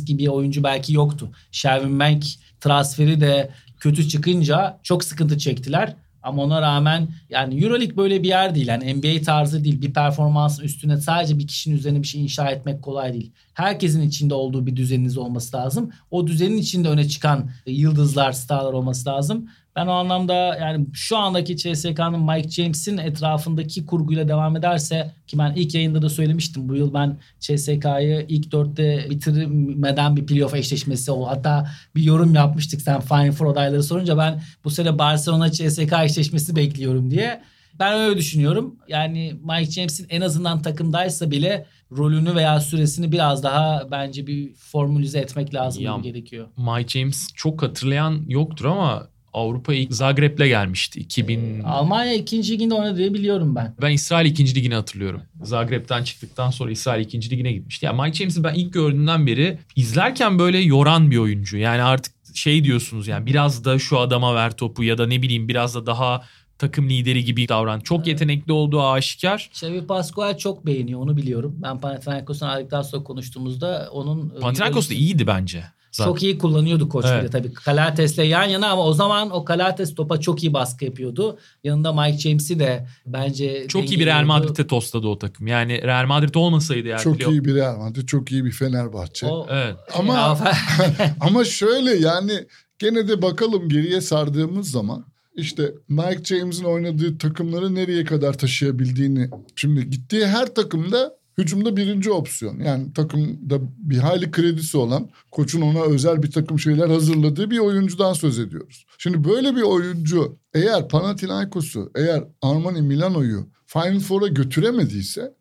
Gibi 0.06 0.24
bir 0.24 0.28
oyuncu 0.28 0.64
belki 0.64 0.94
yoktu. 0.94 1.30
Sherwin 1.52 2.00
Bank 2.00 2.24
transferi 2.60 3.22
de 3.22 3.50
kötü 3.80 4.08
çıkınca 4.08 4.80
çok 4.84 5.04
sıkıntı 5.04 5.38
çektiler. 5.38 5.96
Ama 6.24 6.44
ona 6.44 6.62
rağmen 6.62 7.08
yani 7.30 7.64
Euroleague 7.64 7.98
böyle 7.98 8.24
bir 8.24 8.28
yer 8.28 8.56
değil. 8.56 8.68
Yani 8.68 8.94
NBA 8.94 9.22
tarzı 9.22 9.64
değil. 9.64 9.82
Bir 9.82 9.94
performansın 9.94 10.64
üstüne 10.64 10.98
sadece 10.98 11.40
bir 11.40 11.48
kişinin 11.48 11.78
üzerine 11.78 12.02
bir 12.02 12.08
şey 12.08 12.24
inşa 12.24 12.50
etmek 12.50 12.82
kolay 12.82 13.14
değil. 13.14 13.32
Herkesin 13.54 14.02
içinde 14.02 14.34
olduğu 14.34 14.66
bir 14.68 14.76
düzeniniz 14.76 15.18
olması 15.18 15.58
lazım. 15.58 15.92
O 16.12 16.28
düzenin 16.28 16.58
içinde 16.58 16.90
öne 16.90 17.08
çıkan 17.08 17.50
yıldızlar, 17.66 18.32
starlar 18.32 18.74
olması 18.74 19.10
lazım. 19.10 19.50
Ben 19.76 19.88
o 19.88 19.92
anlamda 19.92 20.34
yani 20.34 20.86
şu 20.94 21.18
andaki 21.18 21.58
CSK'nın 21.58 22.20
Mike 22.20 22.50
James'in 22.50 22.98
etrafındaki 22.98 23.86
kurguyla 23.86 24.28
devam 24.28 24.56
ederse 24.58 25.12
ki 25.28 25.38
ben 25.38 25.54
ilk 25.56 25.76
yayında 25.76 26.02
da 26.02 26.10
söylemiştim. 26.10 26.70
Bu 26.70 26.76
yıl 26.76 26.94
ben 26.94 27.18
CSK'yı 27.40 28.26
ilk 28.30 28.52
dörtte 28.52 29.06
bitirmeden 29.10 30.16
bir 30.16 30.26
playoff 30.26 30.54
eşleşmesi 30.56 31.12
o. 31.12 31.28
Hatta 31.28 31.68
bir 31.96 32.04
yorum 32.04 32.34
yapmıştık 32.36 32.82
sen 32.82 33.02
Final 33.02 33.32
Four 33.32 33.52
adayları 33.52 33.84
sorunca 33.84 34.18
ben 34.18 34.42
bu 34.64 34.70
sene 34.70 35.00
Barcelona 35.00 35.52
CSK 35.52 35.94
eşleşmesi 36.04 36.56
bekliyorum 36.56 37.12
diye. 37.12 37.42
Ben 37.80 37.94
öyle 38.00 38.18
düşünüyorum. 38.18 38.76
Yani 38.88 39.34
Mike 39.44 39.72
James'in 39.72 40.08
en 40.10 40.22
azından 40.22 40.62
takımdaysa 40.62 41.32
bile 41.32 41.66
rolünü 41.98 42.36
veya 42.36 42.60
süresini 42.60 43.12
biraz 43.12 43.44
daha 43.44 43.88
bence 43.92 44.28
bir 44.28 44.54
formülize 44.54 45.20
etmek 45.20 45.54
lazım 45.54 45.84
Ya- 45.84 45.98
gerekiyor. 46.04 46.48
Mike 46.58 47.00
James 47.00 47.28
çok 47.36 47.62
hatırlayan 47.64 48.22
yoktur 48.28 48.66
ama 48.66 49.08
Avrupa'ya 49.34 49.80
ilk 49.80 49.94
Zagreb'le 49.94 50.48
gelmişti. 50.48 51.00
2000 51.00 51.64
Almanya 51.64 52.14
ikinci 52.14 52.54
liginde 52.54 52.74
oynadığı 52.74 53.14
biliyorum 53.14 53.56
ben. 53.56 53.76
Ben 53.82 53.92
İsrail 53.92 54.32
2. 54.32 54.56
ligini 54.56 54.76
hatırlıyorum. 54.76 55.22
Zagreb'den 55.44 56.04
çıktıktan 56.04 56.52
sonra 56.52 56.72
İsrail 56.72 57.06
2. 57.06 57.30
ligine 57.30 57.52
gitmişti. 57.52 57.86
Yani 57.86 58.02
Mike 58.02 58.18
James'i 58.18 58.44
ben 58.44 58.54
ilk 58.54 58.74
gördüğümden 58.74 59.28
beri 59.28 59.60
izlerken 59.76 60.40
böyle 60.40 60.58
yoran 60.60 61.12
bir 61.12 61.18
oyuncu. 61.18 61.58
Yani 61.58 61.82
artık 61.82 62.14
şey 62.36 62.64
diyorsunuz 62.64 63.08
yani 63.08 63.26
biraz 63.26 63.66
da 63.66 63.80
şu 63.80 64.00
adama 64.00 64.36
ver 64.36 64.58
topu 64.58 64.84
ya 64.84 64.98
da 64.98 65.08
ne 65.08 65.22
bileyim 65.22 65.48
biraz 65.48 65.76
da 65.76 65.86
daha 65.86 66.22
takım 66.62 66.90
lideri 66.90 67.26
gibi 67.26 67.48
davran. 67.48 67.80
Çok 67.80 68.08
yetenekli 68.08 68.52
olduğu 68.52 68.84
aşikar. 68.84 69.50
Xavi 69.52 69.88
Pascual 69.88 70.38
çok 70.38 70.66
beğeniyor 70.66 71.00
onu 71.00 71.18
biliyorum. 71.18 71.56
Ben 71.58 71.80
Panathinaikos'tan 71.80 72.50
ayrıldıktan 72.50 72.82
sonra 72.82 73.04
konuştuğumuzda 73.04 73.90
onun... 73.92 74.30
Panathinaikos 74.42 74.90
da 74.90 74.94
iyiydi 74.94 75.28
bence. 75.28 75.64
Zaten. 75.92 76.12
Çok 76.12 76.24
iyi 76.24 76.38
kullanıyordu 76.38 76.90
koç 76.90 77.06
Evet. 77.08 77.24
bir 77.24 77.28
de 77.28 77.32
tabii. 77.32 77.54
Kalates'le 77.54 78.18
yan 78.18 78.44
yana 78.44 78.68
ama 78.70 78.84
o 78.86 78.94
zaman 78.94 79.32
o 79.32 79.46
Kalates 79.46 79.96
topa 79.96 80.20
çok 80.20 80.44
iyi 80.44 80.54
baskı 80.54 80.86
yapıyordu. 80.86 81.38
Yanında 81.64 81.94
Mike 81.94 82.18
James'i 82.18 82.60
de 82.60 82.88
bence 83.06 83.66
Çok 83.68 83.92
iyi 83.92 84.00
bir 84.00 84.06
Real. 84.06 84.24
Madrid'e 84.24 84.68
tosladı 84.68 85.08
o 85.08 85.20
takım. 85.20 85.48
Yani 85.48 85.82
Real 85.82 86.06
Madrid 86.06 86.36
olmasaydı 86.36 86.88
yani. 86.88 87.02
Çok 87.02 87.18
playoff- 87.20 87.32
iyi 87.32 87.46
bir 87.46 87.56
Real 87.56 87.78
Madrid, 87.78 88.08
çok 88.08 88.32
iyi 88.32 88.46
bir 88.46 88.52
Fenerbahçe. 88.52 89.28
O, 89.28 89.48
Evet. 89.50 89.76
Ama 89.98 90.38
ama 91.20 91.44
şöyle 91.44 91.96
yani 91.96 92.32
gene 92.80 93.08
de 93.08 93.22
bakalım 93.22 93.70
geriye 93.70 94.02
sardığımız 94.02 94.72
zaman 94.72 95.06
işte 95.36 95.72
Mike 95.90 96.24
James'in 96.24 96.64
oynadığı 96.64 97.18
takımları 97.18 97.76
nereye 97.76 98.04
kadar 98.04 98.34
taşıyabildiğini. 98.38 99.30
Şimdi 99.56 99.90
gittiği 99.90 100.28
her 100.28 100.56
takımda 100.56 101.14
hücumda 101.38 101.78
birinci 101.78 102.12
opsiyon. 102.12 102.60
Yani 102.60 102.94
takımda 102.94 103.60
bir 103.78 103.98
hayli 103.98 104.32
kredisi 104.32 104.78
olan, 104.78 105.10
koçun 105.32 105.62
ona 105.62 105.82
özel 105.82 106.24
bir 106.24 106.32
takım 106.32 106.60
şeyler 106.60 106.90
hazırladığı 106.90 107.52
bir 107.52 107.60
oyuncudan 107.60 108.14
söz 108.14 108.40
ediyoruz. 108.40 108.86
Şimdi 108.98 109.24
böyle 109.24 109.56
bir 109.56 109.62
oyuncu 109.62 110.38
eğer 110.54 110.90
Panathinaikos'u, 110.90 111.92
eğer 111.96 112.24
Armani 112.42 112.82
Milano'yu 112.82 113.48
Final 113.66 114.00
Four'a 114.00 114.28
götüremediyse 114.28 115.34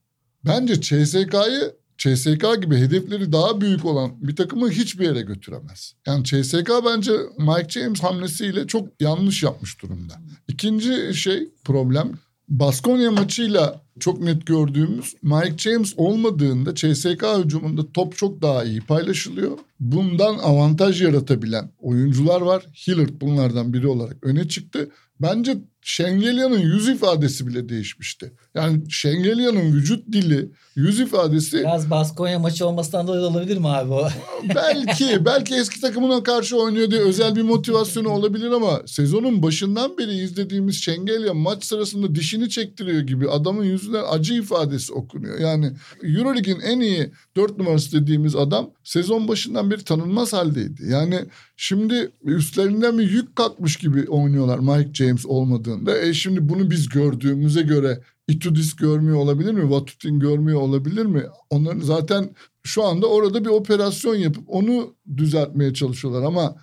bence 0.45 0.80
CSK'yı 0.80 1.80
CSK 1.99 2.62
gibi 2.62 2.76
hedefleri 2.76 3.32
daha 3.32 3.61
büyük 3.61 3.84
olan 3.84 4.12
bir 4.20 4.36
takımı 4.36 4.70
hiçbir 4.70 5.05
yere 5.05 5.20
götüremez. 5.20 5.95
Yani 6.07 6.24
CSK 6.24 6.70
bence 6.86 7.12
Mike 7.38 7.80
James 7.80 8.01
hamlesiyle 8.01 8.66
çok 8.66 8.88
yanlış 9.01 9.43
yapmış 9.43 9.82
durumda. 9.82 10.14
İkinci 10.49 11.14
şey 11.14 11.49
problem 11.64 12.12
Baskonya 12.51 13.11
maçıyla 13.11 13.82
çok 14.01 14.20
net 14.20 14.46
gördüğümüz 14.46 15.14
Mike 15.22 15.59
James 15.59 15.94
olmadığında 15.96 16.74
CSK 16.74 17.24
hücumunda 17.44 17.92
top 17.92 18.16
çok 18.16 18.42
daha 18.42 18.64
iyi 18.64 18.80
paylaşılıyor. 18.80 19.59
Bundan 19.80 20.38
avantaj 20.38 21.03
yaratabilen 21.03 21.70
oyuncular 21.78 22.40
var. 22.40 22.66
Hillard 22.86 23.20
bunlardan 23.20 23.72
biri 23.72 23.86
olarak 23.86 24.16
öne 24.22 24.48
çıktı. 24.48 24.90
Bence 25.20 25.59
Şengelya'nın 25.83 26.59
yüz 26.59 26.89
ifadesi 26.89 27.47
bile 27.47 27.68
değişmişti. 27.68 28.33
Yani 28.55 28.91
Şengelya'nın 28.91 29.72
vücut 29.72 30.12
dili, 30.12 30.51
yüz 30.76 31.01
ifadesi 31.01 31.59
Biraz 31.59 31.91
Baskonya 31.91 32.39
maçı 32.39 32.66
olmasından 32.66 33.07
dolayı 33.07 33.22
olabilir 33.22 33.57
mi 33.57 33.68
abi 33.68 33.93
o? 33.93 34.09
belki 34.55 35.24
belki 35.24 35.55
eski 35.55 35.81
takımına 35.81 36.22
karşı 36.22 36.57
oynuyor 36.57 36.91
diye 36.91 37.01
özel 37.01 37.37
bir 37.37 37.43
motivasyonu 37.43 38.09
olabilir 38.09 38.51
ama 38.51 38.83
sezonun 38.87 39.43
başından 39.43 39.99
beri 39.99 40.12
izlediğimiz 40.12 40.83
Şengelya 40.83 41.35
maç 41.35 41.64
sırasında 41.64 42.14
dişini 42.14 42.51
çektiriyor 42.51 43.01
gibi 43.01 43.28
adamın 43.31 43.64
yüzünden 43.64 44.05
acı 44.11 44.35
ifadesi 44.35 44.93
okunuyor. 44.93 45.39
Yani 45.39 45.72
Euroleague'in 46.03 46.61
en 46.61 46.81
iyi 46.81 47.12
dört 47.37 47.59
numarası 47.59 48.01
dediğimiz 48.01 48.37
adam 48.37 48.70
sezon 48.85 49.28
başından 49.28 49.70
beri 49.70 49.85
tanınmaz 49.85 50.33
haldeydi. 50.33 50.83
Yani 50.89 51.24
şimdi 51.57 52.12
üstlerinden 52.24 52.99
bir 52.99 53.11
yük 53.11 53.37
kalkmış 53.37 53.76
gibi 53.76 54.07
oynuyorlar 54.09 54.59
Mike 54.59 54.95
James 54.95 55.26
olmadığında. 55.26 55.99
E 55.99 56.14
şimdi 56.14 56.49
bunu 56.49 56.70
biz 56.70 56.89
gördüğümüze 56.89 57.62
göre 57.62 58.01
Itudis 58.28 58.76
görmüyor 58.76 59.16
olabilir 59.16 59.53
mi? 59.53 59.70
Vatutin 59.70 60.20
görmüyor 60.20 60.61
olabilir 60.61 61.07
mi? 61.07 61.22
Onların 61.51 61.81
zaten 61.81 62.31
şu 62.62 62.85
anda 62.85 63.07
orada 63.07 63.45
bir 63.45 63.51
operasyon 63.51 64.14
yapıp 64.14 64.45
onu 64.47 64.95
düzeltmeye 65.16 65.74
çalışıyorlar 65.74 66.22
ama 66.22 66.57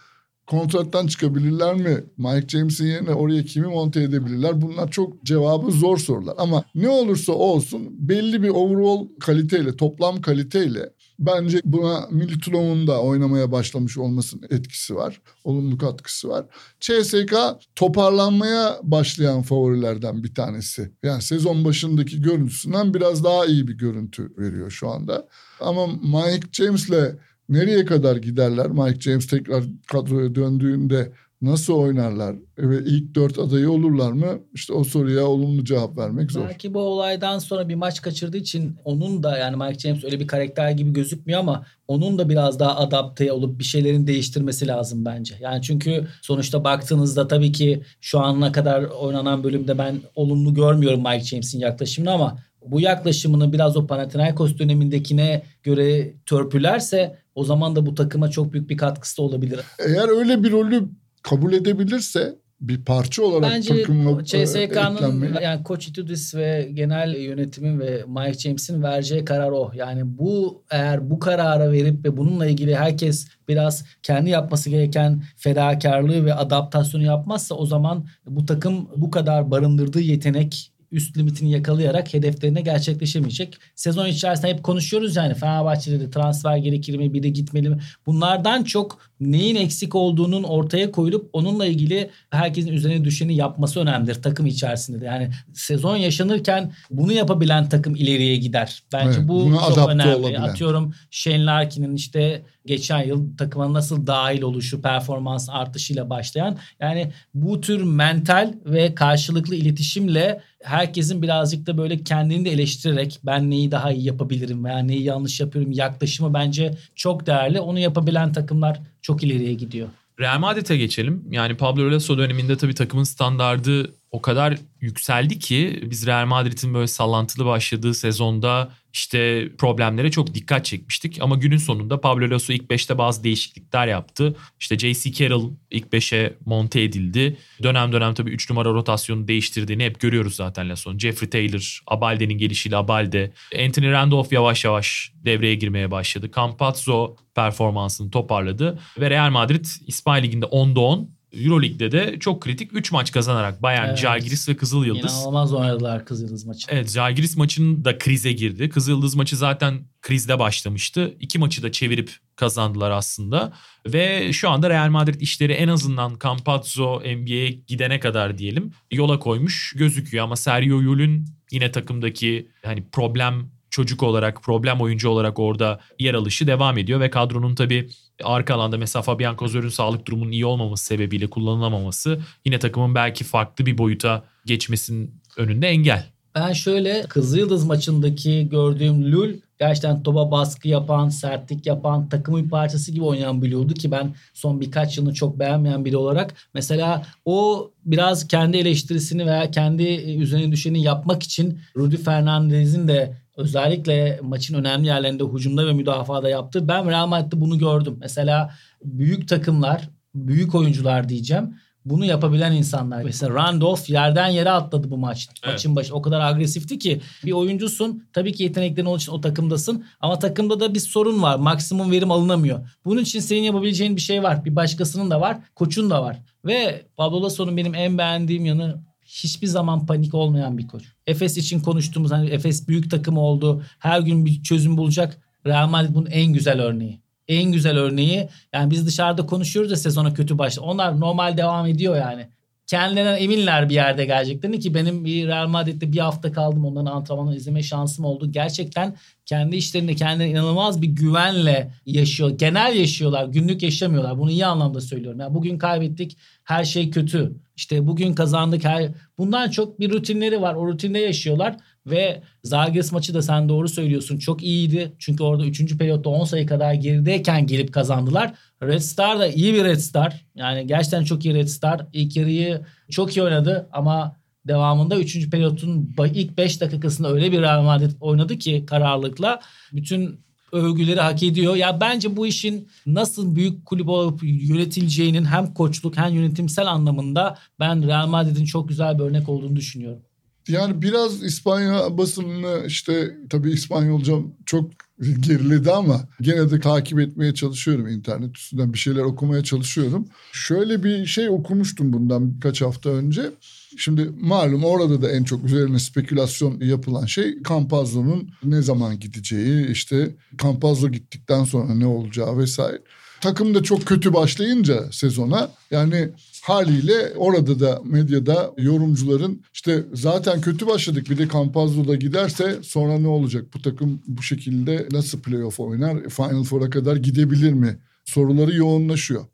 kontrattan 0.47 1.07
çıkabilirler 1.07 1.75
mi? 1.75 2.03
Mike 2.17 2.47
James'in 2.47 2.87
yerine 2.87 3.13
oraya 3.13 3.43
kimi 3.43 3.67
monte 3.67 4.03
edebilirler? 4.03 4.61
Bunlar 4.61 4.91
çok 4.91 5.23
cevabı 5.23 5.71
zor 5.71 5.97
sorular. 5.97 6.35
Ama 6.37 6.63
ne 6.75 6.89
olursa 6.89 7.31
olsun 7.33 7.87
belli 7.91 8.43
bir 8.43 8.49
overall 8.49 9.07
kaliteyle, 9.19 9.75
toplam 9.75 10.21
kaliteyle 10.21 10.89
bence 11.19 11.61
buna 11.65 12.07
Milutinov'un 12.11 12.87
da 12.87 13.01
oynamaya 13.01 13.51
başlamış 13.51 13.97
olmasının 13.97 14.43
etkisi 14.49 14.95
var. 14.95 15.21
Olumlu 15.43 15.77
katkısı 15.77 16.29
var. 16.29 16.45
CSK 16.79 17.35
toparlanmaya 17.75 18.79
başlayan 18.83 19.41
favorilerden 19.41 20.23
bir 20.23 20.35
tanesi. 20.35 20.91
Yani 21.03 21.21
sezon 21.21 21.65
başındaki 21.65 22.21
görüntüsünden 22.21 22.93
biraz 22.93 23.23
daha 23.23 23.45
iyi 23.45 23.67
bir 23.67 23.77
görüntü 23.77 24.33
veriyor 24.37 24.71
şu 24.71 24.89
anda. 24.89 25.27
Ama 25.59 25.87
Mike 25.87 26.47
James'le 26.51 27.15
nereye 27.49 27.85
kadar 27.85 28.15
giderler? 28.15 28.67
Mike 28.67 28.99
James 28.99 29.27
tekrar 29.27 29.63
kadroya 29.87 30.35
döndüğünde 30.35 31.11
Nasıl 31.41 31.73
oynarlar 31.73 32.35
ve 32.57 32.77
ilk 32.85 33.15
dört 33.15 33.39
adayı 33.39 33.71
olurlar 33.71 34.11
mı? 34.11 34.39
İşte 34.53 34.73
o 34.73 34.83
soruya 34.83 35.27
olumlu 35.27 35.65
cevap 35.65 35.97
vermek 35.97 36.31
zor. 36.31 36.47
Belki 36.47 36.73
bu 36.73 36.79
olaydan 36.79 37.39
sonra 37.39 37.69
bir 37.69 37.75
maç 37.75 38.01
kaçırdığı 38.01 38.37
için 38.37 38.75
onun 38.85 39.23
da 39.23 39.37
yani 39.37 39.55
Mike 39.55 39.79
James 39.79 40.03
öyle 40.03 40.19
bir 40.19 40.27
karakter 40.27 40.71
gibi 40.71 40.93
gözükmüyor 40.93 41.39
ama 41.39 41.65
onun 41.87 42.17
da 42.17 42.29
biraz 42.29 42.59
daha 42.59 42.77
adapte 42.77 43.31
olup 43.31 43.59
bir 43.59 43.63
şeylerin 43.63 44.07
değiştirmesi 44.07 44.67
lazım 44.67 45.05
bence. 45.05 45.35
Yani 45.39 45.61
çünkü 45.61 46.07
sonuçta 46.21 46.63
baktığınızda 46.63 47.27
tabii 47.27 47.51
ki 47.51 47.83
şu 48.01 48.19
ana 48.19 48.51
kadar 48.51 48.83
oynanan 48.83 49.43
bölümde 49.43 49.77
ben 49.77 50.01
olumlu 50.15 50.53
görmüyorum 50.53 51.03
Mike 51.03 51.23
James'in 51.23 51.59
yaklaşımını 51.59 52.11
ama 52.11 52.37
bu 52.71 52.81
yaklaşımını 52.81 53.53
biraz 53.53 53.77
o 53.77 53.87
Panathinaikos 53.87 54.57
dönemindekine 54.57 55.43
göre 55.63 56.13
törpülerse 56.25 57.17
o 57.35 57.43
zaman 57.43 57.75
da 57.75 57.85
bu 57.85 57.95
takıma 57.95 58.29
çok 58.29 58.53
büyük 58.53 58.69
bir 58.69 58.77
katkısı 58.77 59.17
da 59.17 59.21
olabilir. 59.21 59.59
Eğer 59.79 60.19
öyle 60.19 60.43
bir 60.43 60.51
rolü 60.51 60.89
kabul 61.23 61.53
edebilirse 61.53 62.35
bir 62.61 62.85
parça 62.85 63.23
olarak 63.23 63.51
Bence 63.51 63.81
takımla 63.81 64.21
e, 64.21 64.25
CSK'nın 64.25 65.41
yani 65.41 65.63
Koç 65.63 65.87
Itudis 65.87 66.35
ve 66.35 66.69
genel 66.73 67.15
yönetimin 67.15 67.79
ve 67.79 68.03
Mike 68.07 68.39
James'in 68.39 68.83
vereceği 68.83 69.25
karar 69.25 69.51
o. 69.51 69.71
Yani 69.75 70.01
bu 70.17 70.63
eğer 70.71 71.09
bu 71.09 71.19
karara 71.19 71.71
verip 71.71 72.05
ve 72.05 72.17
bununla 72.17 72.47
ilgili 72.47 72.75
herkes 72.75 73.27
biraz 73.47 73.85
kendi 74.03 74.29
yapması 74.29 74.69
gereken 74.69 75.23
fedakarlığı 75.35 76.25
ve 76.25 76.33
adaptasyonu 76.33 77.03
yapmazsa 77.03 77.55
o 77.55 77.65
zaman 77.65 78.05
bu 78.25 78.45
takım 78.45 78.89
bu 78.97 79.11
kadar 79.11 79.51
barındırdığı 79.51 80.01
yetenek 80.01 80.71
üst 80.91 81.17
limitini 81.17 81.51
yakalayarak 81.51 82.13
hedeflerine 82.13 82.61
gerçekleşemeyecek. 82.61 83.57
Sezon 83.75 84.07
içerisinde 84.07 84.47
hep 84.47 84.63
konuşuyoruz 84.63 85.15
yani 85.15 85.33
Fenerbahçe'de 85.33 85.99
de 85.99 86.09
transfer 86.09 86.57
gerekir 86.57 86.97
mi, 86.97 87.13
biri 87.13 87.33
gitmeli 87.33 87.69
mi? 87.69 87.77
Bunlardan 88.05 88.63
çok 88.63 88.99
neyin 89.19 89.55
eksik 89.55 89.95
olduğunun 89.95 90.43
ortaya 90.43 90.91
koyulup 90.91 91.29
onunla 91.33 91.65
ilgili 91.65 92.09
herkesin 92.29 92.71
üzerine 92.71 93.03
düşeni 93.05 93.35
yapması 93.35 93.79
önemlidir 93.79 94.21
takım 94.21 94.45
içerisinde 94.45 95.01
de. 95.01 95.05
Yani 95.05 95.29
sezon 95.53 95.95
yaşanırken 95.95 96.71
bunu 96.89 97.13
yapabilen 97.13 97.69
takım 97.69 97.95
ileriye 97.95 98.35
gider. 98.35 98.83
Bence 98.93 99.19
Evet, 99.19 99.27
bu 99.27 99.53
çok 99.75 99.89
önemli. 99.89 100.15
olabilen. 100.15 100.41
Atıyorum 100.41 100.93
Shane 101.11 101.45
Larkin'in 101.45 101.95
işte 101.95 102.41
geçen 102.65 103.03
yıl 103.03 103.37
takıma 103.37 103.73
nasıl 103.73 104.07
dahil 104.07 104.41
oluşu, 104.41 104.81
performans 104.81 105.49
artışıyla 105.51 106.09
başlayan 106.09 106.57
yani 106.79 107.11
bu 107.33 107.61
tür 107.61 107.83
mental 107.83 108.53
ve 108.65 108.95
karşılıklı 108.95 109.55
iletişimle 109.55 110.41
herkesin 110.63 111.21
birazcık 111.21 111.67
da 111.67 111.77
böyle 111.77 112.03
kendini 112.03 112.45
de 112.45 112.51
eleştirerek 112.51 113.19
ben 113.23 113.49
neyi 113.49 113.71
daha 113.71 113.91
iyi 113.91 114.05
yapabilirim 114.05 114.65
veya 114.65 114.79
neyi 114.79 115.03
yanlış 115.03 115.39
yapıyorum 115.39 115.71
yaklaşımı 115.71 116.33
bence 116.33 116.77
çok 116.95 117.27
değerli. 117.27 117.59
Onu 117.59 117.79
yapabilen 117.79 118.33
takımlar 118.33 118.79
çok 119.01 119.23
ileriye 119.23 119.53
gidiyor. 119.53 119.87
Real 120.19 120.39
Madrid'e 120.39 120.77
geçelim. 120.77 121.23
Yani 121.31 121.57
Pablo 121.57 121.91
Lasso 121.91 122.17
döneminde 122.17 122.57
tabii 122.57 122.73
takımın 122.73 123.03
standardı 123.03 123.93
o 124.11 124.21
kadar 124.21 124.57
yükseldi 124.81 125.39
ki 125.39 125.83
biz 125.85 126.07
Real 126.07 126.25
Madrid'in 126.25 126.73
böyle 126.73 126.87
sallantılı 126.87 127.45
başladığı 127.45 127.93
sezonda 127.93 128.71
işte 128.93 129.49
problemlere 129.57 130.11
çok 130.11 130.33
dikkat 130.33 130.65
çekmiştik. 130.65 131.21
Ama 131.21 131.35
günün 131.35 131.57
sonunda 131.57 132.01
Pablo 132.01 132.29
Lasso 132.29 132.53
ilk 132.53 132.63
5'te 132.63 132.97
bazı 132.97 133.23
değişiklikler 133.23 133.87
yaptı. 133.87 134.35
İşte 134.59 134.79
J.C. 134.79 135.11
Carroll 135.11 135.51
ilk 135.71 135.85
5'e 135.85 136.33
monte 136.45 136.81
edildi. 136.81 137.37
Dönem 137.63 137.91
dönem 137.91 138.13
tabii 138.13 138.29
3 138.29 138.49
numara 138.49 138.69
rotasyonu 138.69 139.27
değiştirdiğini 139.27 139.85
hep 139.85 139.99
görüyoruz 139.99 140.35
zaten 140.35 140.69
Lasso'nun. 140.69 140.99
Jeffrey 140.99 141.29
Taylor, 141.29 141.81
Abalde'nin 141.87 142.37
gelişiyle 142.37 142.77
Abalde. 142.77 143.31
Anthony 143.65 143.91
Randolph 143.91 144.31
yavaş 144.31 144.65
yavaş 144.65 145.11
devreye 145.25 145.55
girmeye 145.55 145.91
başladı. 145.91 146.31
Campazzo 146.35 147.15
performansını 147.35 148.11
toparladı. 148.11 148.79
Ve 148.99 149.09
Real 149.09 149.29
Madrid 149.29 149.65
İspanya 149.87 150.21
Ligi'nde 150.23 150.45
10'da 150.45 150.79
10 150.79 151.16
Euroleague'de 151.33 151.91
de 151.91 152.19
çok 152.19 152.41
kritik 152.41 152.73
3 152.73 152.91
maç 152.91 153.11
kazanarak 153.11 153.63
Bayern, 153.63 153.87
Evet. 153.87 153.97
Žalgiris 153.97 154.49
ve 154.49 154.57
Kızıl 154.57 154.85
Yıldız. 154.85 155.13
İnanılmaz 155.13 155.53
oynadılar 155.53 156.05
Kızıldız 156.05 156.45
maçı. 156.45 156.67
Evet 156.69 156.91
Žalgiris 156.91 157.37
maçının 157.37 157.85
da 157.85 157.97
krize 157.97 158.31
girdi. 158.31 158.69
Kızıl 158.69 158.91
Yıldız 158.91 159.15
maçı 159.15 159.37
zaten 159.37 159.79
krizde 160.01 160.39
başlamıştı. 160.39 161.15
İki 161.19 161.39
maçı 161.39 161.63
da 161.63 161.71
çevirip 161.71 162.11
kazandılar 162.35 162.91
aslında. 162.91 163.53
Ve 163.85 164.33
şu 164.33 164.49
anda 164.49 164.69
Real 164.69 164.89
Madrid 164.89 165.21
işleri 165.21 165.53
en 165.53 165.67
azından 165.67 166.17
Campazzo 166.23 166.99
NBA'ye 166.99 167.49
gidene 167.49 167.99
kadar 167.99 168.37
diyelim 168.37 168.71
yola 168.91 169.19
koymuş 169.19 169.73
gözüküyor. 169.77 170.23
Ama 170.23 170.35
Sergio 170.35 170.81
Yul'ün 170.81 171.25
yine 171.51 171.71
takımdaki 171.71 172.51
hani 172.63 172.89
problem 172.91 173.56
çocuk 173.69 174.03
olarak, 174.03 174.43
problem 174.43 174.81
oyuncu 174.81 175.09
olarak 175.09 175.39
orada 175.39 175.79
yer 175.99 176.13
alışı 176.13 176.47
devam 176.47 176.77
ediyor. 176.77 176.99
Ve 176.99 177.09
kadronun 177.09 177.55
tabii 177.55 177.89
arka 178.23 178.55
alanda 178.55 178.77
mesela 178.77 179.03
Fabian 179.03 179.35
Kozör'ün 179.35 179.69
sağlık 179.69 180.05
durumunun 180.05 180.31
iyi 180.31 180.45
olmaması 180.45 180.85
sebebiyle 180.85 181.27
kullanılamaması 181.29 182.19
yine 182.45 182.59
takımın 182.59 182.95
belki 182.95 183.23
farklı 183.23 183.65
bir 183.65 183.77
boyuta 183.77 184.23
geçmesinin 184.45 185.21
önünde 185.37 185.67
engel. 185.67 186.05
Ben 186.35 186.53
şöyle 186.53 187.01
Kızılyıldız 187.01 187.65
maçındaki 187.65 188.49
gördüğüm 188.49 189.11
Lul 189.11 189.33
gerçekten 189.59 190.03
topa 190.03 190.31
baskı 190.31 190.67
yapan, 190.67 191.09
sertlik 191.09 191.65
yapan, 191.65 192.09
takımın 192.09 192.43
bir 192.43 192.49
parçası 192.49 192.91
gibi 192.91 193.03
oynayan 193.03 193.41
biri 193.41 193.55
oldu 193.55 193.73
ki 193.73 193.91
ben 193.91 194.15
son 194.33 194.61
birkaç 194.61 194.97
yılını 194.97 195.13
çok 195.13 195.39
beğenmeyen 195.39 195.85
biri 195.85 195.97
olarak 195.97 196.33
mesela 196.53 197.05
o 197.25 197.69
biraz 197.85 198.27
kendi 198.27 198.57
eleştirisini 198.57 199.25
veya 199.25 199.51
kendi 199.51 199.83
üzerine 200.21 200.51
düşeni 200.51 200.81
yapmak 200.81 201.23
için 201.23 201.59
Rudy 201.77 201.97
Fernandez'in 201.97 202.87
de 202.87 203.13
özellikle 203.37 204.19
maçın 204.23 204.55
önemli 204.55 204.87
yerlerinde 204.87 205.23
hücumda 205.23 205.67
ve 205.67 205.73
müdafada 205.73 206.29
yaptı. 206.29 206.67
Ben 206.67 206.89
Real 206.89 207.07
Madrid'de 207.07 207.41
bunu 207.41 207.57
gördüm. 207.57 207.97
Mesela 207.99 208.53
büyük 208.83 209.27
takımlar, 209.27 209.89
büyük 210.15 210.55
oyuncular 210.55 211.09
diyeceğim 211.09 211.53
bunu 211.89 212.05
yapabilen 212.05 212.51
insanlar. 212.51 213.03
Mesela 213.03 213.33
Randolph 213.33 213.89
yerden 213.89 214.27
yere 214.27 214.49
atladı 214.49 214.91
bu 214.91 214.97
maç. 214.97 215.27
Evet. 215.43 215.53
Maçın 215.53 215.75
başı 215.75 215.95
o 215.95 216.01
kadar 216.01 216.21
agresifti 216.21 216.79
ki 216.79 217.01
bir 217.25 217.31
oyuncusun. 217.31 218.03
Tabii 218.13 218.33
ki 218.33 218.43
yeteneklerin 218.43 218.85
olduğu 218.85 218.97
için 218.97 219.11
o 219.11 219.21
takımdasın. 219.21 219.85
Ama 219.99 220.19
takımda 220.19 220.59
da 220.59 220.73
bir 220.73 220.79
sorun 220.79 221.21
var. 221.21 221.35
Maksimum 221.35 221.91
verim 221.91 222.11
alınamıyor. 222.11 222.69
Bunun 222.85 223.01
için 223.01 223.19
senin 223.19 223.41
yapabileceğin 223.41 223.95
bir 223.95 224.01
şey 224.01 224.23
var. 224.23 224.45
Bir 224.45 224.55
başkasının 224.55 225.11
da 225.11 225.21
var. 225.21 225.37
Koçun 225.55 225.89
da 225.89 226.03
var. 226.03 226.19
Ve 226.45 226.85
Pablo 226.97 227.23
Lasso'nun 227.23 227.57
benim 227.57 227.75
en 227.75 227.97
beğendiğim 227.97 228.45
yanı 228.45 228.81
hiçbir 229.07 229.47
zaman 229.47 229.85
panik 229.85 230.13
olmayan 230.13 230.57
bir 230.57 230.67
koç. 230.67 230.83
Efes 231.07 231.37
için 231.37 231.59
konuştuğumuz 231.59 232.11
hani 232.11 232.29
Efes 232.29 232.67
büyük 232.67 232.91
takım 232.91 233.17
oldu. 233.17 233.63
Her 233.79 233.99
gün 233.99 234.25
bir 234.25 234.43
çözüm 234.43 234.77
bulacak. 234.77 235.21
Real 235.45 235.67
Madrid 235.67 235.95
bunun 235.95 236.05
en 236.05 236.33
güzel 236.33 236.61
örneği. 236.61 237.01
En 237.27 237.51
güzel 237.51 237.77
örneği 237.77 238.29
yani 238.53 238.71
biz 238.71 238.87
dışarıda 238.87 239.25
konuşuyoruz 239.25 239.71
ya 239.71 239.77
sezona 239.77 240.13
kötü 240.13 240.37
başladı. 240.37 240.65
Onlar 240.65 240.99
normal 240.99 241.37
devam 241.37 241.65
ediyor 241.65 241.95
yani. 241.95 242.29
Kendilerinden 242.67 243.17
eminler 243.17 243.69
bir 243.69 243.73
yerde 243.73 244.05
geleceklerini 244.05 244.59
ki 244.59 244.73
benim 244.73 245.05
bir 245.05 245.27
Real 245.27 245.47
Madrid'de 245.47 245.91
bir 245.91 245.99
hafta 245.99 246.31
kaldım 246.31 246.65
onların 246.65 246.91
antrenmanını 246.91 247.35
izleme 247.35 247.63
şansım 247.63 248.05
oldu. 248.05 248.31
Gerçekten 248.31 248.95
kendi 249.25 249.55
işlerinde 249.55 249.95
kendileri 249.95 250.29
inanılmaz 250.29 250.81
bir 250.81 250.87
güvenle 250.87 251.71
yaşıyor. 251.85 252.29
Genel 252.29 252.75
yaşıyorlar. 252.75 253.25
Günlük 253.25 253.63
yaşamıyorlar. 253.63 254.17
Bunu 254.17 254.31
iyi 254.31 254.45
anlamda 254.45 254.81
söylüyorum. 254.81 255.19
Yani 255.19 255.33
bugün 255.33 255.57
kaybettik. 255.57 256.17
Her 256.43 256.63
şey 256.63 256.91
kötü. 256.91 257.35
İşte 257.55 257.87
bugün 257.87 258.13
kazandık. 258.13 258.65
Her... 258.65 258.89
Bundan 259.17 259.49
çok 259.49 259.79
bir 259.79 259.91
rutinleri 259.91 260.41
var. 260.41 260.55
O 260.55 260.67
rutinde 260.67 260.99
yaşıyorlar. 260.99 261.57
Ve 261.85 262.21
Zalgiris 262.43 262.91
maçı 262.91 263.13
da 263.13 263.21
sen 263.21 263.49
doğru 263.49 263.69
söylüyorsun. 263.69 264.17
Çok 264.17 264.43
iyiydi. 264.43 264.93
Çünkü 264.99 265.23
orada 265.23 265.45
3. 265.45 265.77
periyotta 265.77 266.09
10 266.09 266.25
sayı 266.25 266.45
kadar 266.45 266.73
gerideyken 266.73 267.47
gelip 267.47 267.73
kazandılar. 267.73 268.33
Red 268.63 268.79
Star 268.79 269.19
da 269.19 269.27
iyi 269.27 269.53
bir 269.53 269.63
Red 269.63 269.79
Star. 269.79 270.25
Yani 270.35 270.67
gerçekten 270.67 271.03
çok 271.03 271.25
iyi 271.25 271.33
Red 271.33 271.47
Star. 271.47 271.87
İlk 271.93 272.15
yarıyı 272.15 272.61
çok 272.89 273.17
iyi 273.17 273.23
oynadı 273.23 273.69
ama 273.71 274.15
devamında 274.47 274.99
3. 274.99 275.29
periyotun 275.29 275.95
ilk 276.13 276.37
5 276.37 276.61
dakikasında 276.61 277.11
öyle 277.11 277.31
bir 277.31 277.41
Real 277.41 277.61
Madrid 277.61 277.91
oynadı 277.99 278.37
ki 278.37 278.65
kararlılıkla 278.67 279.39
bütün 279.73 280.19
övgüleri 280.51 280.99
hak 280.99 281.23
ediyor. 281.23 281.55
Ya 281.55 281.81
bence 281.81 282.17
bu 282.17 282.27
işin 282.27 282.67
nasıl 282.85 283.35
büyük 283.35 283.65
kulüp 283.65 283.89
olup 283.89 284.19
yönetileceğinin 284.23 285.25
hem 285.25 285.53
koçluk 285.53 285.97
hem 285.97 286.13
yönetimsel 286.13 286.67
anlamında 286.67 287.37
ben 287.59 287.87
Real 287.87 288.07
Madrid'in 288.07 288.45
çok 288.45 288.69
güzel 288.69 288.99
bir 288.99 289.03
örnek 289.03 289.29
olduğunu 289.29 289.55
düşünüyorum. 289.55 290.01
Yani 290.47 290.81
biraz 290.81 291.23
İspanya 291.23 291.97
basınını 291.97 292.63
işte 292.67 293.17
tabii 293.29 293.51
İspanyolcam 293.51 294.33
çok 294.45 294.71
geriledi 295.19 295.71
ama 295.71 296.01
gene 296.21 296.51
de 296.51 296.59
takip 296.59 296.99
etmeye 296.99 297.33
çalışıyorum 297.33 297.87
internet 297.87 298.37
üstünden 298.37 298.73
bir 298.73 298.77
şeyler 298.77 299.01
okumaya 299.01 299.43
çalışıyorum. 299.43 300.07
Şöyle 300.31 300.83
bir 300.83 301.05
şey 301.05 301.29
okumuştum 301.29 301.93
bundan 301.93 302.35
birkaç 302.35 302.61
hafta 302.61 302.89
önce. 302.89 303.31
Şimdi 303.77 304.09
malum 304.19 304.63
orada 304.63 305.01
da 305.01 305.11
en 305.11 305.23
çok 305.23 305.45
üzerine 305.45 305.79
spekülasyon 305.79 306.59
yapılan 306.59 307.05
şey 307.05 307.43
Campazzo'nun 307.49 308.29
ne 308.43 308.61
zaman 308.61 308.99
gideceği 308.99 309.71
işte 309.71 310.15
Campazzo 310.41 310.89
gittikten 310.89 311.43
sonra 311.43 311.73
ne 311.73 311.85
olacağı 311.85 312.37
vesaire. 312.37 312.81
Takım 313.21 313.55
da 313.55 313.63
çok 313.63 313.85
kötü 313.85 314.13
başlayınca 314.13 314.91
sezona 314.91 315.49
yani 315.71 316.09
haliyle 316.47 317.13
orada 317.15 317.59
da 317.59 317.81
medyada 317.85 318.53
yorumcuların 318.57 319.41
işte 319.53 319.83
zaten 319.93 320.41
kötü 320.41 320.67
başladık 320.67 321.09
bir 321.09 321.17
de 321.17 321.27
Campazzo 321.29 321.87
da 321.87 321.95
giderse 321.95 322.59
sonra 322.63 322.99
ne 322.99 323.07
olacak? 323.07 323.45
Bu 323.53 323.61
takım 323.61 324.01
bu 324.07 324.23
şekilde 324.23 324.87
nasıl 324.91 325.19
playoff 325.19 325.59
oynar? 325.59 326.09
Final 326.09 326.43
Four'a 326.43 326.69
kadar 326.69 326.95
gidebilir 326.95 327.53
mi? 327.53 327.79
Soruları 328.05 328.55
yoğunlaşıyor. 328.55 329.25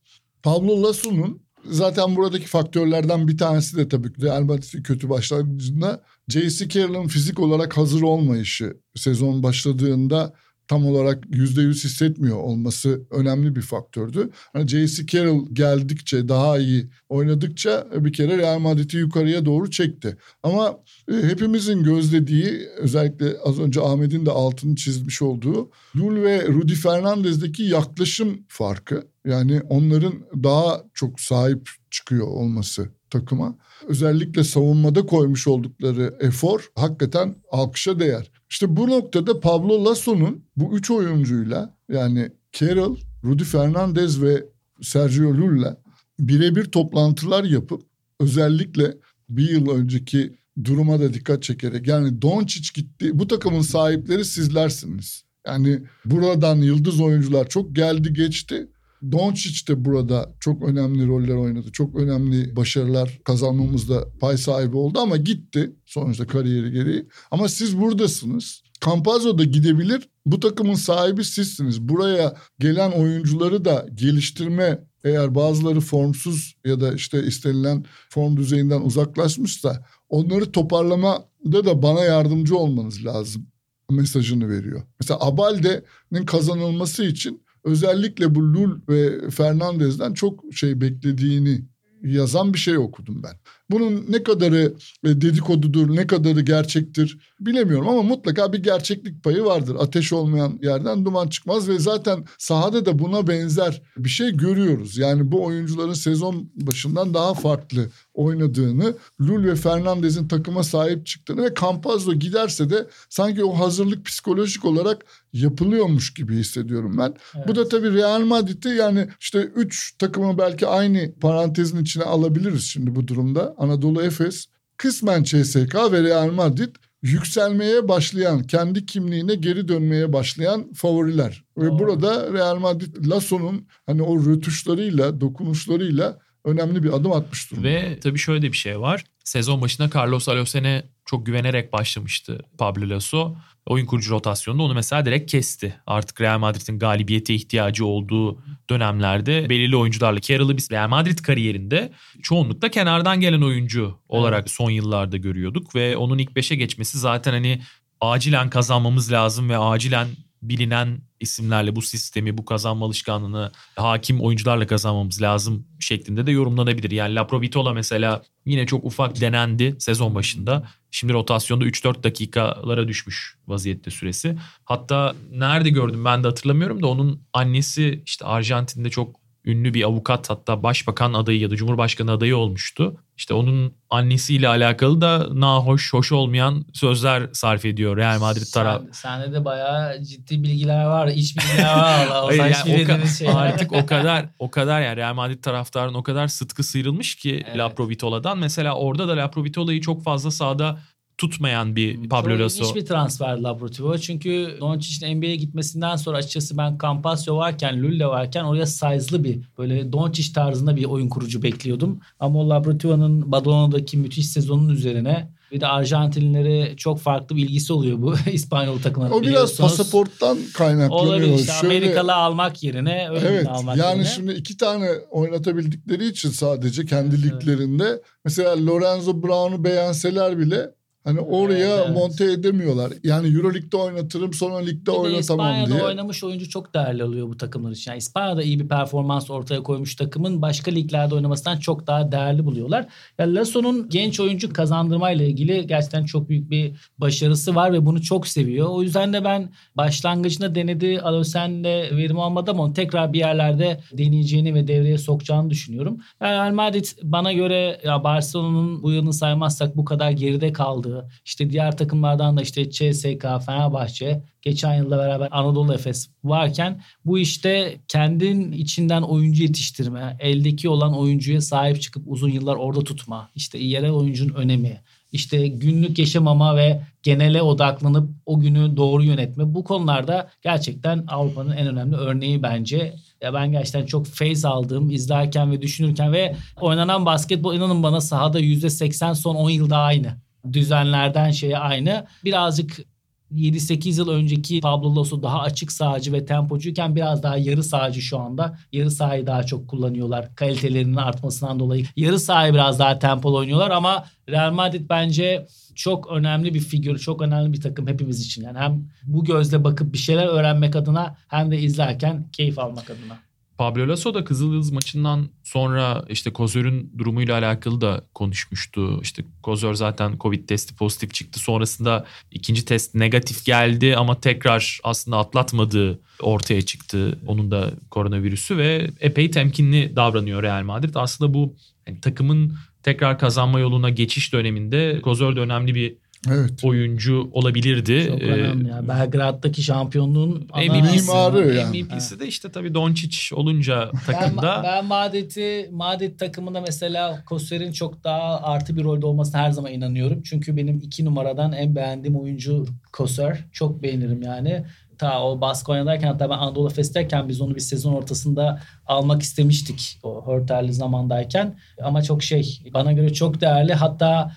Pablo 0.44 0.84
Lasso'nun 0.84 1.42
zaten 1.66 2.16
buradaki 2.16 2.48
faktörlerden 2.48 3.28
bir 3.28 3.38
tanesi 3.38 3.78
de 3.78 3.88
tabii 3.88 4.14
ki 4.14 4.22
Real 4.22 4.42
Madrid'in 4.42 4.84
kötü 4.84 5.10
başlangıcında 5.10 6.04
J.C. 6.28 6.70
Carroll'ın 6.70 7.08
fizik 7.08 7.40
olarak 7.40 7.78
hazır 7.78 8.02
olmayışı 8.02 8.78
sezon 8.96 9.44
başladığında 9.44 10.34
tam 10.68 10.86
olarak 10.86 11.24
yüzde 11.30 11.62
yüz 11.62 11.84
hissetmiyor 11.84 12.38
olması 12.38 13.02
önemli 13.12 13.56
bir 13.56 13.62
faktördü. 13.62 14.30
Hani 14.54 14.68
J.C. 14.68 15.06
Carroll 15.06 15.46
geldikçe 15.54 16.28
daha 16.28 16.60
iyi 16.60 16.90
oynadıkça 17.10 17.88
bir 17.96 18.14
kere 18.14 18.38
Real 18.38 18.60
Madrid'i 18.60 18.98
yukarıya 18.98 19.46
doğru 19.46 19.72
çekti. 19.72 20.18
Ama 20.44 20.80
e, 21.12 21.14
hepimizin 21.14 21.84
gözlediği 21.84 22.68
özellikle 22.78 23.38
az 23.46 23.60
önce 23.60 23.82
Ahmet'in 23.82 24.26
de 24.26 24.32
altını 24.32 24.76
çizmiş 24.76 25.22
olduğu 25.22 25.72
Lul 25.96 26.24
ve 26.24 26.48
Rudy 26.48 26.74
Fernandez'deki 26.74 27.64
yaklaşım 27.64 28.46
farkı. 28.48 29.08
Yani 29.26 29.62
onların 29.62 30.14
daha 30.44 30.84
çok 30.94 31.20
sahip 31.20 31.70
çıkıyor 31.92 32.28
olması 32.28 32.90
takıma. 33.14 33.58
Özellikle 33.88 34.44
savunmada 34.44 35.06
koymuş 35.06 35.48
oldukları 35.48 36.18
efor 36.20 36.72
hakikaten 36.76 37.36
alkışa 37.52 38.00
değer. 38.00 38.32
İşte 38.50 38.78
bu 38.78 38.88
noktada 38.88 39.40
Pablo 39.40 39.86
Lasso'nun 39.86 40.46
bu 40.56 40.78
üç 40.78 40.92
oyuncuyla 40.92 41.78
yani 41.90 42.32
Carroll, 42.52 42.98
Rudy 43.24 43.44
Fernandez 43.44 44.22
ve 44.22 44.46
Sergio 44.82 45.34
Llull'la 45.34 45.78
birebir 46.20 46.66
toplantılar 46.66 47.44
yapıp 47.44 47.82
özellikle 48.20 48.98
bir 49.30 49.50
yıl 49.50 49.70
önceki 49.70 50.36
duruma 50.64 51.00
da 51.00 51.14
dikkat 51.14 51.44
çekerek 51.44 51.88
yani 51.88 52.22
Doncic 52.22 52.70
gitti 52.74 53.20
bu 53.20 53.28
takımın 53.28 53.62
sahipleri 53.62 54.26
sizlersiniz. 54.26 55.24
Yani 55.48 55.80
buradan 56.06 56.58
yıldız 56.58 57.02
oyuncular 57.02 57.50
çok 57.50 57.76
geldi 57.76 58.14
geçti. 58.14 58.68
Doncic 59.12 59.68
de 59.68 59.86
burada 59.86 60.36
çok 60.40 60.64
önemli 60.64 61.08
roller 61.08 61.36
oynadı. 61.36 61.72
Çok 61.72 61.96
önemli 61.96 62.56
başarılar 62.56 63.20
kazanmamızda 63.24 64.08
pay 64.20 64.38
sahibi 64.38 64.78
oldu 64.78 65.00
ama 65.00 65.18
gitti 65.18 65.76
sonuçta 65.86 66.28
kariyeri 66.28 66.72
gereği. 66.72 67.08
Ama 67.32 67.50
siz 67.50 67.80
buradasınız. 67.80 68.64
Campazzo 68.86 69.38
da 69.38 69.44
gidebilir. 69.44 70.10
Bu 70.26 70.40
takımın 70.40 70.74
sahibi 70.74 71.24
sizsiniz. 71.24 71.82
Buraya 71.82 72.36
gelen 72.60 72.92
oyuncuları 72.92 73.66
da 73.66 73.86
geliştirme 73.96 74.80
eğer 75.04 75.36
bazıları 75.36 75.80
formsuz 75.80 76.56
ya 76.66 76.82
da 76.82 76.94
işte 76.94 77.24
istenilen 77.24 77.86
form 78.10 78.38
düzeyinden 78.38 78.82
uzaklaşmışsa 78.82 79.86
onları 80.10 80.52
toparlamada 80.52 81.66
da 81.66 81.82
bana 81.82 82.04
yardımcı 82.04 82.58
olmanız 82.58 83.06
lazım 83.06 83.48
mesajını 83.90 84.50
veriyor. 84.50 84.82
Mesela 85.00 85.20
Abalde'nin 85.22 86.26
kazanılması 86.26 87.04
için 87.06 87.43
özellikle 87.64 88.36
bu 88.36 88.54
Lul 88.54 88.80
ve 88.90 89.30
Fernandez'den 89.30 90.14
çok 90.14 90.44
şey 90.54 90.82
beklediğini 90.82 91.62
yazan 92.04 92.54
bir 92.54 92.60
şey 92.60 92.78
okudum 92.78 93.24
ben. 93.24 93.40
Bunun 93.74 94.06
ne 94.10 94.24
kadarı 94.24 94.74
e, 95.04 95.22
dedikodudur, 95.22 95.96
ne 95.96 96.08
kadarı 96.08 96.42
gerçektir 96.42 97.18
bilemiyorum 97.40 97.88
ama 97.90 98.02
mutlaka 98.02 98.54
bir 98.54 98.64
gerçeklik 98.64 99.24
payı 99.24 99.44
vardır. 99.44 99.76
Ateş 99.80 100.14
olmayan 100.14 100.60
yerden 100.62 101.06
duman 101.06 101.28
çıkmaz 101.28 101.70
ve 101.70 101.80
zaten 101.80 102.26
sahada 102.38 102.86
da 102.86 103.00
buna 103.00 103.28
benzer 103.28 103.82
bir 103.98 104.10
şey 104.10 104.38
görüyoruz. 104.38 104.98
Yani 104.98 105.32
bu 105.32 105.44
oyuncuların 105.44 105.94
sezon 105.94 106.52
başından 106.56 107.14
daha 107.14 107.34
farklı 107.34 107.90
oynadığını, 108.14 108.96
Lul 109.22 109.46
ve 109.46 109.56
Fernandez'in 109.56 110.28
takıma 110.28 110.64
sahip 110.64 111.06
çıktığını 111.06 111.44
ve 111.44 111.54
Campazzo 111.62 112.14
giderse 112.14 112.70
de 112.70 112.88
sanki 113.10 113.44
o 113.44 113.60
hazırlık 113.60 114.06
psikolojik 114.06 114.66
olarak 114.66 115.06
yapılıyormuş 115.34 116.14
gibi 116.14 116.36
hissediyorum 116.36 116.96
ben. 116.98 117.14
Evet. 117.36 117.48
Bu 117.48 117.56
da 117.56 117.68
tabii 117.68 117.94
Real 117.94 118.22
Madrid'de 118.22 118.70
yani 118.70 119.08
işte 119.20 119.40
üç 119.40 119.98
takımı 119.98 120.38
belki 120.38 120.68
aynı 120.68 121.14
parantezin 121.22 121.82
içine 121.82 122.04
alabiliriz 122.04 122.64
şimdi 122.64 122.96
bu 122.96 123.08
durumda. 123.08 123.56
Anadolu 123.64 124.02
Efes, 124.02 124.46
kısmen 124.78 125.24
CSK 125.24 125.76
ve 125.92 126.04
Real 126.04 126.32
Madrid 126.32 126.76
yükselmeye 127.02 127.88
başlayan, 127.88 128.44
kendi 128.44 128.86
kimliğine 128.86 129.36
geri 129.36 129.68
dönmeye 129.68 130.14
başlayan 130.14 130.74
favoriler. 130.74 131.44
Ve 131.58 131.66
Doğru. 131.66 131.80
burada 131.80 132.34
Real 132.34 132.58
Madrid 132.60 133.10
Lasso'nun 133.10 133.68
hani 133.86 134.02
o 134.02 134.26
rötuşlarıyla, 134.26 135.22
dokunuşlarıyla 135.22 136.20
önemli 136.46 136.84
bir 136.84 136.94
adım 136.94 137.12
atmış 137.12 137.52
durumda. 137.52 137.68
Ve 137.68 138.00
tabii 138.04 138.20
şöyle 138.20 138.52
bir 138.52 138.58
şey 138.58 138.80
var. 138.80 139.06
Sezon 139.24 139.62
başında 139.62 139.90
Carlos 139.96 140.30
Alosen'e 140.30 140.84
çok 141.06 141.26
güvenerek 141.26 141.74
başlamıştı 141.74 142.40
Pablo 142.58 142.90
Lasso. 142.90 143.36
Oyun 143.66 143.86
kurucu 143.86 144.12
rotasyonunda 144.12 144.64
onu 144.64 144.74
mesela 144.74 145.06
direkt 145.06 145.32
kesti. 145.32 145.76
Artık 145.88 146.22
Real 146.22 146.40
Madrid'in 146.40 146.80
galibiyete 146.80 147.34
ihtiyacı 147.34 147.86
olduğu 147.86 148.40
dönemlerde 148.70 149.50
belirli 149.50 149.76
oyuncularla 149.76 150.22
Carroll'ı 150.22 150.58
biz 150.58 150.72
Real 150.72 150.88
Madrid 150.88 151.20
kariyerinde 151.20 151.92
çoğunlukla 152.22 152.70
kenardan 152.70 153.20
gelen 153.20 153.42
oyuncu 153.42 154.00
olarak 154.10 154.40
evet. 154.40 154.52
son 154.52 154.70
yıllarda 154.70 155.18
görüyorduk 155.18 155.76
ve 155.76 155.98
onun 155.98 156.18
ilk 156.18 156.36
beşe 156.36 156.56
geçmesi 156.56 157.00
zaten 157.00 157.32
hani 157.32 157.62
acilen 158.02 158.50
kazanmamız 158.50 159.12
lazım 159.12 159.50
ve 159.50 159.58
acilen 159.58 160.08
bilinen 160.42 161.02
isimlerle 161.24 161.76
bu 161.76 161.82
sistemi, 161.82 162.38
bu 162.38 162.46
kazanma 162.46 162.86
alışkanlığını 162.86 163.52
hakim 163.76 164.22
oyuncularla 164.22 164.68
kazanmamız 164.68 165.22
lazım 165.22 165.68
şeklinde 165.80 166.28
de 166.28 166.32
yorumlanabilir. 166.32 166.92
Yani 166.92 167.16
Laprovitola 167.16 167.74
mesela 167.74 168.22
yine 168.46 168.66
çok 168.66 168.86
ufak 168.86 169.22
denendi 169.22 169.76
sezon 169.80 170.16
başında. 170.16 170.68
Şimdi 170.92 171.14
rotasyonda 171.14 171.66
3-4 171.66 172.04
dakikalara 172.04 172.88
düşmüş 172.88 173.38
vaziyette 173.48 173.92
süresi. 173.92 174.38
Hatta 174.66 175.16
nerede 175.32 175.70
gördüm 175.70 176.06
ben 176.06 176.24
de 176.24 176.28
hatırlamıyorum 176.28 176.84
da 176.84 176.88
onun 176.88 177.24
annesi 177.34 178.04
işte 178.06 178.26
Arjantin'de 178.26 178.90
çok 178.90 179.23
ünlü 179.46 179.74
bir 179.74 179.84
avukat 179.84 180.30
hatta 180.30 180.64
başbakan 180.64 181.14
adayı 181.14 181.40
ya 181.40 181.52
da 181.52 181.56
cumhurbaşkanı 181.56 182.12
adayı 182.12 182.38
olmuştu. 182.38 182.96
İşte 183.18 183.34
onun 183.34 183.74
annesiyle 183.90 184.48
alakalı 184.48 185.02
da 185.02 185.28
nahoş, 185.34 185.94
hoş 185.94 186.12
olmayan 186.12 186.66
sözler 186.74 187.30
sarf 187.34 187.66
ediyor 187.66 187.98
Real 187.98 188.20
Madrid 188.20 188.54
taraf. 188.54 188.82
Sen, 188.82 188.92
sende 188.92 189.34
de 189.34 189.46
bayağı 189.46 190.04
ciddi 190.04 190.44
bilgiler 190.44 190.86
var, 190.86 191.08
iç 191.08 191.38
bilgiler 191.38 191.76
var. 191.76 192.08
Allah, 192.08 192.34
yani 192.48 192.54
o 192.68 192.70
ka- 192.70 193.34
artık 193.34 193.72
o 193.72 193.86
kadar 193.86 194.26
o 194.40 194.52
kadar 194.52 194.82
yani 194.82 194.96
Real 194.96 195.14
Madrid 195.14 195.44
taraftarının 195.44 195.94
o 195.94 196.04
kadar 196.04 196.28
sıtkı 196.28 196.64
sıyrılmış 196.64 197.16
ki 197.16 197.44
evet. 197.48 197.58
La 197.58 197.70
Provitola'dan. 197.70 198.38
Mesela 198.38 198.76
orada 198.76 199.08
da 199.08 199.18
La 199.18 199.32
Provitola'yı 199.32 199.82
çok 199.82 200.04
fazla 200.04 200.32
sahada 200.32 200.80
tutmayan 201.18 201.76
bir 201.76 202.10
Pablo 202.10 202.40
Lasso. 202.40 202.64
Çok 202.64 202.76
bir 202.76 202.86
transfer 202.86 203.38
Laborativo. 203.38 203.98
Çünkü 203.98 204.58
Doncic'in 204.60 205.18
NBA'ye 205.18 205.36
gitmesinden 205.36 205.96
sonra 205.96 206.18
açıkçası 206.18 206.58
ben 206.58 206.78
Campasio 206.82 207.38
varken, 207.38 207.84
Lulle 207.84 208.08
varken 208.08 208.44
oraya 208.44 208.66
size'lı 208.66 209.24
bir 209.24 209.40
böyle 209.58 209.92
Doncic 209.92 210.34
tarzında 210.34 210.76
bir 210.76 210.86
oyun 210.86 211.10
kurucu 211.10 211.44
bekliyordum. 211.44 212.00
Ama 212.20 212.40
o 212.40 212.50
Laborativo'nun 212.50 213.32
Badalona'daki 213.32 213.98
müthiş 213.98 214.30
sezonun 214.30 214.70
üzerine 214.70 215.30
bir 215.54 215.62
de 215.62 215.68
Arjantinlilere 215.68 216.78
çok 216.78 217.00
farklı 217.00 217.36
bir 217.36 217.44
ilgisi 217.44 217.74
oluyor 217.74 218.02
bu 218.02 218.16
İspanyol 218.32 218.82
takımlarına. 218.82 219.16
O 219.16 219.22
biraz 219.22 219.58
pasaporttan 219.58 220.38
kaynaklanıyor. 220.54 221.08
Olabilir 221.08 221.34
işte 221.34 221.52
Şöyle, 221.52 221.76
Amerikalı 221.76 222.16
almak 222.16 222.64
yerine 222.64 223.10
öyle 223.10 223.28
evet, 223.28 223.48
almak 223.48 223.78
yani 223.78 223.98
yerine. 223.98 224.06
şimdi 224.06 224.34
iki 224.34 224.58
tane 224.58 224.90
oynatabildikleri 225.12 226.08
için 226.08 226.30
sadece 226.30 226.86
kendi 226.86 227.16
evet, 227.16 227.26
liglerinde. 227.26 227.84
Evet. 227.84 228.02
Mesela 228.26 228.66
Lorenzo 228.66 229.24
Brown'u 229.24 229.64
beğenseler 229.64 230.38
bile 230.38 230.72
Hani 231.04 231.20
oraya 231.20 231.76
evet, 231.76 231.86
evet. 231.88 231.98
monte 231.98 232.32
edemiyorlar. 232.32 232.94
Yani 233.04 233.28
Euroleague'de 233.28 233.78
oynatırım 233.78 234.34
sonra 234.34 234.58
ligde 234.58 234.92
bir 234.92 234.98
oynatamam 234.98 235.20
İspanya'da 235.20 235.56
diye. 235.56 235.66
İspanya'da 235.66 235.86
oynamış 235.86 236.24
oyuncu 236.24 236.50
çok 236.50 236.74
değerli 236.74 237.04
oluyor 237.04 237.28
bu 237.28 237.38
takımlar 237.38 237.72
için. 237.72 237.92
Yani 237.92 237.98
İspanya'da 237.98 238.44
iyi 238.44 238.60
bir 238.60 238.68
performans 238.68 239.30
ortaya 239.30 239.64
koymuş 239.64 239.96
takımın 239.96 240.42
başka 240.42 240.72
liglerde 240.72 241.16
oynamasından 241.16 241.58
çok 241.58 241.88
daha 241.88 242.12
değerli 242.12 242.46
buluyorlar. 242.46 242.86
Yani 243.20 243.36
Lasso'nun 243.36 243.90
genç 243.90 244.20
oyuncu 244.20 244.54
kazandırmayla 244.54 245.26
ilgili 245.26 245.68
gerçekten 245.68 246.06
çok 246.06 246.30
büyük 246.30 246.50
bir 246.50 246.76
başarısı 246.98 247.56
var 247.56 247.74
ve 247.74 247.86
bunu 247.86 248.02
çok 248.02 248.28
seviyor. 248.28 248.68
O 248.70 248.84
yüzden 248.84 249.14
de 249.14 249.24
ben 249.24 249.50
başlangıcında 249.76 250.56
denedi 250.56 251.02
Alosen'le 251.02 251.64
verim 251.98 252.20
almadı 252.20 252.52
ama 252.52 252.74
tekrar 252.74 253.14
bir 253.14 253.20
yerlerde 253.20 253.80
deneyeceğini 253.94 254.54
ve 254.54 254.68
devreye 254.68 254.98
sokacağını 254.98 255.50
düşünüyorum. 255.50 255.98
Yani 256.22 256.34
Real 256.34 256.54
Madrid 256.54 256.86
bana 257.04 257.34
göre 257.34 257.80
ya 257.84 258.04
Barcelona'nın 258.04 258.84
bu 258.84 258.92
yılını 258.92 259.14
saymazsak 259.14 259.78
bu 259.78 259.86
kadar 259.86 260.12
geride 260.12 260.54
kaldı 260.54 260.93
işte 261.26 261.50
diğer 261.50 261.78
takımlardan 261.78 262.38
da 262.38 262.42
işte 262.42 262.70
CSK, 262.70 263.26
Fenerbahçe, 263.46 264.24
geçen 264.42 264.76
yılda 264.76 264.98
beraber 264.98 265.28
Anadolu 265.32 265.74
Efes 265.74 266.10
varken 266.24 266.82
bu 267.06 267.20
işte 267.20 267.80
kendin 267.88 268.52
içinden 268.52 269.02
oyuncu 269.02 269.44
yetiştirme, 269.44 270.18
eldeki 270.20 270.70
olan 270.70 270.98
oyuncuya 270.98 271.42
sahip 271.42 271.82
çıkıp 271.82 272.04
uzun 272.08 272.30
yıllar 272.30 272.56
orada 272.56 272.84
tutma, 272.84 273.30
işte 273.36 273.58
yerel 273.58 273.92
oyuncunun 273.92 274.34
önemi, 274.34 274.82
işte 275.14 275.48
günlük 275.48 276.00
yaşamama 276.00 276.56
ve 276.56 276.82
genele 277.04 277.42
odaklanıp 277.42 278.10
o 278.26 278.40
günü 278.40 278.78
doğru 278.78 279.04
yönetme. 279.04 279.54
Bu 279.54 279.64
konularda 279.64 280.30
gerçekten 280.42 281.04
Avrupa'nın 281.08 281.52
en 281.52 281.68
önemli 281.68 281.96
örneği 281.96 282.44
bence. 282.44 282.96
Ya 283.22 283.34
ben 283.34 283.52
gerçekten 283.52 283.86
çok 283.86 284.08
feyz 284.08 284.46
aldığım 284.46 284.90
izlerken 284.92 285.52
ve 285.52 285.62
düşünürken 285.62 286.14
ve 286.14 286.36
oynanan 286.62 287.06
basketbol 287.06 287.56
inanın 287.56 287.84
bana 287.84 288.02
sahada 288.02 288.40
%80 288.40 289.16
son 289.16 289.36
10 289.36 289.50
yılda 289.50 289.78
aynı 289.78 290.18
düzenlerden 290.52 291.32
şeye 291.32 291.58
aynı. 291.58 292.06
Birazcık 292.24 292.86
7-8 293.34 293.98
yıl 293.98 294.10
önceki 294.10 294.60
Pablo 294.62 294.96
Lasso 294.96 295.24
daha 295.24 295.42
açık 295.42 295.72
sahacı 295.72 296.14
ve 296.14 296.26
tempocuyken 296.26 296.96
biraz 296.96 297.24
daha 297.24 297.38
yarı 297.38 297.64
sahacı 297.64 298.02
şu 298.02 298.20
anda. 298.20 298.58
Yarı 298.72 298.92
sahayı 298.92 299.28
daha 299.28 299.44
çok 299.44 299.68
kullanıyorlar 299.68 300.36
kalitelerinin 300.36 300.96
artmasından 300.96 301.60
dolayı. 301.60 301.86
Yarı 301.96 302.20
sahayı 302.20 302.54
biraz 302.54 302.80
daha 302.80 303.00
tempolu 303.00 303.38
oynuyorlar 303.38 303.72
ama 303.72 304.06
Real 304.30 304.54
Madrid 304.54 304.90
bence 304.90 305.48
çok 305.76 306.12
önemli 306.12 306.54
bir 306.54 306.60
figür, 306.60 307.00
çok 307.00 307.22
önemli 307.22 307.54
bir 307.54 307.62
takım 307.62 307.88
hepimiz 307.88 308.26
için. 308.26 308.44
Yani 308.44 308.58
hem 308.58 308.90
bu 309.04 309.24
gözle 309.24 309.64
bakıp 309.64 309.94
bir 309.94 309.98
şeyler 309.98 310.28
öğrenmek 310.28 310.76
adına 310.76 311.16
hem 311.28 311.52
de 311.52 311.60
izlerken 311.60 312.26
keyif 312.32 312.60
almak 312.60 312.90
adına. 312.90 313.20
Pablo 313.64 313.88
Lasso 313.88 314.14
da 314.14 314.24
Kızıldız 314.24 314.72
maçından 314.72 315.30
sonra 315.44 316.06
işte 316.10 316.34
Kozör'ün 316.34 316.94
durumuyla 316.98 317.38
alakalı 317.38 317.82
da 317.82 318.04
konuşmuştu. 318.14 319.00
İşte 319.02 319.24
Kozör 319.44 319.74
zaten 319.74 320.18
Covid 320.20 320.48
testi 320.48 320.76
pozitif 320.76 321.14
çıktı. 321.14 321.40
Sonrasında 321.40 322.06
ikinci 322.32 322.66
test 322.66 322.96
negatif 322.96 323.46
geldi 323.46 323.96
ama 323.98 324.20
tekrar 324.20 324.80
aslında 324.84 325.18
atlatmadığı 325.18 326.00
ortaya 326.22 326.62
çıktı. 326.62 327.20
Onun 327.28 327.52
da 327.52 327.72
koronavirüsü 327.92 328.58
ve 328.58 328.90
epey 329.00 329.32
temkinli 329.32 329.96
davranıyor 329.96 330.44
Real 330.44 330.64
Madrid. 330.64 330.96
Aslında 330.96 331.34
bu 331.34 331.56
yani 331.88 332.02
takımın 332.02 332.58
tekrar 332.84 333.20
kazanma 333.20 333.60
yoluna 333.60 333.90
geçiş 333.90 334.34
döneminde 334.34 335.02
Kozör 335.02 335.36
de 335.36 335.40
önemli 335.40 335.76
bir 335.76 336.03
Evet. 336.32 336.64
oyuncu 336.64 337.30
olabilirdi. 337.32 338.06
Çok 338.08 338.22
Ee, 338.22 338.26
önemli 338.26 338.70
ya. 338.70 338.88
Belgrad'daki 338.88 339.64
şampiyonluğun 339.64 340.48
ana 340.52 340.64
MVP'si, 340.64 341.02
Mimarı 341.02 341.56
yani. 341.56 341.84
MVP'si 341.84 342.20
de 342.20 342.28
işte 342.28 342.52
tabii 342.52 342.74
Doncic 342.74 343.36
olunca 343.36 343.90
Ben, 344.08 344.14
takımda. 344.14 344.62
ben 344.64 344.86
Madrid'i 344.86 345.70
Madrid 345.72 346.20
takımında 346.20 346.62
mesela 346.62 347.24
Koster'in 347.26 347.72
çok 347.72 348.04
daha 348.04 348.42
artı 348.42 348.76
bir 348.78 348.84
rolde 348.84 349.06
olmasına 349.06 349.42
her 349.42 349.52
zaman 349.52 349.72
inanıyorum. 349.72 350.22
Çünkü 350.24 350.58
benim 350.58 350.78
iki 350.84 351.06
numaradan 351.06 351.52
en 351.52 351.76
beğendiğim 351.76 352.16
oyuncu 352.20 352.66
Koster. 352.92 353.38
Çok 353.52 353.84
beğenirim 353.84 354.22
yani. 354.22 354.66
Ta 354.98 355.24
o 355.24 355.42
Baskonya'dayken 355.42 356.08
hatta 356.08 356.30
ben 356.30 356.38
Anadolu 356.38 356.70
Efes'teyken 356.70 357.30
biz 357.30 357.42
onu 357.42 357.56
bir 357.56 357.60
sezon 357.60 357.94
ortasında 357.94 358.60
almak 358.88 359.22
istemiştik. 359.22 360.00
O 360.04 360.28
Hörter'li 360.28 360.74
zamandayken. 360.74 361.56
Ama 361.84 362.02
çok 362.02 362.24
şey 362.24 362.60
bana 362.74 362.92
göre 362.94 363.14
çok 363.14 363.42
değerli. 363.42 363.74
Hatta 363.74 364.32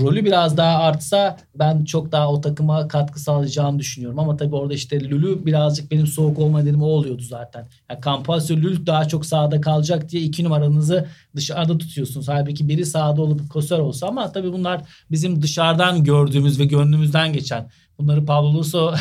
rolü 0.00 0.24
biraz 0.24 0.56
daha 0.56 0.78
artsa 0.78 1.36
ben 1.54 1.84
çok 1.84 2.12
daha 2.12 2.32
o 2.32 2.40
takıma 2.40 2.88
katkı 2.88 3.20
sağlayacağını 3.20 3.78
düşünüyorum. 3.78 4.18
Ama 4.18 4.36
tabii 4.36 4.54
orada 4.54 4.74
işte 4.74 5.00
Lülü 5.00 5.46
birazcık 5.46 5.90
benim 5.90 6.06
soğuk 6.06 6.38
olma 6.38 6.64
dedim 6.64 6.82
o 6.82 6.86
oluyordu 6.86 7.22
zaten. 7.22 7.68
Yani 7.90 8.00
Campazzo 8.04 8.56
Lül 8.56 8.86
daha 8.86 9.08
çok 9.08 9.26
sahada 9.26 9.60
kalacak 9.60 10.10
diye 10.10 10.22
iki 10.22 10.44
numaranızı 10.44 11.08
dışarıda 11.36 11.78
tutuyorsunuz. 11.78 12.28
Halbuki 12.28 12.68
biri 12.68 12.86
sahada 12.86 13.22
olup 13.22 13.50
Koser 13.50 13.78
olsa 13.78 14.06
ama 14.06 14.32
tabii 14.32 14.52
bunlar 14.52 14.82
bizim 15.10 15.42
dışarıdan 15.42 16.04
gördüğümüz 16.04 16.60
ve 16.60 16.64
gönlümüzden 16.64 17.32
geçen. 17.32 17.70
Bunları 17.98 18.24
Pablo 18.24 18.58
Lasso 18.58 18.94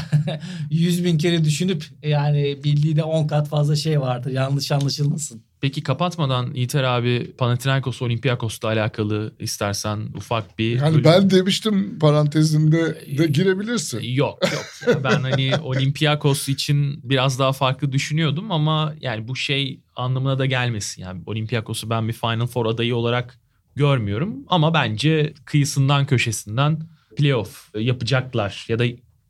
100 0.71 1.03
bin 1.05 1.17
kere 1.17 1.43
düşünüp 1.43 1.85
yani 2.03 2.63
bildiği 2.63 2.95
de 2.95 3.03
10 3.03 3.27
kat 3.27 3.47
fazla 3.47 3.75
şey 3.75 4.01
vardır. 4.01 4.31
Yanlış 4.31 4.71
anlaşılmasın. 4.71 5.43
Peki 5.65 5.83
kapatmadan 5.83 6.53
Yiğiter 6.53 6.83
abi 6.83 7.31
Panathinaikos 7.37 8.01
Olympiakos'la 8.01 8.67
alakalı 8.67 9.35
istersen 9.39 9.99
ufak 10.15 10.59
bir... 10.59 10.77
Yani 10.77 10.95
bölüm- 10.95 11.03
ben 11.03 11.29
demiştim 11.29 11.99
parantezinde 11.99 12.95
de 13.17 13.27
girebilirsin. 13.27 13.99
Yok 14.03 14.39
yok. 14.53 15.03
Ben 15.03 15.21
hani 15.21 15.51
Olympiakos 15.63 16.49
için 16.49 16.99
biraz 17.03 17.39
daha 17.39 17.53
farklı 17.53 17.91
düşünüyordum 17.91 18.51
ama 18.51 18.93
yani 19.01 19.27
bu 19.27 19.35
şey 19.35 19.79
anlamına 19.95 20.39
da 20.39 20.45
gelmesin. 20.45 21.01
Yani 21.01 21.21
Olympiakos'u 21.25 21.89
ben 21.89 22.07
bir 22.07 22.13
Final 22.13 22.47
Four 22.47 22.65
adayı 22.65 22.95
olarak 22.95 23.39
görmüyorum 23.75 24.35
ama 24.47 24.73
bence 24.73 25.33
kıyısından 25.45 26.05
köşesinden 26.05 26.79
playoff 27.17 27.69
yapacaklar 27.75 28.65
ya 28.67 28.79
da 28.79 28.85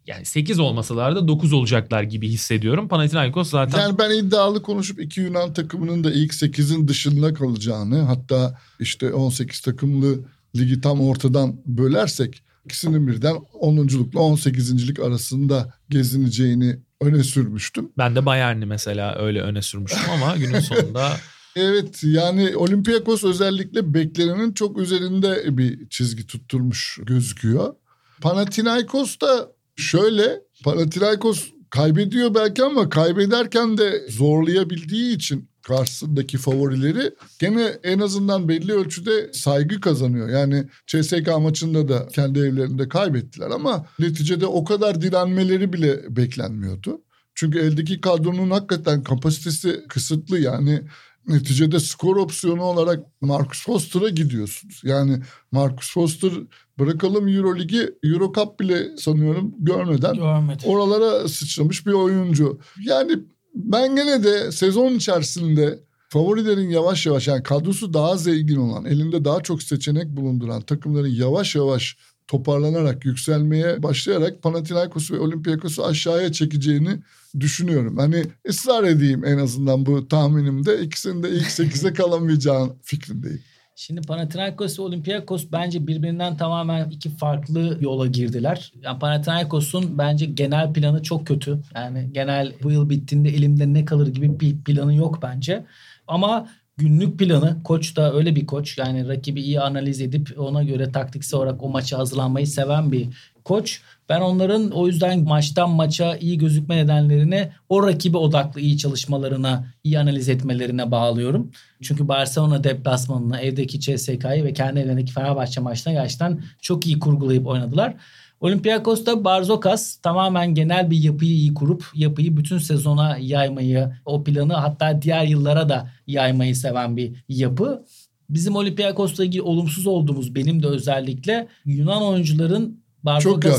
yani 0.08 0.26
8 0.26 0.60
olmasalar 0.60 1.16
da 1.16 1.28
9 1.28 1.53
olacaklar 1.53 2.03
gibi 2.03 2.30
hissediyorum. 2.30 2.88
Panathinaikos 2.88 3.49
zaten 3.49 3.80
Yani 3.80 3.97
ben 3.97 4.10
iddialı 4.10 4.62
konuşup 4.62 5.01
iki 5.01 5.22
Yunan 5.22 5.53
takımının 5.53 6.03
da 6.03 6.12
ilk 6.12 6.34
8'in 6.34 6.88
dışında 6.88 7.34
kalacağını 7.34 8.01
hatta 8.01 8.60
işte 8.80 9.14
18 9.14 9.60
takımlı 9.60 10.20
ligi 10.56 10.82
tam 10.82 11.01
ortadan 11.01 11.56
bölersek 11.66 12.43
ikisinin 12.66 13.08
birden 13.08 13.36
10.lukla 13.36 14.20
18.lik 14.20 14.99
arasında 14.99 15.74
gezineceğini 15.89 16.80
öne 17.01 17.24
sürmüştüm. 17.24 17.89
ben 17.97 18.16
de 18.16 18.26
Bayern'i 18.26 18.66
mesela 18.66 19.16
öyle 19.20 19.41
öne 19.41 19.62
sürmüştüm 19.62 20.10
ama 20.14 20.38
günün 20.38 20.60
sonunda 20.60 21.12
Evet 21.56 21.99
yani 22.03 22.56
Olympiakos 22.56 23.24
özellikle 23.24 23.93
beklenenin 23.93 24.53
çok 24.53 24.78
üzerinde 24.78 25.58
bir 25.58 25.89
çizgi 25.89 26.28
tutturmuş 26.28 26.99
gözüküyor. 27.03 27.74
Panathinaikos 28.22 29.20
da 29.20 29.55
şöyle 29.76 30.41
Panathinaikos 30.63 31.49
kaybediyor 31.69 32.36
belki 32.36 32.63
ama 32.63 32.89
kaybederken 32.89 33.78
de 33.78 34.07
zorlayabildiği 34.09 35.15
için 35.15 35.49
karşısındaki 35.61 36.38
favorileri 36.38 37.11
gene 37.39 37.63
en 37.84 37.99
azından 37.99 38.49
belli 38.49 38.73
ölçüde 38.73 39.34
saygı 39.34 39.82
kazanıyor. 39.82 40.30
Yani 40.30 40.67
CSK 40.88 41.28
maçında 41.39 41.88
da 41.88 42.07
kendi 42.07 42.39
evlerinde 42.39 42.89
kaybettiler 42.89 43.49
ama 43.49 43.86
neticede 43.99 44.45
o 44.45 44.63
kadar 44.63 45.01
direnmeleri 45.01 45.73
bile 45.73 46.15
beklenmiyordu. 46.15 47.01
Çünkü 47.36 47.59
eldeki 47.59 48.01
kadronun 48.01 48.51
hakikaten 48.51 49.03
kapasitesi 49.03 49.86
kısıtlı 49.89 50.39
yani 50.39 50.82
neticede 51.28 51.80
skor 51.80 52.15
opsiyonu 52.15 52.63
olarak 52.63 53.03
Marcus 53.21 53.65
Foster'a 53.65 54.09
gidiyorsunuz. 54.09 54.82
Yani 54.84 55.19
Marcus 55.51 55.93
Foster 55.93 56.32
bırakalım 56.80 57.28
Euroligi, 57.28 57.89
Eurocup 58.03 58.59
bile 58.59 58.97
sanıyorum 58.97 59.55
görmeden 59.59 60.15
Görmedim. 60.15 60.69
oralara 60.69 61.28
sıçramış 61.28 61.86
bir 61.86 61.93
oyuncu. 61.93 62.59
Yani 62.86 63.19
ben 63.55 63.95
gene 63.95 64.23
de 64.23 64.51
sezon 64.51 64.93
içerisinde 64.93 65.80
favorilerin 66.09 66.69
yavaş 66.69 67.05
yavaş 67.05 67.28
yani 67.28 67.43
kadrosu 67.43 67.93
daha 67.93 68.17
zengin 68.17 68.55
olan, 68.55 68.86
elinde 68.86 69.26
daha 69.26 69.41
çok 69.41 69.63
seçenek 69.63 70.07
bulunduran 70.07 70.61
takımların 70.61 71.07
yavaş 71.09 71.55
yavaş 71.55 71.97
toparlanarak 72.28 73.05
yükselmeye 73.05 73.84
başlayarak 73.84 74.41
Panathinaikos 74.41 75.11
ve 75.11 75.19
Olympiakos'u 75.19 75.86
aşağıya 75.86 76.32
çekeceğini 76.32 76.99
düşünüyorum. 77.39 77.97
Hani 77.97 78.23
ısrar 78.49 78.84
edeyim 78.84 79.26
en 79.26 79.38
azından 79.38 79.86
bu 79.86 80.07
tahminimde 80.07 80.82
ikisinin 80.82 81.23
de 81.23 81.30
ilk 81.30 81.47
8'e 81.47 81.93
kalamayacağın 81.93 82.73
fikrindeyim. 82.84 83.41
Şimdi 83.78 84.01
Panathinaikos 84.01 84.80
ve 84.80 84.84
Olympiakos 84.84 85.45
bence 85.51 85.88
birbirinden 85.88 86.38
tamamen 86.38 86.89
iki 86.89 87.09
farklı 87.09 87.78
yola 87.82 88.07
girdiler. 88.07 88.73
Yani 88.82 88.99
Panathinaikos'un 88.99 89.97
bence 89.97 90.26
genel 90.26 90.73
planı 90.73 91.03
çok 91.03 91.28
kötü. 91.28 91.59
Yani 91.76 92.09
genel 92.11 92.53
bu 92.63 92.71
yıl 92.71 92.89
bittiğinde 92.89 93.30
elimde 93.30 93.73
ne 93.73 93.86
kalır 93.86 94.07
gibi 94.07 94.39
bir 94.39 94.63
planı 94.63 94.95
yok 94.95 95.19
bence. 95.21 95.65
Ama 96.07 96.49
günlük 96.78 97.19
planı 97.19 97.63
koç 97.63 97.95
da 97.95 98.13
öyle 98.13 98.36
bir 98.36 98.45
koç. 98.45 98.78
Yani 98.78 99.07
rakibi 99.07 99.41
iyi 99.41 99.61
analiz 99.61 100.01
edip 100.01 100.30
ona 100.38 100.63
göre 100.63 100.91
taktiksel 100.91 101.39
olarak 101.39 101.63
o 101.63 101.69
maça 101.69 101.97
hazırlanmayı 101.97 102.47
seven 102.47 102.91
bir 102.91 103.07
koç. 103.43 103.82
Ben 104.09 104.21
onların 104.21 104.71
o 104.71 104.88
yüzden 104.88 105.23
maçtan 105.23 105.69
maça 105.69 106.17
iyi 106.17 106.38
gözükme 106.38 106.78
nedenlerini 106.78 107.49
o 107.69 107.88
rakibe 107.88 108.17
odaklı 108.17 108.61
iyi 108.61 108.78
çalışmalarına, 108.78 109.65
iyi 109.84 109.99
analiz 109.99 110.30
etmelerine 110.30 110.91
bağlıyorum. 110.91 111.51
Çünkü 111.82 112.07
Barcelona 112.07 112.63
deplasmanına, 112.63 113.39
evdeki 113.39 113.80
CSK'yı 113.80 114.43
ve 114.43 114.53
kendi 114.53 114.80
evlerindeki 114.80 115.13
Fenerbahçe 115.13 115.61
maçına 115.61 115.93
gerçekten 115.93 116.43
çok 116.61 116.88
iyi 116.88 116.99
kurgulayıp 116.99 117.47
oynadılar. 117.47 117.93
Olympiakos'ta 118.39 119.23
Barzokas 119.23 119.95
tamamen 119.95 120.55
genel 120.55 120.91
bir 120.91 120.97
yapıyı 120.97 121.31
iyi 121.31 121.53
kurup 121.53 121.86
yapıyı 121.95 122.38
bütün 122.38 122.57
sezona 122.57 123.17
yaymayı, 123.17 123.91
o 124.05 124.23
planı 124.23 124.53
hatta 124.53 125.01
diğer 125.01 125.23
yıllara 125.23 125.69
da 125.69 125.89
yaymayı 126.07 126.55
seven 126.55 126.97
bir 126.97 127.23
yapı. 127.29 127.86
Bizim 128.29 128.55
Olympiakos'la 128.55 129.25
ilgili 129.25 129.41
olumsuz 129.41 129.88
olduğumuz 129.88 130.36
benim 130.36 130.63
de 130.63 130.67
özellikle 130.67 131.47
Yunan 131.65 132.03
oyuncuların 132.03 132.84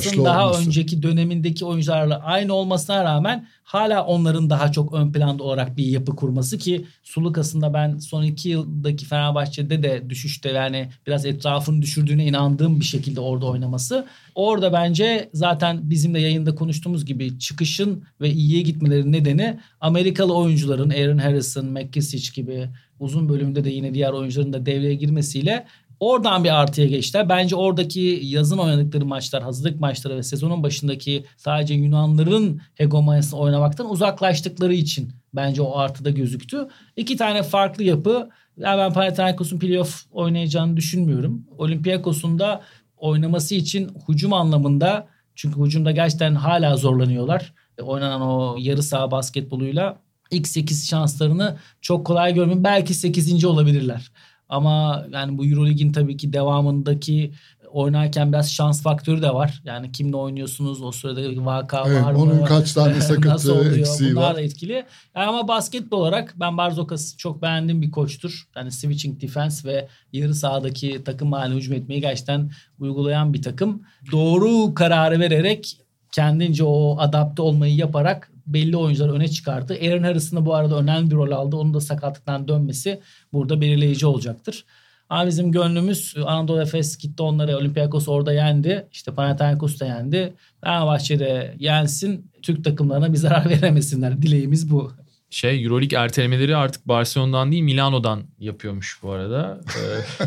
Yaşlı 0.07 0.25
daha 0.25 0.49
olması. 0.49 0.67
önceki 0.67 1.03
dönemindeki 1.03 1.65
oyuncularla 1.65 2.23
aynı 2.23 2.55
olmasına 2.55 3.05
rağmen 3.05 3.47
hala 3.65 4.05
onların 4.05 4.51
daha 4.51 4.73
çok 4.73 4.95
ön 4.95 5.13
planda 5.13 5.43
olarak 5.43 5.77
bir 5.77 5.87
yapı 5.87 6.17
kurması 6.17 6.59
ki 6.59 6.87
Sulukas'ın 7.03 7.61
da 7.61 7.75
ben 7.75 7.99
son 7.99 8.23
iki 8.23 8.49
yıldaki 8.49 9.05
Fenerbahçe'de 9.07 9.83
de 9.83 10.11
düşüşte 10.11 10.49
yani 10.51 10.89
biraz 11.07 11.27
etrafını 11.27 11.83
düşürdüğüne 11.83 12.25
inandığım 12.25 12.81
bir 12.81 12.85
şekilde 12.85 13.21
orada 13.21 13.47
oynaması. 13.47 14.07
Orada 14.35 14.73
bence 14.73 15.31
zaten 15.33 15.91
bizim 15.91 16.15
de 16.15 16.19
yayında 16.19 16.55
konuştuğumuz 16.55 17.05
gibi 17.05 17.39
çıkışın 17.39 18.05
ve 18.21 18.31
iyiye 18.31 18.63
gitmelerinin 18.63 19.13
nedeni 19.13 19.59
Amerikalı 19.81 20.35
oyuncuların 20.37 20.91
Aaron 20.91 21.19
Harrison, 21.19 21.67
McKissick 21.67 22.43
gibi 22.43 22.69
uzun 23.01 23.29
bölümde 23.29 23.65
de 23.65 23.71
yine 23.71 23.95
diğer 23.95 24.11
oyuncuların 24.11 24.53
da 24.53 24.67
devreye 24.67 24.95
girmesiyle 24.95 25.67
Oradan 26.01 26.45
bir 26.45 26.61
artıya 26.61 26.87
geçtiler. 26.87 27.29
Bence 27.29 27.57
oradaki 27.57 28.21
yazın 28.23 28.59
oynadıkları 28.59 29.07
maçlar, 29.07 29.43
hazırlık 29.43 29.81
maçları 29.81 30.17
ve 30.17 30.23
sezonun 30.23 30.63
başındaki 30.63 31.25
sadece 31.37 31.75
Yunanların 31.75 32.61
hegemonyasını 32.75 33.41
oynamaktan 33.41 33.91
uzaklaştıkları 33.91 34.75
için 34.75 35.13
bence 35.35 35.63
o 35.63 35.79
artıda 35.79 36.11
gözüktü. 36.11 36.69
İki 36.97 37.17
tane 37.17 37.43
farklı 37.43 37.83
yapı. 37.83 38.29
Yani 38.59 38.79
ben 38.79 38.93
Panathinaikos'un 38.93 39.59
playoff 39.59 40.05
oynayacağını 40.13 40.77
düşünmüyorum. 40.77 41.47
Olympiakos'un 41.59 42.39
da 42.39 42.63
oynaması 42.97 43.55
için 43.55 43.91
hücum 44.09 44.33
anlamında 44.33 45.09
Çünkü 45.35 45.61
hücumda 45.61 45.91
gerçekten 45.91 46.35
hala 46.35 46.77
zorlanıyorlar. 46.77 47.55
E, 47.79 47.83
oynanan 47.83 48.23
o 48.23 48.57
yarı 48.59 48.83
saha 48.83 49.11
basketboluyla 49.11 49.99
ilk 50.31 50.49
8 50.49 50.89
şanslarını 50.89 51.57
çok 51.81 52.07
kolay 52.07 52.35
görmüyorum. 52.35 52.65
Belki 52.65 52.95
8. 52.95 53.45
olabilirler. 53.45 54.11
Ama 54.49 55.07
yani 55.13 55.39
bu 55.39 55.47
Eurolig'in 55.47 55.93
tabii 55.93 56.17
ki 56.17 56.33
devamındaki 56.33 57.33
oynarken 57.71 58.33
biraz 58.33 58.53
şans 58.53 58.83
faktörü 58.83 59.23
de 59.23 59.35
var. 59.35 59.63
Yani 59.65 59.93
kimle 59.93 60.17
oynuyorsunuz 60.17 60.83
o 60.83 60.93
sırada 60.93 61.31
bir 61.31 61.37
vaka 61.39 61.85
Evet, 61.87 62.03
var 62.05 62.13
mı? 62.13 62.19
onun 62.23 62.45
kaç 62.45 62.73
tane 62.73 63.01
sakatı, 63.01 63.79
eksiği 63.79 64.13
Bunlar 64.13 64.23
var. 64.29 64.37
da 64.37 64.41
etkili. 64.41 64.73
Yani 65.17 65.27
ama 65.27 65.49
basketbol 65.49 65.99
olarak 66.01 66.35
ben 66.41 66.57
Barzokas'ı 66.59 67.17
çok 67.17 67.43
beğendiğim 67.43 67.83
bir 67.83 67.91
koçtur. 67.91 68.49
Yani 68.57 68.73
switching 68.73 69.21
defense 69.23 69.69
ve 69.69 69.89
yarı 70.13 70.35
sahadaki 70.35 71.05
takım 71.05 71.33
haline 71.33 71.57
hücum 71.57 71.75
etmeyi 71.75 72.01
gerçekten 72.01 72.51
uygulayan 72.79 73.35
bir 73.35 73.43
takım. 73.43 73.83
Doğru 74.13 74.75
kararı 74.75 75.21
vererek 75.21 75.77
kendince 76.13 76.65
o 76.65 76.97
adapte 76.99 77.43
olmayı 77.43 77.75
yaparak 77.77 78.33
belli 78.47 78.77
oyuncuları 78.77 79.13
öne 79.13 79.29
çıkardı. 79.29 79.79
Aaron 79.83 80.03
Harris'ın 80.03 80.37
da 80.37 80.47
bu 80.47 80.55
arada 80.55 80.79
önemli 80.79 81.11
bir 81.11 81.17
rol 81.17 81.31
aldı. 81.31 81.57
Onun 81.57 81.75
da 81.75 81.81
sakatlıktan 81.81 82.49
dönmesi 82.49 83.01
burada 83.33 83.61
belirleyici 83.61 84.07
olacaktır. 84.07 84.65
Ama 85.09 85.27
bizim 85.27 85.53
gönlümüz 85.53 86.15
Anadolu 86.27 86.63
Efes 86.63 86.97
gitti 86.97 87.23
onları 87.23 87.57
Olympiakos 87.57 88.09
orada 88.09 88.33
yendi. 88.33 88.89
İşte 88.93 89.15
Panathinaikos 89.15 89.81
da 89.81 89.87
yendi. 89.87 90.35
Fenerbahçe'de 90.65 91.55
yensin. 91.59 92.31
Türk 92.43 92.65
takımlarına 92.65 93.13
bir 93.13 93.19
zarar 93.19 93.51
veremesinler. 93.51 94.23
Dileğimiz 94.23 94.71
bu. 94.71 94.93
Şey 95.31 95.65
Euroleague 95.65 95.99
ertelemeleri 95.99 96.57
artık 96.57 96.89
Barcelona'dan 96.89 97.53
değil 97.53 97.63
Milano'dan 97.63 98.23
yapıyormuş 98.39 98.99
bu 99.03 99.11
arada. 99.11 99.61
Ee, 99.77 100.23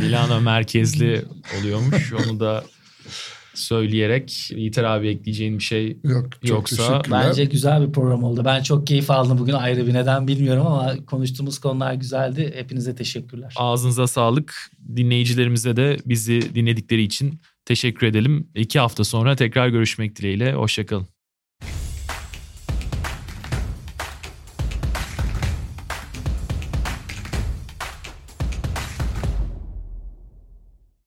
Milano 0.00 0.40
merkezli 0.40 1.24
oluyormuş. 1.60 2.12
Onu 2.12 2.40
da 2.40 2.64
söyleyerek 3.58 4.50
Yiğiter 4.50 4.84
abi 4.84 5.08
ekleyeceğin 5.08 5.58
bir 5.58 5.62
şey 5.62 5.98
Yok 6.04 6.28
çok 6.32 6.48
Yoksa. 6.50 7.02
Bence 7.10 7.44
güzel 7.44 7.86
bir 7.88 7.92
program 7.92 8.24
oldu. 8.24 8.42
Ben 8.44 8.62
çok 8.62 8.86
keyif 8.86 9.10
aldım 9.10 9.38
bugün 9.38 9.52
ayrı 9.52 9.86
bir 9.86 9.94
neden 9.94 10.28
bilmiyorum 10.28 10.66
ama 10.66 10.96
konuştuğumuz 11.06 11.58
konular 11.58 11.94
güzeldi. 11.94 12.52
Hepinize 12.56 12.94
teşekkürler. 12.94 13.54
ağzınıza 13.56 14.06
sağlık. 14.06 14.70
Dinleyicilerimize 14.96 15.76
de 15.76 15.96
bizi 16.06 16.54
dinledikleri 16.54 17.02
için 17.02 17.40
teşekkür 17.64 18.06
edelim. 18.06 18.48
İki 18.54 18.78
hafta 18.78 19.04
sonra 19.04 19.36
tekrar 19.36 19.68
görüşmek 19.68 20.16
dileğiyle. 20.16 20.52
Hoşçakalın. 20.52 21.15